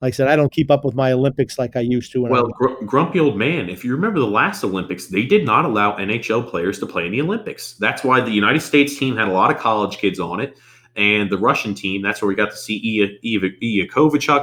Like 0.00 0.14
I 0.14 0.16
said, 0.16 0.28
I 0.28 0.36
don't 0.36 0.52
keep 0.52 0.70
up 0.70 0.84
with 0.84 0.94
my 0.94 1.12
Olympics 1.12 1.58
like 1.58 1.74
I 1.74 1.80
used 1.80 2.12
to. 2.12 2.22
well, 2.22 2.46
gr- 2.46 2.84
grumpy 2.86 3.18
old 3.18 3.36
man, 3.36 3.68
if 3.68 3.84
you 3.84 3.92
remember 3.92 4.20
the 4.20 4.26
last 4.26 4.62
Olympics, 4.62 5.08
they 5.08 5.24
did 5.24 5.44
not 5.44 5.64
allow 5.64 5.96
NHL 5.96 6.48
players 6.48 6.78
to 6.78 6.86
play 6.86 7.06
in 7.06 7.12
the 7.12 7.20
Olympics. 7.20 7.74
That's 7.74 8.04
why 8.04 8.20
the 8.20 8.30
United 8.30 8.60
States 8.60 8.96
team 8.96 9.16
had 9.16 9.28
a 9.28 9.32
lot 9.32 9.50
of 9.50 9.58
college 9.58 9.98
kids 9.98 10.20
on 10.20 10.40
it. 10.40 10.56
And 10.98 11.30
the 11.30 11.38
Russian 11.38 11.74
team, 11.74 12.02
that's 12.02 12.20
where 12.20 12.28
we 12.28 12.34
got 12.34 12.50
to 12.50 12.56
see 12.56 12.76
Ilya 12.76 13.86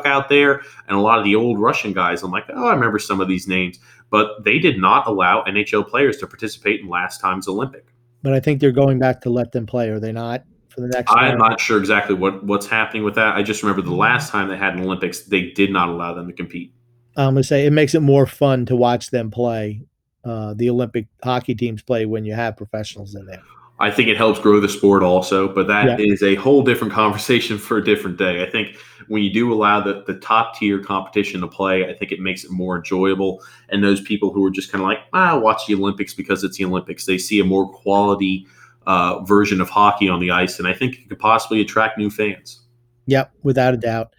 out 0.06 0.30
there 0.30 0.62
and 0.88 0.98
a 0.98 1.02
lot 1.02 1.20
of 1.20 1.26
the 1.26 1.36
old 1.36 1.60
Russian 1.60 1.94
guys. 1.94 2.24
I'm 2.24 2.32
like, 2.32 2.46
oh, 2.50 2.68
I 2.68 2.74
remember 2.74 2.98
some 2.98 3.22
of 3.22 3.28
these 3.28 3.48
names. 3.48 3.78
But 4.10 4.44
they 4.46 4.58
did 4.58 4.80
not 4.80 5.06
allow 5.08 5.44
NHL 5.44 5.88
players 5.88 6.18
to 6.18 6.28
participate 6.28 6.80
in 6.80 6.88
last 6.88 7.20
time's 7.20 7.48
Olympic 7.48 7.88
but 8.26 8.34
I 8.34 8.40
think 8.40 8.60
they're 8.60 8.72
going 8.72 8.98
back 8.98 9.22
to 9.22 9.30
let 9.30 9.52
them 9.52 9.68
play. 9.68 9.88
Are 9.90 10.00
they 10.00 10.12
not 10.12 10.44
for 10.70 10.82
the 10.82 10.88
next? 10.88 11.12
I'm 11.12 11.38
not 11.38 11.60
sure 11.62 11.78
exactly 11.78 12.16
what 12.16 12.44
what's 12.44 12.66
happening 12.66 13.04
with 13.04 13.14
that. 13.16 13.36
I 13.36 13.44
just 13.44 13.62
remember 13.62 13.84
the 13.84 13.94
last 13.94 14.32
time 14.32 14.50
they 14.50 14.58
had 14.58 14.74
an 14.74 14.82
Olympics, 14.82 15.22
they 15.22 15.52
did 15.52 15.72
not 15.72 15.90
allow 15.90 16.16
them 16.16 16.26
to 16.28 16.34
compete. 16.34 16.74
I'm 17.16 17.36
gonna 17.36 17.44
say 17.44 17.68
it 17.68 17.72
makes 17.72 17.94
it 17.94 18.02
more 18.02 18.26
fun 18.26 18.66
to 18.66 18.76
watch 18.76 19.12
them 19.12 19.30
play. 19.30 19.84
Uh, 20.24 20.56
the 20.56 20.72
Olympic 20.72 21.06
hockey 21.24 21.54
teams 21.54 21.84
play 21.84 22.08
when 22.08 22.26
you 22.26 22.34
have 22.34 22.58
professionals 22.58 23.14
in 23.14 23.28
there. 23.28 23.44
I 23.80 23.92
think 23.92 24.08
it 24.08 24.16
helps 24.16 24.40
grow 24.40 24.60
the 24.62 24.70
sport 24.70 25.04
also, 25.04 25.54
but 25.54 25.68
that 25.68 26.00
yeah. 26.00 26.14
is 26.14 26.24
a 26.24 26.36
whole 26.36 26.64
different 26.64 26.94
conversation 27.02 27.58
for 27.58 27.78
a 27.78 27.84
different 27.84 28.18
day. 28.18 28.42
I 28.42 28.50
think 28.50 28.78
when 29.08 29.22
you 29.22 29.32
do 29.32 29.54
allow 29.54 29.82
the, 29.82 30.04
the 30.08 30.16
top 30.16 30.56
tier 30.56 30.80
competition 30.80 31.42
to 31.42 31.48
play, 31.48 31.90
I 31.90 31.94
think 31.94 32.12
it 32.12 32.20
makes 32.20 32.44
it 32.44 32.52
more 32.52 32.78
enjoyable. 32.78 33.44
And 33.70 33.84
those 33.84 34.02
people 34.02 34.32
who 34.32 34.44
are 34.46 34.52
just 34.52 34.72
kind 34.72 34.82
of 34.82 34.88
like, 34.88 35.00
ah, 35.14 35.38
watch 35.38 35.68
the 35.68 35.76
Olympics 35.76 36.14
because 36.14 36.44
it's 36.44 36.58
the 36.58 36.66
Olympics, 36.66 37.06
they 37.06 37.18
see 37.18 37.40
a 37.40 37.46
more 37.46 37.70
quality 37.70 38.48
uh, 38.88 39.20
version 39.24 39.60
of 39.60 39.70
hockey 39.70 40.08
on 40.08 40.20
the 40.20 40.32
ice. 40.32 40.58
And 40.58 40.68
I 40.68 40.74
think 40.74 40.96
it 40.96 41.10
could 41.10 41.20
possibly 41.20 41.62
attract 41.62 41.98
new 41.98 42.10
fans. 42.10 42.62
Yep, 43.08 43.32
without 43.44 43.74
a 43.74 43.78
doubt. 43.78 44.16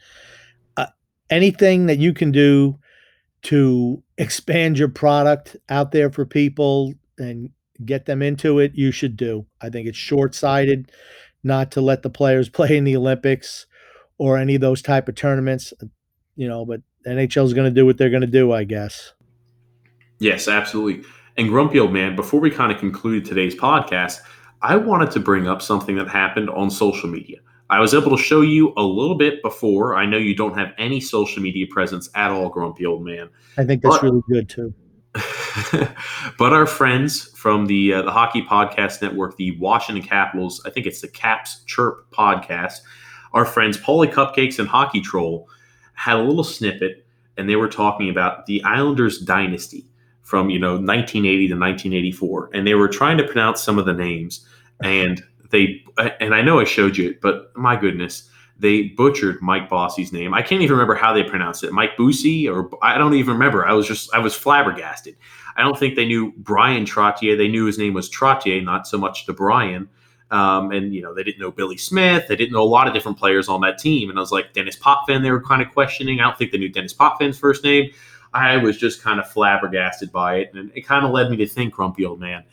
Uh, 0.76 0.86
anything 1.30 1.86
that 1.86 1.98
you 1.98 2.12
can 2.12 2.30
do 2.30 2.78
to 3.42 4.02
expand 4.18 4.78
your 4.78 4.88
product 4.88 5.56
out 5.68 5.92
there 5.92 6.10
for 6.10 6.26
people 6.26 6.92
and 7.18 7.50
get 7.84 8.06
them 8.06 8.22
into 8.22 8.58
it, 8.58 8.72
you 8.74 8.90
should 8.90 9.16
do. 9.16 9.46
I 9.60 9.70
think 9.70 9.86
it's 9.86 9.98
short 9.98 10.34
sighted 10.34 10.90
not 11.42 11.70
to 11.72 11.80
let 11.80 12.02
the 12.02 12.10
players 12.10 12.48
play 12.50 12.76
in 12.76 12.84
the 12.84 12.96
Olympics 12.96 13.66
or 14.18 14.38
any 14.38 14.54
of 14.54 14.60
those 14.60 14.82
type 14.82 15.08
of 15.08 15.14
tournaments, 15.14 15.72
you 16.36 16.48
know, 16.48 16.64
but 16.64 16.80
NHL 17.06 17.44
is 17.44 17.54
going 17.54 17.72
to 17.72 17.74
do 17.74 17.86
what 17.86 17.98
they're 17.98 18.10
going 18.10 18.22
to 18.22 18.26
do, 18.26 18.52
I 18.52 18.64
guess. 18.64 19.12
Yes, 20.18 20.48
absolutely. 20.48 21.04
And 21.36 21.48
Grumpy 21.48 21.78
Old 21.78 21.92
Man, 21.92 22.16
before 22.16 22.40
we 22.40 22.50
kind 22.50 22.72
of 22.72 22.78
conclude 22.78 23.24
today's 23.24 23.54
podcast, 23.54 24.20
I 24.62 24.76
wanted 24.76 25.10
to 25.12 25.20
bring 25.20 25.46
up 25.46 25.60
something 25.60 25.96
that 25.96 26.08
happened 26.08 26.48
on 26.50 26.70
social 26.70 27.10
media. 27.10 27.38
I 27.68 27.80
was 27.80 27.94
able 27.94 28.16
to 28.16 28.22
show 28.22 28.40
you 28.40 28.72
a 28.76 28.82
little 28.82 29.16
bit 29.16 29.42
before. 29.42 29.96
I 29.96 30.06
know 30.06 30.16
you 30.16 30.34
don't 30.34 30.56
have 30.56 30.72
any 30.78 31.00
social 31.00 31.42
media 31.42 31.66
presence 31.68 32.08
at 32.14 32.30
all, 32.30 32.48
grumpy 32.48 32.86
old 32.86 33.04
man. 33.04 33.28
I 33.58 33.64
think 33.64 33.82
that's 33.82 34.02
really 34.02 34.22
good 34.28 34.48
too. 34.48 34.72
but 36.38 36.52
our 36.52 36.66
friends 36.66 37.28
from 37.36 37.66
the 37.66 37.94
uh, 37.94 38.02
the 38.02 38.10
Hockey 38.10 38.42
Podcast 38.42 39.02
Network, 39.02 39.36
the 39.36 39.52
Washington 39.58 40.06
Capitals, 40.06 40.62
I 40.66 40.70
think 40.70 40.86
it's 40.86 41.00
the 41.00 41.08
Caps 41.08 41.62
Chirp 41.64 42.10
podcast. 42.10 42.80
Our 43.32 43.44
friends 43.44 43.78
Paulie 43.78 44.12
Cupcakes 44.12 44.58
and 44.58 44.68
Hockey 44.68 45.00
Troll 45.00 45.48
had 45.94 46.16
a 46.16 46.22
little 46.22 46.44
snippet, 46.44 47.06
and 47.36 47.48
they 47.48 47.56
were 47.56 47.68
talking 47.68 48.10
about 48.10 48.46
the 48.46 48.62
Islanders 48.64 49.18
dynasty 49.18 49.86
from 50.22 50.50
you 50.50 50.58
know 50.58 50.72
1980 50.72 51.48
to 51.48 51.54
1984, 51.54 52.50
and 52.52 52.66
they 52.66 52.74
were 52.74 52.88
trying 52.88 53.18
to 53.18 53.24
pronounce 53.24 53.62
some 53.62 53.78
of 53.78 53.86
the 53.86 53.94
names, 53.94 54.46
and 54.82 55.22
they 55.50 55.84
and 56.20 56.34
I 56.34 56.42
know 56.42 56.60
I 56.60 56.64
showed 56.64 56.96
you 56.96 57.10
it, 57.10 57.20
but 57.20 57.56
my 57.56 57.76
goodness, 57.76 58.28
they 58.58 58.84
butchered 58.84 59.42
Mike 59.42 59.68
Bossy's 59.68 60.12
name. 60.12 60.32
I 60.32 60.42
can't 60.42 60.62
even 60.62 60.72
remember 60.72 60.94
how 60.94 61.12
they 61.12 61.22
pronounced 61.22 61.62
it. 61.64 61.72
Mike 61.72 61.96
Bossy, 61.96 62.48
or 62.48 62.70
I 62.82 62.96
don't 62.96 63.14
even 63.14 63.34
remember. 63.34 63.66
I 63.66 63.72
was 63.72 63.86
just 63.86 64.12
I 64.14 64.18
was 64.18 64.34
flabbergasted. 64.34 65.16
I 65.56 65.62
don't 65.62 65.78
think 65.78 65.94
they 65.94 66.06
knew 66.06 66.32
Bryan 66.38 66.84
Trottier. 66.84 67.36
They 67.36 67.48
knew 67.48 67.66
his 67.66 67.78
name 67.78 67.94
was 67.94 68.10
Trottier, 68.10 68.62
not 68.62 68.86
so 68.86 68.98
much 68.98 69.26
the 69.26 69.32
Bryan. 69.32 69.88
Um, 70.30 70.72
and 70.72 70.94
you 70.94 71.02
know 71.02 71.14
they 71.14 71.22
didn't 71.22 71.40
know 71.40 71.50
Billy 71.50 71.76
Smith. 71.76 72.28
They 72.28 72.36
didn't 72.36 72.52
know 72.52 72.62
a 72.62 72.64
lot 72.64 72.88
of 72.88 72.94
different 72.94 73.18
players 73.18 73.48
on 73.48 73.60
that 73.60 73.78
team. 73.78 74.10
And 74.10 74.18
I 74.18 74.22
was 74.22 74.32
like 74.32 74.54
Denis 74.54 74.76
Potvin. 74.76 75.22
They 75.22 75.30
were 75.30 75.42
kind 75.42 75.62
of 75.62 75.70
questioning. 75.72 76.20
I 76.20 76.24
don't 76.24 76.38
think 76.38 76.50
they 76.50 76.58
knew 76.58 76.68
Denis 76.68 76.94
Potvin's 76.94 77.38
first 77.38 77.62
name. 77.62 77.90
I 78.32 78.56
was 78.56 78.76
just 78.76 79.02
kind 79.02 79.20
of 79.20 79.30
flabbergasted 79.30 80.10
by 80.12 80.36
it, 80.36 80.50
and 80.54 80.70
it 80.74 80.82
kind 80.82 81.06
of 81.06 81.12
led 81.12 81.30
me 81.30 81.36
to 81.38 81.46
think, 81.46 81.72
grumpy 81.72 82.04
old 82.04 82.20
man, 82.20 82.44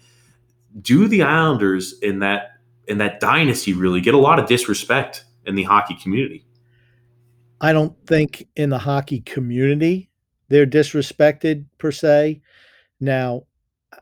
do 0.81 1.07
the 1.07 1.23
Islanders 1.23 1.99
in 1.99 2.19
that 2.19 2.51
in 2.87 2.97
that 2.97 3.21
dynasty 3.21 3.73
really 3.73 4.01
get 4.01 4.13
a 4.13 4.17
lot 4.17 4.39
of 4.39 4.45
disrespect 4.45 5.23
in 5.45 5.55
the 5.55 5.63
hockey 5.63 5.95
community. 5.95 6.45
I 7.61 7.71
don't 7.73 7.95
think 8.05 8.47
in 8.55 8.69
the 8.69 8.77
hockey 8.77 9.21
community 9.21 10.09
they're 10.49 10.67
disrespected 10.67 11.65
per 11.77 11.91
se. 11.91 12.41
Now, 12.99 13.43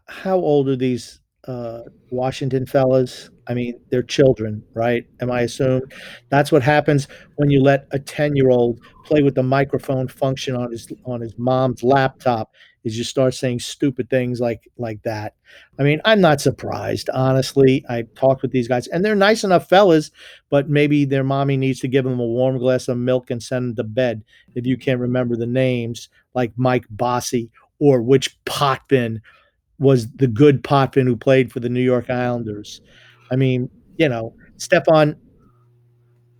how 0.07 0.37
old 0.37 0.67
are 0.67 0.75
these 0.75 1.19
uh, 1.47 1.81
Washington 2.09 2.65
fellas? 2.65 3.29
I 3.47 3.53
mean, 3.53 3.79
they're 3.89 4.03
children, 4.03 4.63
right? 4.73 5.05
Am 5.21 5.31
I 5.31 5.41
assume 5.41 5.81
that's 6.29 6.51
what 6.51 6.63
happens 6.63 7.07
when 7.35 7.49
you 7.49 7.61
let 7.61 7.87
a 7.91 7.99
ten-year-old 7.99 8.79
play 9.05 9.21
with 9.21 9.35
the 9.35 9.43
microphone 9.43 10.07
function 10.07 10.55
on 10.55 10.71
his 10.71 10.91
on 11.05 11.21
his 11.21 11.37
mom's 11.37 11.83
laptop 11.83 12.51
is 12.83 12.97
you 12.97 13.03
start 13.03 13.33
saying 13.33 13.59
stupid 13.59 14.09
things 14.09 14.39
like 14.39 14.67
like 14.77 15.01
that. 15.03 15.35
I 15.79 15.83
mean, 15.83 16.01
I'm 16.05 16.21
not 16.21 16.41
surprised, 16.41 17.09
honestly. 17.13 17.85
I 17.89 18.03
talked 18.15 18.41
with 18.41 18.51
these 18.51 18.67
guys, 18.67 18.87
and 18.87 19.03
they're 19.05 19.15
nice 19.15 19.43
enough 19.43 19.69
fellas, 19.69 20.11
but 20.49 20.69
maybe 20.69 21.05
their 21.05 21.23
mommy 21.23 21.57
needs 21.57 21.79
to 21.81 21.87
give 21.87 22.05
them 22.05 22.19
a 22.19 22.25
warm 22.25 22.57
glass 22.57 22.87
of 22.87 22.97
milk 22.97 23.29
and 23.29 23.41
send 23.41 23.69
them 23.69 23.75
to 23.75 23.83
bed 23.83 24.23
if 24.55 24.65
you 24.65 24.77
can't 24.77 24.99
remember 24.99 25.35
the 25.35 25.45
names, 25.45 26.09
like 26.33 26.51
Mike 26.57 26.85
Bossy 26.89 27.51
or 27.79 28.01
which 28.01 28.37
Potvin 28.45 29.21
was 29.79 30.11
the 30.13 30.27
good 30.27 30.63
Potvin 30.63 31.07
who 31.07 31.17
played 31.17 31.51
for 31.51 31.59
the 31.59 31.69
New 31.69 31.81
York 31.81 32.09
Islanders. 32.09 32.81
I 33.31 33.35
mean, 33.35 33.69
you 33.97 34.07
know, 34.07 34.33
Stefan 34.57 35.15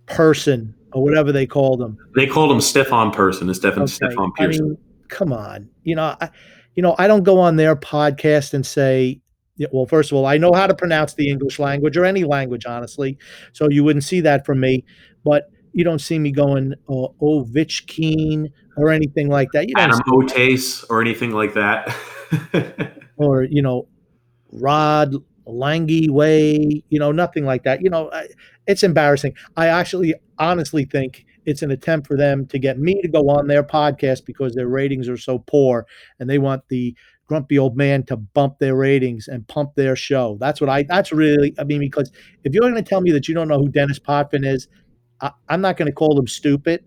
Person 0.06 0.74
or 0.92 1.02
whatever 1.02 1.32
they 1.32 1.46
called 1.46 1.82
him. 1.82 1.98
They 2.14 2.26
called 2.26 2.52
him 2.52 2.60
Stefan 2.60 3.10
Person 3.10 3.48
instead 3.48 3.72
of 3.72 3.78
okay. 3.78 3.92
Stefan 3.92 4.32
Persson. 4.32 4.64
I 4.64 4.68
mean, 4.68 4.78
come 5.12 5.32
on. 5.32 5.68
You 5.84 5.94
know, 5.96 6.16
I, 6.20 6.30
you 6.74 6.82
know, 6.82 6.96
I 6.98 7.06
don't 7.06 7.22
go 7.22 7.38
on 7.38 7.56
their 7.56 7.76
podcast 7.76 8.54
and 8.54 8.66
say, 8.66 9.20
well, 9.70 9.86
first 9.86 10.10
of 10.10 10.16
all, 10.16 10.26
I 10.26 10.38
know 10.38 10.52
how 10.54 10.66
to 10.66 10.74
pronounce 10.74 11.14
the 11.14 11.28
English 11.28 11.58
language 11.58 11.96
or 11.96 12.04
any 12.04 12.24
language, 12.24 12.64
honestly. 12.66 13.18
So 13.52 13.68
you 13.68 13.84
wouldn't 13.84 14.04
see 14.04 14.22
that 14.22 14.46
from 14.46 14.60
me. 14.60 14.84
But 15.24 15.50
you 15.72 15.84
don't 15.84 16.00
see 16.00 16.18
me 16.18 16.32
going 16.32 16.72
uh, 16.88 17.08
Ovechkin 17.20 18.50
or 18.76 18.90
anything 18.90 19.28
like 19.28 19.48
that. 19.52 19.68
You 19.68 19.74
don't 19.74 19.90
Adam 19.90 20.00
Oates 20.12 20.82
or 20.84 21.00
anything 21.00 21.32
like 21.32 21.54
that. 21.54 21.94
or 23.16 23.44
you 23.44 23.62
know, 23.62 23.86
Rod 24.50 25.14
Langy 25.46 26.08
Way. 26.08 26.82
You 26.88 26.98
know, 26.98 27.12
nothing 27.12 27.44
like 27.44 27.64
that. 27.64 27.82
You 27.82 27.90
know, 27.90 28.10
it's 28.66 28.82
embarrassing. 28.82 29.34
I 29.56 29.68
actually, 29.68 30.14
honestly 30.38 30.86
think 30.86 31.26
it's 31.46 31.62
an 31.62 31.70
attempt 31.70 32.06
for 32.06 32.16
them 32.16 32.46
to 32.46 32.58
get 32.58 32.78
me 32.78 33.00
to 33.02 33.08
go 33.08 33.28
on 33.28 33.46
their 33.46 33.62
podcast 33.62 34.24
because 34.24 34.54
their 34.54 34.68
ratings 34.68 35.08
are 35.08 35.16
so 35.16 35.38
poor 35.40 35.86
and 36.18 36.28
they 36.28 36.38
want 36.38 36.62
the 36.68 36.94
grumpy 37.26 37.58
old 37.58 37.76
man 37.76 38.02
to 38.04 38.16
bump 38.16 38.58
their 38.58 38.74
ratings 38.74 39.28
and 39.28 39.46
pump 39.48 39.74
their 39.74 39.96
show. 39.96 40.36
That's 40.40 40.60
what 40.60 40.68
I 40.70 40.82
that's 40.84 41.12
really 41.12 41.54
I 41.58 41.64
mean 41.64 41.80
because 41.80 42.12
if 42.44 42.52
you're 42.52 42.62
going 42.62 42.74
to 42.74 42.82
tell 42.82 43.00
me 43.00 43.10
that 43.12 43.28
you 43.28 43.34
don't 43.34 43.48
know 43.48 43.58
who 43.58 43.68
Denis 43.68 43.98
Potvin 43.98 44.44
is, 44.44 44.68
I, 45.20 45.30
am 45.48 45.60
not 45.60 45.76
going 45.76 45.86
to 45.86 45.94
call 45.94 46.14
them 46.14 46.26
stupid, 46.26 46.84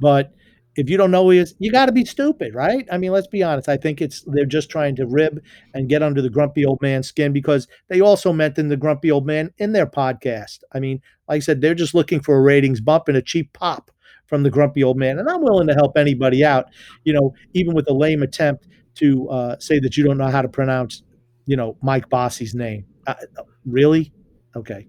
but 0.00 0.32
if 0.76 0.88
you 0.88 0.96
don't 0.96 1.10
know 1.10 1.24
who 1.24 1.30
he 1.30 1.38
is, 1.38 1.54
you 1.58 1.72
got 1.72 1.86
to 1.86 1.92
be 1.92 2.04
stupid, 2.04 2.54
right? 2.54 2.86
I 2.90 2.98
mean, 2.98 3.12
let's 3.12 3.26
be 3.26 3.42
honest. 3.42 3.68
I 3.68 3.76
think 3.76 4.00
it's 4.00 4.22
they're 4.26 4.44
just 4.44 4.70
trying 4.70 4.96
to 4.96 5.06
rib 5.06 5.42
and 5.74 5.88
get 5.88 6.02
under 6.02 6.22
the 6.22 6.30
grumpy 6.30 6.64
old 6.64 6.80
man's 6.80 7.08
skin 7.08 7.32
because 7.32 7.66
they 7.88 8.00
also 8.00 8.32
mentioned 8.32 8.70
the 8.70 8.76
grumpy 8.76 9.10
old 9.10 9.26
man 9.26 9.52
in 9.58 9.72
their 9.72 9.86
podcast. 9.86 10.60
I 10.72 10.80
mean, 10.80 11.00
like 11.28 11.36
I 11.36 11.40
said, 11.40 11.60
they're 11.60 11.74
just 11.74 11.94
looking 11.94 12.20
for 12.20 12.36
a 12.36 12.40
ratings 12.40 12.80
bump 12.80 13.08
and 13.08 13.16
a 13.16 13.22
cheap 13.22 13.52
pop 13.52 13.90
from 14.26 14.44
the 14.44 14.50
grumpy 14.50 14.84
old 14.84 14.96
man. 14.96 15.18
And 15.18 15.28
I'm 15.28 15.42
willing 15.42 15.66
to 15.66 15.74
help 15.74 15.98
anybody 15.98 16.44
out, 16.44 16.66
you 17.04 17.12
know, 17.12 17.34
even 17.52 17.74
with 17.74 17.90
a 17.90 17.94
lame 17.94 18.22
attempt 18.22 18.68
to 18.96 19.28
uh, 19.28 19.58
say 19.58 19.80
that 19.80 19.96
you 19.96 20.04
don't 20.04 20.18
know 20.18 20.28
how 20.28 20.42
to 20.42 20.48
pronounce, 20.48 21.02
you 21.46 21.56
know, 21.56 21.76
Mike 21.82 22.08
Bossy's 22.08 22.54
name. 22.54 22.86
Uh, 23.06 23.14
really? 23.66 24.12
Okay. 24.54 24.86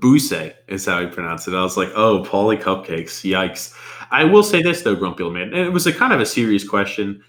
Buse 0.00 0.52
is 0.68 0.86
how 0.86 1.00
he 1.00 1.06
pronounced 1.06 1.46
it. 1.46 1.54
I 1.54 1.62
was 1.62 1.76
like, 1.76 1.90
oh, 1.94 2.24
Paulie 2.24 2.60
Cupcakes. 2.60 3.24
Yikes. 3.24 3.74
I 4.10 4.24
will 4.24 4.42
say 4.42 4.62
this, 4.62 4.82
though, 4.82 4.96
Grumpy 4.96 5.22
Old 5.22 5.34
Man. 5.34 5.54
And 5.54 5.58
it 5.58 5.72
was 5.72 5.86
a 5.86 5.92
kind 5.92 6.12
of 6.12 6.20
a 6.20 6.26
serious 6.26 6.66
question 6.66 7.22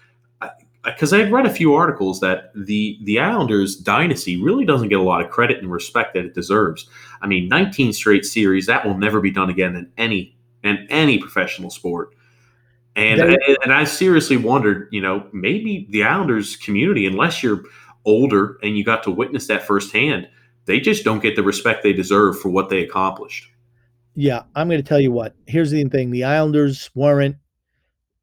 because 0.84 1.12
I 1.12 1.18
had 1.18 1.30
read 1.30 1.46
a 1.46 1.50
few 1.50 1.74
articles 1.74 2.20
that 2.20 2.50
the 2.54 2.98
the 3.04 3.20
Islanders 3.20 3.76
dynasty 3.76 4.42
really 4.42 4.64
doesn't 4.64 4.88
get 4.88 4.98
a 4.98 5.02
lot 5.02 5.24
of 5.24 5.30
credit 5.30 5.58
and 5.58 5.70
respect 5.70 6.14
that 6.14 6.24
it 6.24 6.34
deserves. 6.34 6.88
I 7.20 7.26
mean, 7.26 7.48
19 7.48 7.92
straight 7.92 8.24
series 8.24 8.66
that 8.66 8.84
will 8.84 8.98
never 8.98 9.20
be 9.20 9.30
done 9.30 9.48
again 9.48 9.76
in 9.76 9.92
any 9.96 10.36
in 10.64 10.86
any 10.90 11.18
professional 11.18 11.70
sport. 11.70 12.14
And, 12.96 13.20
and 13.20 13.38
and 13.62 13.72
I 13.72 13.84
seriously 13.84 14.36
wondered, 14.36 14.88
you 14.90 15.00
know, 15.00 15.26
maybe 15.32 15.86
the 15.90 16.02
Islanders 16.02 16.56
community, 16.56 17.06
unless 17.06 17.42
you're 17.42 17.62
older 18.04 18.58
and 18.62 18.76
you 18.76 18.84
got 18.84 19.04
to 19.04 19.10
witness 19.10 19.46
that 19.46 19.62
firsthand, 19.62 20.28
they 20.66 20.80
just 20.80 21.04
don't 21.04 21.22
get 21.22 21.36
the 21.36 21.42
respect 21.42 21.82
they 21.82 21.92
deserve 21.92 22.38
for 22.38 22.48
what 22.48 22.68
they 22.68 22.82
accomplished. 22.82 23.48
Yeah, 24.14 24.42
I'm 24.54 24.68
going 24.68 24.82
to 24.82 24.88
tell 24.88 25.00
you 25.00 25.12
what. 25.12 25.34
Here's 25.46 25.70
the 25.70 25.84
thing: 25.84 26.10
the 26.10 26.24
Islanders 26.24 26.90
weren't 26.94 27.36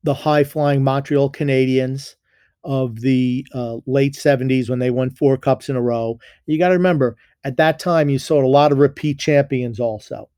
the 0.04 0.14
high 0.14 0.44
flying 0.44 0.84
Montreal 0.84 1.32
Canadiens 1.32 2.16
of 2.64 3.00
the 3.00 3.46
uh, 3.54 3.78
late 3.86 4.14
70s 4.14 4.70
when 4.70 4.80
they 4.80 4.92
won 4.92 5.10
four 5.10 5.38
cups 5.38 5.70
in 5.70 5.76
a 5.76 5.82
row. 5.82 6.20
You 6.46 6.60
got 6.60 6.70
to 6.70 6.74
remember, 6.74 7.16
at 7.44 7.58
that 7.58 7.80
time, 7.80 8.10
you 8.10 8.20
saw 8.20 8.44
a 8.44 8.48
lot 8.48 8.72
of 8.72 8.80
repeat 8.80 9.20
champions 9.20 9.80
also. 9.80 10.30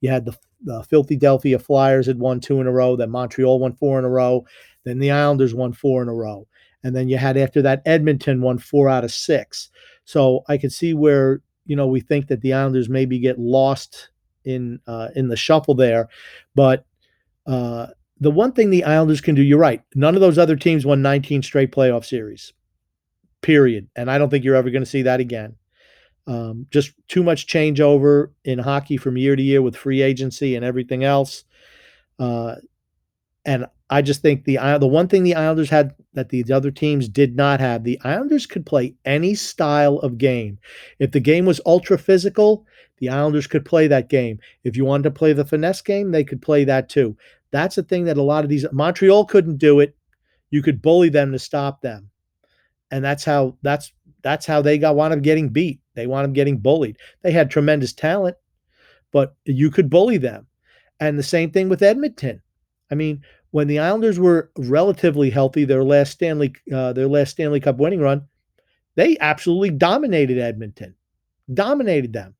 You 0.00 0.10
had 0.10 0.24
the, 0.24 0.36
the 0.62 0.82
Philadelphia 0.84 1.58
Flyers 1.58 2.06
had 2.06 2.18
won 2.18 2.40
two 2.40 2.60
in 2.60 2.66
a 2.66 2.72
row, 2.72 2.96
then 2.96 3.10
Montreal 3.10 3.58
won 3.58 3.74
four 3.74 3.98
in 3.98 4.04
a 4.04 4.10
row, 4.10 4.44
then 4.84 4.98
the 4.98 5.10
Islanders 5.10 5.54
won 5.54 5.72
four 5.72 6.02
in 6.02 6.08
a 6.08 6.14
row. 6.14 6.46
And 6.84 6.94
then 6.94 7.08
you 7.08 7.16
had 7.16 7.36
after 7.36 7.62
that, 7.62 7.82
Edmonton 7.86 8.42
won 8.42 8.58
four 8.58 8.88
out 8.88 9.04
of 9.04 9.12
six. 9.12 9.70
So 10.04 10.42
I 10.48 10.58
could 10.58 10.72
see 10.72 10.94
where 10.94 11.42
you 11.64 11.76
know 11.76 11.86
we 11.86 12.00
think 12.00 12.28
that 12.28 12.40
the 12.40 12.52
Islanders 12.54 12.88
maybe 12.88 13.18
get 13.18 13.38
lost 13.38 14.10
in 14.44 14.80
uh, 14.86 15.08
in 15.14 15.28
the 15.28 15.36
shuffle 15.36 15.74
there, 15.74 16.08
but 16.54 16.84
uh, 17.46 17.88
the 18.22 18.30
one 18.30 18.52
thing 18.52 18.70
the 18.70 18.84
Islanders 18.84 19.20
can 19.20 19.34
do, 19.34 19.42
you're 19.42 19.58
right. 19.58 19.82
None 19.96 20.14
of 20.14 20.20
those 20.20 20.38
other 20.38 20.54
teams 20.54 20.86
won 20.86 21.02
19 21.02 21.42
straight 21.42 21.72
playoff 21.72 22.04
series. 22.04 22.52
Period. 23.40 23.88
And 23.96 24.08
I 24.08 24.16
don't 24.16 24.30
think 24.30 24.44
you're 24.44 24.54
ever 24.54 24.70
going 24.70 24.84
to 24.84 24.88
see 24.88 25.02
that 25.02 25.18
again. 25.18 25.56
Um, 26.28 26.68
just 26.70 26.92
too 27.08 27.24
much 27.24 27.48
changeover 27.48 28.30
in 28.44 28.60
hockey 28.60 28.96
from 28.96 29.16
year 29.16 29.34
to 29.34 29.42
year 29.42 29.60
with 29.60 29.74
free 29.74 30.02
agency 30.02 30.54
and 30.54 30.64
everything 30.64 31.02
else. 31.02 31.42
Uh, 32.20 32.54
and 33.44 33.66
I 33.92 34.00
just 34.00 34.22
think 34.22 34.44
the 34.44 34.56
the 34.80 34.86
one 34.86 35.06
thing 35.06 35.22
the 35.22 35.34
Islanders 35.34 35.68
had 35.68 35.94
that 36.14 36.30
the 36.30 36.50
other 36.50 36.70
teams 36.70 37.10
did 37.10 37.36
not 37.36 37.60
have, 37.60 37.84
the 37.84 38.00
Islanders 38.04 38.46
could 38.46 38.64
play 38.64 38.94
any 39.04 39.34
style 39.34 39.98
of 39.98 40.16
game. 40.16 40.58
If 40.98 41.10
the 41.10 41.20
game 41.20 41.44
was 41.44 41.60
ultra 41.66 41.98
physical, 41.98 42.64
the 43.00 43.10
Islanders 43.10 43.46
could 43.46 43.66
play 43.66 43.86
that 43.88 44.08
game. 44.08 44.38
If 44.64 44.78
you 44.78 44.86
wanted 44.86 45.02
to 45.02 45.10
play 45.10 45.34
the 45.34 45.44
finesse 45.44 45.82
game, 45.82 46.10
they 46.10 46.24
could 46.24 46.40
play 46.40 46.64
that 46.64 46.88
too. 46.88 47.18
That's 47.50 47.76
the 47.76 47.82
thing 47.82 48.04
that 48.04 48.16
a 48.16 48.22
lot 48.22 48.44
of 48.44 48.48
these 48.48 48.64
Montreal 48.72 49.26
couldn't 49.26 49.58
do 49.58 49.80
it. 49.80 49.94
You 50.48 50.62
could 50.62 50.80
bully 50.80 51.10
them 51.10 51.30
to 51.32 51.38
stop 51.38 51.82
them. 51.82 52.08
And 52.90 53.04
that's 53.04 53.26
how 53.26 53.58
that's 53.60 53.92
that's 54.22 54.46
how 54.46 54.62
they 54.62 54.78
got 54.78 54.96
wound 54.96 55.12
up 55.12 55.20
getting 55.20 55.50
beat. 55.50 55.80
They 55.96 56.06
wound 56.06 56.24
up 56.24 56.32
getting 56.32 56.56
bullied. 56.56 56.96
They 57.20 57.32
had 57.32 57.50
tremendous 57.50 57.92
talent, 57.92 58.38
but 59.12 59.34
you 59.44 59.70
could 59.70 59.90
bully 59.90 60.16
them. 60.16 60.46
And 60.98 61.18
the 61.18 61.22
same 61.22 61.50
thing 61.50 61.68
with 61.68 61.82
Edmonton. 61.82 62.40
I 62.90 62.94
mean, 62.94 63.22
when 63.52 63.68
the 63.68 63.78
Islanders 63.78 64.18
were 64.18 64.50
relatively 64.56 65.30
healthy, 65.30 65.64
their 65.64 65.84
last 65.84 66.12
Stanley 66.12 66.54
uh, 66.72 66.92
their 66.92 67.06
last 67.06 67.30
Stanley 67.30 67.60
Cup 67.60 67.76
winning 67.76 68.00
run, 68.00 68.26
they 68.96 69.16
absolutely 69.20 69.70
dominated 69.70 70.38
Edmonton, 70.38 70.94
dominated 71.52 72.12
them. 72.12 72.34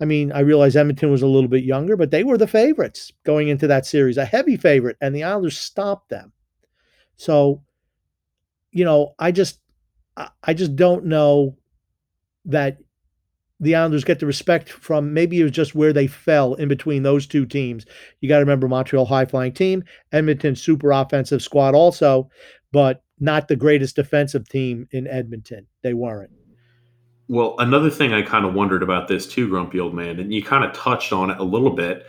I 0.00 0.04
mean, 0.04 0.30
I 0.32 0.40
realize 0.40 0.76
Edmonton 0.76 1.10
was 1.10 1.22
a 1.22 1.26
little 1.26 1.48
bit 1.48 1.64
younger, 1.64 1.96
but 1.96 2.10
they 2.10 2.22
were 2.22 2.38
the 2.38 2.46
favorites 2.46 3.12
going 3.24 3.48
into 3.48 3.66
that 3.66 3.86
series, 3.86 4.18
a 4.18 4.24
heavy 4.24 4.56
favorite, 4.56 4.96
and 5.00 5.14
the 5.14 5.24
Islanders 5.24 5.58
stopped 5.58 6.10
them. 6.10 6.32
So, 7.16 7.62
you 8.70 8.84
know, 8.84 9.14
I 9.18 9.32
just 9.32 9.60
I 10.42 10.54
just 10.54 10.76
don't 10.76 11.06
know 11.06 11.56
that 12.46 12.78
the 13.60 13.74
Islanders 13.74 14.04
get 14.04 14.18
the 14.18 14.26
respect 14.26 14.68
from 14.68 15.14
maybe 15.14 15.40
it 15.40 15.44
was 15.44 15.52
just 15.52 15.74
where 15.74 15.92
they 15.92 16.06
fell 16.06 16.54
in 16.54 16.68
between 16.68 17.02
those 17.02 17.26
two 17.26 17.46
teams. 17.46 17.86
You 18.20 18.28
got 18.28 18.36
to 18.36 18.44
remember 18.44 18.68
Montreal 18.68 19.06
high 19.06 19.24
flying 19.24 19.52
team, 19.52 19.82
Edmonton 20.12 20.56
super 20.56 20.92
offensive 20.92 21.42
squad 21.42 21.74
also, 21.74 22.28
but 22.72 23.02
not 23.18 23.48
the 23.48 23.56
greatest 23.56 23.96
defensive 23.96 24.48
team 24.48 24.86
in 24.90 25.06
Edmonton. 25.06 25.66
They 25.82 25.94
weren't. 25.94 26.30
Well, 27.28 27.56
another 27.58 27.90
thing 27.90 28.12
I 28.12 28.22
kind 28.22 28.44
of 28.44 28.54
wondered 28.54 28.82
about 28.82 29.08
this 29.08 29.26
too, 29.26 29.48
Grumpy 29.48 29.80
Old 29.80 29.94
Man, 29.94 30.20
and 30.20 30.32
you 30.32 30.42
kind 30.42 30.64
of 30.64 30.72
touched 30.72 31.12
on 31.12 31.30
it 31.30 31.38
a 31.38 31.44
little 31.44 31.70
bit, 31.70 32.06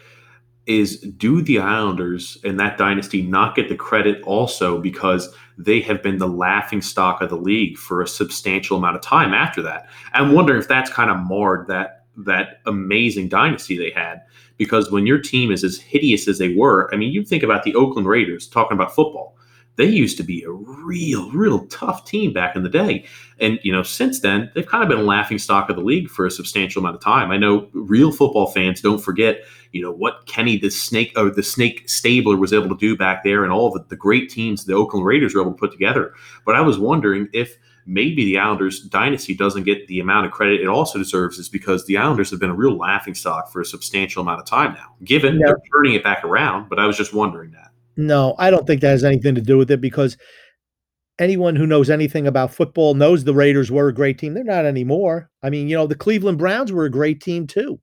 is 0.68 1.00
do 1.00 1.42
the 1.42 1.60
Islanders 1.60 2.38
in 2.44 2.58
that 2.58 2.78
dynasty 2.78 3.22
not 3.22 3.56
get 3.56 3.70
the 3.70 3.76
credit 3.76 4.22
also 4.24 4.80
because 4.80 5.34
they 5.58 5.80
have 5.82 6.04
been 6.04 6.18
the 6.18 6.28
laughing 6.28 6.82
stock 6.82 7.22
of 7.22 7.30
the 7.30 7.38
league 7.38 7.78
for 7.78 8.02
a 8.02 8.08
substantial 8.08 8.78
amount 8.78 8.96
of 8.96 9.02
time 9.02 9.34
after 9.34 9.62
that? 9.64 9.88
I'm 10.14 10.34
wondering 10.34 10.60
if 10.60 10.68
that's 10.68 10.92
kind 10.92 11.10
of 11.10 11.26
marred 11.26 11.68
that 11.68 11.94
that 12.20 12.62
amazing 12.66 13.30
dynasty 13.30 13.78
they 13.78 13.92
had 13.92 14.24
because 14.58 14.92
when 14.92 15.06
your 15.06 15.20
team 15.20 15.52
is 15.52 15.64
as 15.64 15.78
hideous 15.78 16.28
as 16.28 16.40
they 16.40 16.56
were, 16.56 16.92
I 16.92 16.98
mean, 16.98 17.12
you 17.12 17.24
think 17.24 17.44
about 17.44 17.64
the 17.64 17.76
Oakland 17.76 18.08
Raiders 18.08 18.48
talking 18.48 18.76
about 18.76 18.94
football 18.94 19.37
they 19.78 19.86
used 19.86 20.18
to 20.18 20.24
be 20.24 20.44
a 20.44 20.52
real, 20.52 21.32
real 21.32 21.66
tough 21.68 22.04
team 22.04 22.34
back 22.34 22.56
in 22.56 22.64
the 22.64 22.70
day. 22.70 23.06
And, 23.40 23.60
you 23.64 23.72
know, 23.72 23.84
since 23.84 24.20
then, 24.20 24.52
they've 24.54 24.66
kind 24.66 24.84
of 24.84 24.90
been 24.90 25.00
a 25.00 25.04
laughing 25.04 25.38
stock 25.38 25.70
of 25.70 25.76
the 25.76 25.84
league 25.84 26.10
for 26.10 26.26
a 26.26 26.32
substantial 26.32 26.82
amount 26.82 26.96
of 26.96 27.02
time. 27.02 27.32
I 27.32 27.38
know 27.38 27.70
real 27.74 28.12
football 28.12 28.48
fans 28.48 28.82
don't 28.82 29.02
forget, 29.02 29.44
you 29.72 29.82
know, 29.82 29.92
what 29.92 30.26
Kenny 30.26 30.58
the 30.58 30.72
Snake 30.72 31.14
or 31.16 31.30
the 31.30 31.44
Snake 31.44 31.88
Stabler 31.88 32.36
was 32.36 32.54
able 32.54 32.70
to 32.70 32.78
do 32.78 32.98
back 32.98 33.24
there 33.24 33.44
and 33.44 33.54
all 33.54 33.72
the, 33.72 33.86
the 33.88 33.96
great 33.96 34.30
teams 34.30 34.66
the 34.66 34.74
Oakland 34.74 35.06
Raiders 35.06 35.36
were 35.36 35.42
able 35.42 35.52
to 35.52 35.58
put 35.58 35.72
together. 35.72 36.14
But 36.46 36.56
I 36.56 36.62
was 36.62 36.80
wondering 36.80 37.30
if 37.32 37.58
maybe 37.86 38.26
the 38.26 38.40
Islanders 38.40 38.82
dynasty 38.82 39.36
doesn't 39.36 39.64
get 39.64 39.88
the 39.88 40.00
amount 40.00 40.26
of 40.26 40.32
credit 40.32 40.60
it 40.60 40.68
also 40.68 40.98
deserves 40.98 41.38
is 41.38 41.50
because 41.50 41.86
the 41.86 41.98
Islanders 41.98 42.32
have 42.32 42.40
been 42.40 42.50
a 42.50 42.56
real 42.56 42.76
laughing 42.76 43.16
stock 43.16 43.52
for 43.52 43.62
a 43.62 43.66
substantial 43.66 44.22
amount 44.24 44.40
of 44.40 44.46
time 44.46 44.74
now, 44.74 44.96
given 45.04 45.36
yeah. 45.36 45.48
they're 45.48 45.62
turning 45.74 45.94
it 45.94 46.04
back 46.04 46.24
around. 46.24 46.68
But 46.68 46.80
I 46.80 46.86
was 46.88 46.98
just 46.98 47.14
wondering 47.14 47.52
that. 47.52 47.67
No, 47.98 48.36
I 48.38 48.50
don't 48.52 48.66
think 48.68 48.82
that 48.82 48.90
has 48.90 49.04
anything 49.04 49.36
to 49.36 49.42
do 49.42 49.58
with 49.58 49.72
it 49.72 49.82
because 49.82 50.18
anyone 51.20 51.56
who 51.56 51.66
knows 51.66 51.90
anything 51.90 52.28
about 52.28 52.54
football 52.54 52.94
knows 52.94 53.24
the 53.24 53.34
Raiders 53.34 53.72
were 53.72 53.88
a 53.88 53.94
great 53.94 54.18
team. 54.20 54.34
They're 54.34 54.44
not 54.44 54.66
anymore. 54.66 55.30
I 55.44 55.50
mean, 55.50 55.68
you 55.68 55.76
know, 55.76 55.88
the 55.88 55.96
Cleveland 55.96 56.38
Browns 56.38 56.72
were 56.72 56.86
a 56.86 56.92
great 56.92 57.22
team 57.22 57.48
too. 57.48 57.80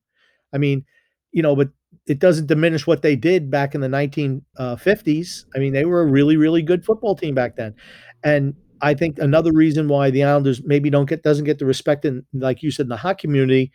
I 0.52 0.58
mean, 0.58 0.84
you 1.32 1.42
know, 1.42 1.56
but 1.56 1.70
it 2.06 2.18
doesn't 2.20 2.46
diminish 2.46 2.86
what 2.86 3.02
they 3.02 3.16
did 3.16 3.50
back 3.50 3.74
in 3.74 3.80
the 3.80 3.88
1950s. 3.88 5.44
Uh, 5.44 5.48
I 5.56 5.58
mean, 5.58 5.72
they 5.72 5.84
were 5.84 6.02
a 6.02 6.06
really, 6.06 6.36
really 6.36 6.62
good 6.62 6.84
football 6.84 7.16
team 7.16 7.34
back 7.34 7.56
then. 7.56 7.74
And 8.22 8.54
I 8.80 8.94
think 8.94 9.18
another 9.18 9.52
reason 9.52 9.88
why 9.88 10.10
the 10.10 10.24
Islanders 10.24 10.62
maybe 10.64 10.90
don't 10.90 11.08
get 11.08 11.22
doesn't 11.22 11.44
get 11.44 11.58
the 11.58 11.66
respect 11.66 12.04
in, 12.04 12.24
like 12.32 12.62
you 12.62 12.70
said, 12.70 12.84
in 12.84 12.90
the 12.90 12.96
hockey 12.96 13.22
community, 13.22 13.72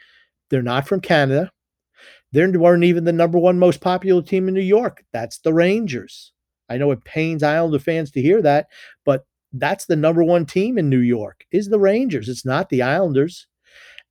they're 0.50 0.62
not 0.62 0.88
from 0.88 1.02
Canada. 1.02 1.52
They 2.32 2.46
weren't 2.46 2.84
even 2.84 3.06
the 3.06 3.14
number 3.14 3.40
one 3.40 3.58
most 3.58 3.82
popular 3.82 4.22
team 4.22 4.48
in 4.48 4.54
New 4.54 4.62
York. 4.62 5.04
That's 5.14 5.40
the 5.40 5.54
Rangers. 5.54 6.32
I 6.70 6.78
know 6.78 6.92
it 6.92 7.04
pains 7.04 7.42
Islander 7.42 7.80
fans 7.80 8.12
to 8.12 8.22
hear 8.22 8.42
that, 8.44 8.68
but 9.06 9.26
that's 9.54 9.86
the 9.86 9.96
number 9.96 10.24
one 10.24 10.46
team 10.46 10.78
in 10.78 10.90
New 10.90 11.00
York 11.00 11.46
is 11.52 11.70
the 11.70 11.80
Rangers. 11.80 12.30
It's 12.30 12.46
not 12.46 12.70
the 12.70 12.84
Islanders, 12.84 13.48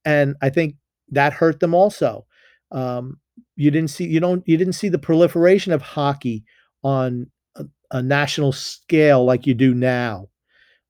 and 0.04 0.36
I 0.42 0.50
think 0.50 0.74
that 1.10 1.32
hurt 1.32 1.60
them 1.60 1.74
also. 1.74 2.26
Um, 2.72 3.18
you 3.56 3.70
didn't 3.70 3.90
see 3.90 4.06
you 4.06 4.20
don't 4.20 4.42
you 4.46 4.56
didn't 4.56 4.72
see 4.72 4.88
the 4.88 4.98
proliferation 4.98 5.72
of 5.72 5.80
hockey 5.80 6.44
on 6.82 7.30
a, 7.56 7.64
a 7.92 8.02
national 8.02 8.52
scale 8.52 9.24
like 9.24 9.46
you 9.46 9.54
do 9.54 9.74
now. 9.74 10.28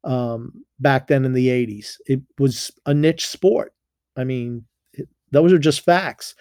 Um, 0.05 0.65
back 0.79 1.09
then 1.09 1.27
in 1.27 1.35
the 1.35 1.49
'80s, 1.49 1.97
it 2.07 2.23
was 2.39 2.71
a 2.87 2.95
niche 2.95 3.27
sport. 3.27 3.75
I 4.17 4.25
mean, 4.25 4.65
it, 4.95 5.09
those 5.31 5.53
are 5.53 5.59
just 5.59 5.85
facts. 5.85 6.35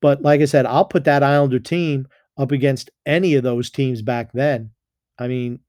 But 0.00 0.22
like 0.22 0.40
I 0.40 0.44
said, 0.44 0.66
I'll 0.66 0.84
put 0.84 1.04
that 1.04 1.22
Islander 1.22 1.58
team 1.58 2.08
up 2.36 2.52
against 2.52 2.90
any 3.04 3.34
of 3.34 3.42
those 3.42 3.70
teams 3.70 4.02
back 4.02 4.32
then. 4.32 4.70
I 5.18 5.26
mean, 5.26 5.60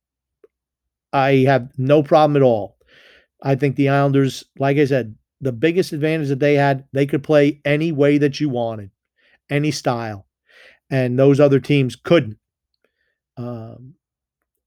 I 1.12 1.38
have 1.48 1.72
no 1.78 2.04
problem 2.04 2.36
at 2.36 2.46
all. 2.46 2.78
I 3.42 3.56
think 3.56 3.76
the 3.76 3.90
Islanders, 3.90 4.44
like 4.58 4.78
I 4.78 4.86
said, 4.86 5.16
the 5.42 5.52
biggest 5.52 5.94
advantage 5.94 6.28
that 6.28 6.40
they 6.40 6.56
had, 6.56 6.86
they 6.94 7.06
could 7.06 7.24
play 7.24 7.62
any 7.66 7.92
way 7.92 8.18
that 8.18 8.40
you 8.40 8.50
wanted, 8.50 8.92
any 9.50 9.72
style. 9.72 10.28
And 10.92 11.18
those 11.18 11.40
other 11.40 11.60
teams 11.60 11.96
couldn't. 11.96 12.38
Um, 13.38 13.96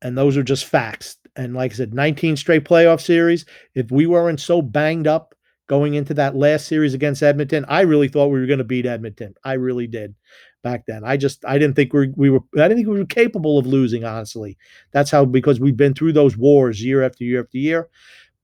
and 0.00 0.16
those 0.16 0.36
are 0.36 0.42
just 0.42 0.64
facts. 0.64 1.16
And 1.36 1.54
like 1.54 1.72
I 1.72 1.74
said, 1.74 1.94
19 1.94 2.36
straight 2.36 2.64
playoff 2.64 3.00
series. 3.00 3.44
If 3.74 3.90
we 3.90 4.06
weren't 4.06 4.40
so 4.40 4.62
banged 4.62 5.06
up 5.06 5.34
going 5.72 5.94
into 5.94 6.12
that 6.12 6.36
last 6.36 6.66
series 6.66 6.92
against 6.92 7.22
Edmonton, 7.22 7.64
I 7.66 7.80
really 7.80 8.06
thought 8.06 8.26
we 8.26 8.38
were 8.38 8.44
going 8.44 8.58
to 8.58 8.64
beat 8.64 8.84
Edmonton. 8.84 9.34
I 9.42 9.54
really 9.54 9.86
did 9.86 10.14
back 10.62 10.84
then. 10.84 11.02
I 11.02 11.16
just 11.16 11.46
I 11.46 11.56
didn't 11.56 11.76
think 11.76 11.94
we 11.94 12.08
we 12.14 12.28
were 12.28 12.40
I 12.56 12.68
didn't 12.68 12.76
think 12.76 12.88
we 12.88 12.98
were 12.98 13.06
capable 13.06 13.56
of 13.56 13.66
losing. 13.66 14.04
Honestly, 14.04 14.58
that's 14.90 15.10
how 15.10 15.24
because 15.24 15.60
we've 15.60 15.74
been 15.74 15.94
through 15.94 16.12
those 16.12 16.36
wars 16.36 16.84
year 16.84 17.02
after 17.02 17.24
year 17.24 17.40
after 17.40 17.56
year. 17.56 17.88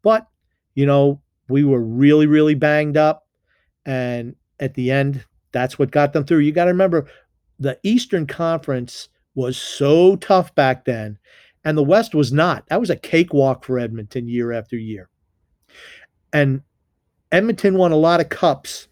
But 0.03 0.27
you 0.75 0.87
know 0.87 1.21
we 1.51 1.65
were 1.65 1.83
really 1.83 2.27
really 2.27 2.55
banged 2.55 2.97
up, 2.97 3.27
and 3.85 4.35
at 4.59 4.73
the 4.73 4.91
end, 4.91 5.23
that's 5.53 5.79
what 5.79 5.91
got 5.91 6.15
them 6.15 6.25
through. 6.25 6.39
You 6.39 6.53
got 6.53 6.65
to 6.65 6.71
remember, 6.71 7.09
the 7.59 7.79
Eastern 7.83 8.27
Conference 8.27 9.11
was 9.35 9.59
so 9.59 10.17
tough 10.17 10.55
back 10.55 10.87
then, 10.87 11.19
and 11.63 11.77
the 11.77 11.85
West 11.85 12.15
was 12.15 12.33
not. 12.33 12.67
That 12.69 12.81
was 12.81 12.89
a 12.89 12.97
cakewalk 12.97 13.67
for 13.67 13.79
Edmonton 13.79 14.29
year 14.29 14.51
after 14.51 14.79
year. 14.79 15.11
And 16.33 16.63
Edmonton 17.33 17.77
won 17.77 17.93
a 17.93 17.97
lot 17.97 18.21
of 18.21 18.29
cups 18.29 18.89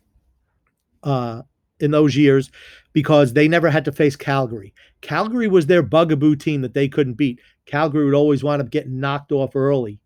uh, 1.02 1.42
in 1.80 1.90
those 1.90 2.16
years 2.16 2.50
because 2.92 3.32
they 3.32 3.48
never 3.48 3.70
had 3.70 3.84
to 3.84 3.92
face 3.92 4.16
Calgary. 4.16 4.74
Calgary 5.00 5.48
was 5.48 5.66
their 5.66 5.82
bugaboo 5.82 6.36
team 6.36 6.62
that 6.62 6.74
they 6.74 6.88
couldn't 6.88 7.14
beat. 7.14 7.40
Calgary 7.66 8.04
would 8.04 8.14
always 8.14 8.42
wind 8.42 8.62
up 8.62 8.70
getting 8.70 8.98
knocked 8.98 9.32
off 9.32 9.54
early 9.54 10.00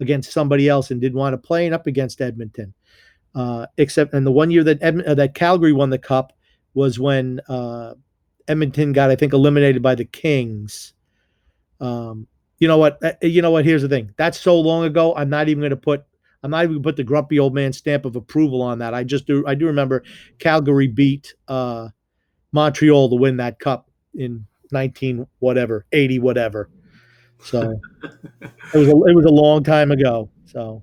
against 0.00 0.32
somebody 0.32 0.68
else 0.68 0.90
and 0.90 1.00
didn't 1.00 1.18
want 1.18 1.34
to 1.34 1.38
play 1.38 1.70
up 1.70 1.86
against 1.86 2.20
Edmonton. 2.20 2.74
Uh, 3.34 3.66
except, 3.78 4.14
and 4.14 4.26
the 4.26 4.32
one 4.32 4.50
year 4.50 4.62
that 4.64 4.82
uh, 4.82 5.14
that 5.14 5.34
Calgary 5.34 5.72
won 5.72 5.90
the 5.90 5.98
cup 5.98 6.32
was 6.74 6.98
when 6.98 7.40
uh, 7.48 7.94
Edmonton 8.46 8.92
got, 8.92 9.10
I 9.10 9.16
think, 9.16 9.32
eliminated 9.32 9.82
by 9.82 9.94
the 9.94 10.04
Kings. 10.04 10.92
Um, 11.80 12.26
you 12.58 12.68
know 12.68 12.78
what? 12.78 13.02
Uh, 13.02 13.12
you 13.22 13.42
know 13.42 13.50
what? 13.50 13.64
Here's 13.64 13.82
the 13.82 13.88
thing. 13.88 14.14
That's 14.16 14.38
so 14.38 14.58
long 14.58 14.84
ago. 14.84 15.14
I'm 15.16 15.30
not 15.30 15.48
even 15.48 15.60
going 15.60 15.70
to 15.70 15.76
put 15.76 16.04
I'm 16.44 16.50
not 16.50 16.64
even 16.64 16.76
gonna 16.76 16.82
put 16.82 16.96
the 16.96 17.04
grumpy 17.04 17.40
old 17.40 17.54
man 17.54 17.72
stamp 17.72 18.04
of 18.04 18.16
approval 18.16 18.60
on 18.60 18.78
that. 18.80 18.92
I 18.92 19.02
just 19.02 19.26
do. 19.26 19.44
I 19.46 19.54
do 19.54 19.66
remember 19.66 20.04
Calgary 20.38 20.86
beat 20.86 21.34
uh, 21.48 21.88
Montreal 22.52 23.08
to 23.08 23.16
win 23.16 23.38
that 23.38 23.58
cup 23.58 23.90
in 24.14 24.46
19 24.70 25.26
whatever 25.38 25.86
80 25.92 26.18
whatever. 26.18 26.68
So 27.42 27.80
it 28.42 28.78
was 28.78 28.88
a, 28.88 28.90
it 28.90 29.16
was 29.16 29.24
a 29.24 29.32
long 29.32 29.64
time 29.64 29.90
ago. 29.90 30.28
So 30.44 30.82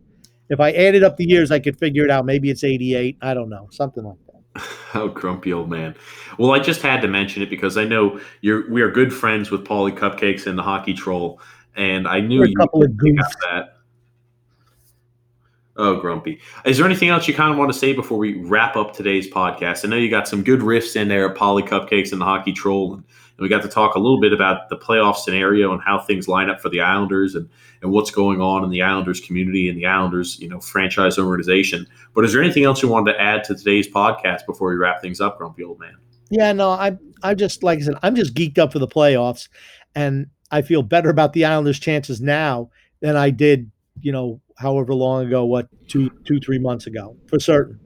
if 0.50 0.60
I 0.60 0.72
added 0.72 1.04
up 1.04 1.18
the 1.18 1.26
years, 1.26 1.52
I 1.52 1.60
could 1.60 1.78
figure 1.78 2.04
it 2.04 2.10
out. 2.12 2.26
Maybe 2.26 2.50
it's 2.50 2.64
88. 2.64 3.18
I 3.22 3.34
don't 3.36 3.50
know, 3.50 3.68
something 3.72 4.04
like 4.04 4.18
that. 4.26 4.68
Oh, 4.94 5.08
grumpy 5.08 5.54
old 5.54 5.70
man. 5.70 5.96
Well, 6.38 6.52
I 6.52 6.60
just 6.60 6.82
had 6.82 7.02
to 7.04 7.08
mention 7.08 7.42
it 7.42 7.50
because 7.50 7.78
I 7.78 7.86
know 7.86 8.20
you're 8.42 8.70
we 8.70 8.82
are 8.82 8.92
good 8.92 9.14
friends 9.14 9.50
with 9.50 9.64
Paulie 9.64 9.98
Cupcakes 9.98 10.48
and 10.48 10.58
the 10.58 10.64
Hockey 10.64 10.94
Troll, 10.94 11.40
and 11.78 12.06
I 12.06 12.20
knew 12.20 12.44
you 12.44 12.54
couple 12.58 12.84
of 12.84 12.92
goofs. 12.92 13.22
that. 13.40 13.71
Oh, 15.82 15.96
grumpy. 16.00 16.40
Is 16.64 16.78
there 16.78 16.86
anything 16.86 17.10
else 17.10 17.28
you 17.28 17.34
kind 17.34 17.52
of 17.52 17.58
want 17.58 17.74
to 17.74 17.78
say 17.78 17.92
before 17.92 18.20
we 18.20 18.36
wrap 18.36 18.76
up 18.76 18.94
today's 18.94 19.28
podcast? 19.28 19.84
I 19.84 19.88
know 19.88 19.96
you 19.96 20.12
got 20.12 20.28
some 20.28 20.44
good 20.44 20.60
riffs 20.60 20.96
in 20.96 21.08
there, 21.08 21.34
Paulie 21.34 21.68
Cupcakes 21.68 22.12
and 22.12 22.22
the 22.22 22.26
Hockey 22.26 22.54
Troll, 22.54 22.94
and, 22.94 23.04
we 23.40 23.50
got 23.50 23.64
to 23.64 23.68
talk 23.68 23.96
a 23.96 24.00
little 24.00 24.22
bit 24.22 24.34
about 24.34 24.70
the 24.70 24.78
playoff 24.78 25.16
scenario 25.16 25.74
and 25.74 25.82
how 25.82 25.98
things 25.98 26.28
line 26.28 26.48
up 26.48 26.62
for 26.62 26.70
the 26.70 26.80
Islanders 26.80 27.34
and, 27.34 27.50
and 27.82 27.92
what's 27.92 28.12
going 28.12 28.40
on 28.40 28.64
in 28.64 28.70
the 28.70 28.84
Islanders 28.84 29.20
community 29.20 29.68
and 29.68 29.76
the 29.76 29.88
Islanders, 29.88 30.40
you 30.40 30.48
know, 30.48 30.60
franchise 30.60 31.18
organization. 31.18 31.88
But 32.14 32.24
is 32.24 32.34
there 32.34 32.44
anything 32.44 32.66
else 32.66 32.84
you 32.84 32.90
wanted 32.90 33.14
to 33.14 33.20
add 33.20 33.44
to 33.46 33.56
today's 33.56 33.90
podcast 33.90 34.46
before 34.46 34.70
we 34.70 34.76
wrap 34.76 35.02
things 35.02 35.20
up, 35.20 35.40
grumpy 35.40 35.64
old 35.64 35.80
man? 35.80 35.96
Yeah, 36.30 36.54
no, 36.54 36.70
I 36.70 36.96
I 37.24 37.34
just 37.34 37.64
like 37.64 37.80
I 37.80 37.82
said, 37.82 37.96
I'm 38.04 38.14
just 38.14 38.36
geeked 38.36 38.60
up 38.60 38.72
for 38.72 38.78
the 38.78 38.88
playoffs, 38.88 39.50
and 39.96 40.28
I 40.52 40.62
feel 40.62 40.84
better 40.84 41.10
about 41.10 41.34
the 41.34 41.46
Islanders' 41.46 41.80
chances 41.80 42.22
now 42.22 42.70
than 43.00 43.18
I 43.18 43.32
did, 43.32 43.72
you 44.02 44.12
know, 44.12 44.40
however 44.62 44.94
long 44.94 45.26
ago, 45.26 45.46
what 45.46 45.68
two, 45.88 46.10
two, 46.26 46.40
three 46.40 46.60
months 46.60 46.88
ago, 46.88 47.18
for 47.28 47.40
certain. 47.40 47.80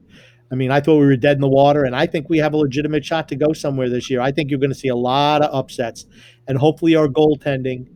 I 0.52 0.54
mean, 0.54 0.70
I 0.70 0.80
thought 0.80 1.00
we 1.00 1.06
were 1.06 1.16
dead 1.16 1.36
in 1.36 1.40
the 1.40 1.48
water, 1.48 1.84
and 1.84 1.96
I 1.96 2.06
think 2.06 2.28
we 2.28 2.38
have 2.38 2.52
a 2.54 2.56
legitimate 2.56 3.04
shot 3.04 3.28
to 3.28 3.36
go 3.36 3.52
somewhere 3.52 3.88
this 3.88 4.08
year. 4.08 4.20
I 4.20 4.30
think 4.30 4.50
you're 4.50 4.60
going 4.60 4.70
to 4.70 4.78
see 4.78 4.88
a 4.88 4.96
lot 4.96 5.42
of 5.42 5.52
upsets, 5.52 6.06
and 6.46 6.56
hopefully, 6.56 6.94
our 6.94 7.08
goaltending, 7.08 7.88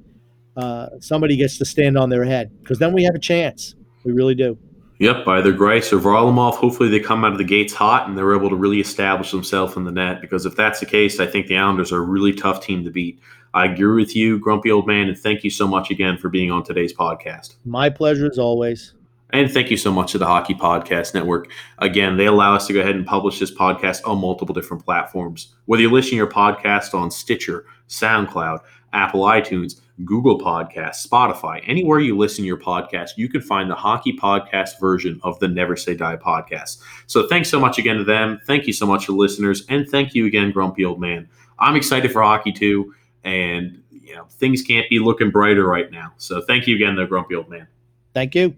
uh, 0.56 0.88
somebody 1.00 1.36
gets 1.36 1.58
to 1.58 1.64
stand 1.64 1.96
on 1.96 2.10
their 2.10 2.24
head 2.24 2.50
because 2.60 2.78
then 2.78 2.92
we 2.92 3.04
have 3.04 3.14
a 3.14 3.20
chance. 3.20 3.74
We 4.04 4.12
really 4.12 4.34
do. 4.34 4.58
Yep, 5.00 5.26
either 5.28 5.52
Greiss 5.54 5.94
or 5.94 5.98
Varlamov. 5.98 6.54
Hopefully, 6.54 6.90
they 6.90 7.00
come 7.00 7.24
out 7.24 7.32
of 7.32 7.38
the 7.38 7.44
gates 7.44 7.72
hot 7.72 8.06
and 8.06 8.18
they're 8.18 8.36
able 8.36 8.50
to 8.50 8.56
really 8.56 8.80
establish 8.80 9.30
themselves 9.30 9.74
in 9.76 9.84
the 9.84 9.92
net. 9.92 10.20
Because 10.20 10.44
if 10.44 10.54
that's 10.56 10.80
the 10.80 10.86
case, 10.86 11.20
I 11.20 11.26
think 11.26 11.46
the 11.46 11.56
Islanders 11.56 11.90
are 11.90 12.02
a 12.02 12.04
really 12.04 12.34
tough 12.34 12.62
team 12.62 12.84
to 12.84 12.90
beat. 12.90 13.18
I 13.52 13.66
agree 13.66 14.00
with 14.00 14.14
you, 14.14 14.38
grumpy 14.38 14.70
old 14.70 14.86
man, 14.86 15.08
and 15.08 15.18
thank 15.18 15.42
you 15.42 15.50
so 15.50 15.66
much 15.66 15.90
again 15.90 16.16
for 16.18 16.28
being 16.28 16.50
on 16.50 16.62
today's 16.62 16.92
podcast. 16.92 17.56
My 17.64 17.90
pleasure 17.90 18.26
as 18.26 18.38
always. 18.38 18.94
And 19.32 19.50
thank 19.50 19.70
you 19.70 19.76
so 19.76 19.92
much 19.92 20.12
to 20.12 20.18
the 20.18 20.26
Hockey 20.26 20.54
Podcast 20.54 21.14
Network. 21.14 21.50
Again, 21.78 22.16
they 22.16 22.26
allow 22.26 22.54
us 22.54 22.66
to 22.66 22.72
go 22.72 22.80
ahead 22.80 22.96
and 22.96 23.06
publish 23.06 23.38
this 23.38 23.52
podcast 23.54 24.06
on 24.06 24.20
multiple 24.20 24.54
different 24.54 24.84
platforms. 24.84 25.54
Whether 25.66 25.82
you're 25.82 25.92
listening 25.92 26.12
to 26.12 26.16
your 26.16 26.26
podcast 26.26 26.94
on 26.94 27.10
Stitcher, 27.10 27.64
SoundCloud, 27.88 28.58
Apple 28.92 29.22
iTunes, 29.22 29.80
Google 30.04 30.38
Podcasts, 30.38 31.06
Spotify, 31.06 31.62
anywhere 31.64 32.00
you 32.00 32.16
listen 32.16 32.42
to 32.42 32.46
your 32.46 32.56
podcast, 32.56 33.10
you 33.16 33.28
can 33.28 33.40
find 33.40 33.70
the 33.70 33.76
hockey 33.76 34.16
podcast 34.16 34.80
version 34.80 35.20
of 35.22 35.38
the 35.38 35.46
Never 35.46 35.76
Say 35.76 35.94
Die 35.94 36.16
podcast. 36.16 36.80
So 37.06 37.28
thanks 37.28 37.48
so 37.48 37.60
much 37.60 37.78
again 37.78 37.98
to 37.98 38.04
them. 38.04 38.40
Thank 38.46 38.66
you 38.66 38.72
so 38.72 38.86
much 38.86 39.06
to 39.06 39.16
listeners. 39.16 39.64
And 39.68 39.88
thank 39.88 40.14
you 40.14 40.26
again, 40.26 40.50
Grumpy 40.50 40.84
Old 40.84 41.00
Man. 41.00 41.28
I'm 41.58 41.76
excited 41.76 42.10
for 42.10 42.22
hockey 42.22 42.52
too. 42.52 42.94
And, 43.24 43.82
you 43.90 44.14
know, 44.14 44.24
things 44.30 44.62
can't 44.62 44.88
be 44.88 44.98
looking 44.98 45.30
brighter 45.30 45.66
right 45.66 45.90
now. 45.90 46.12
So 46.16 46.40
thank 46.40 46.66
you 46.66 46.74
again, 46.74 46.96
though, 46.96 47.06
Grumpy 47.06 47.34
Old 47.34 47.48
Man. 47.48 47.66
Thank 48.14 48.34
you. 48.34 48.56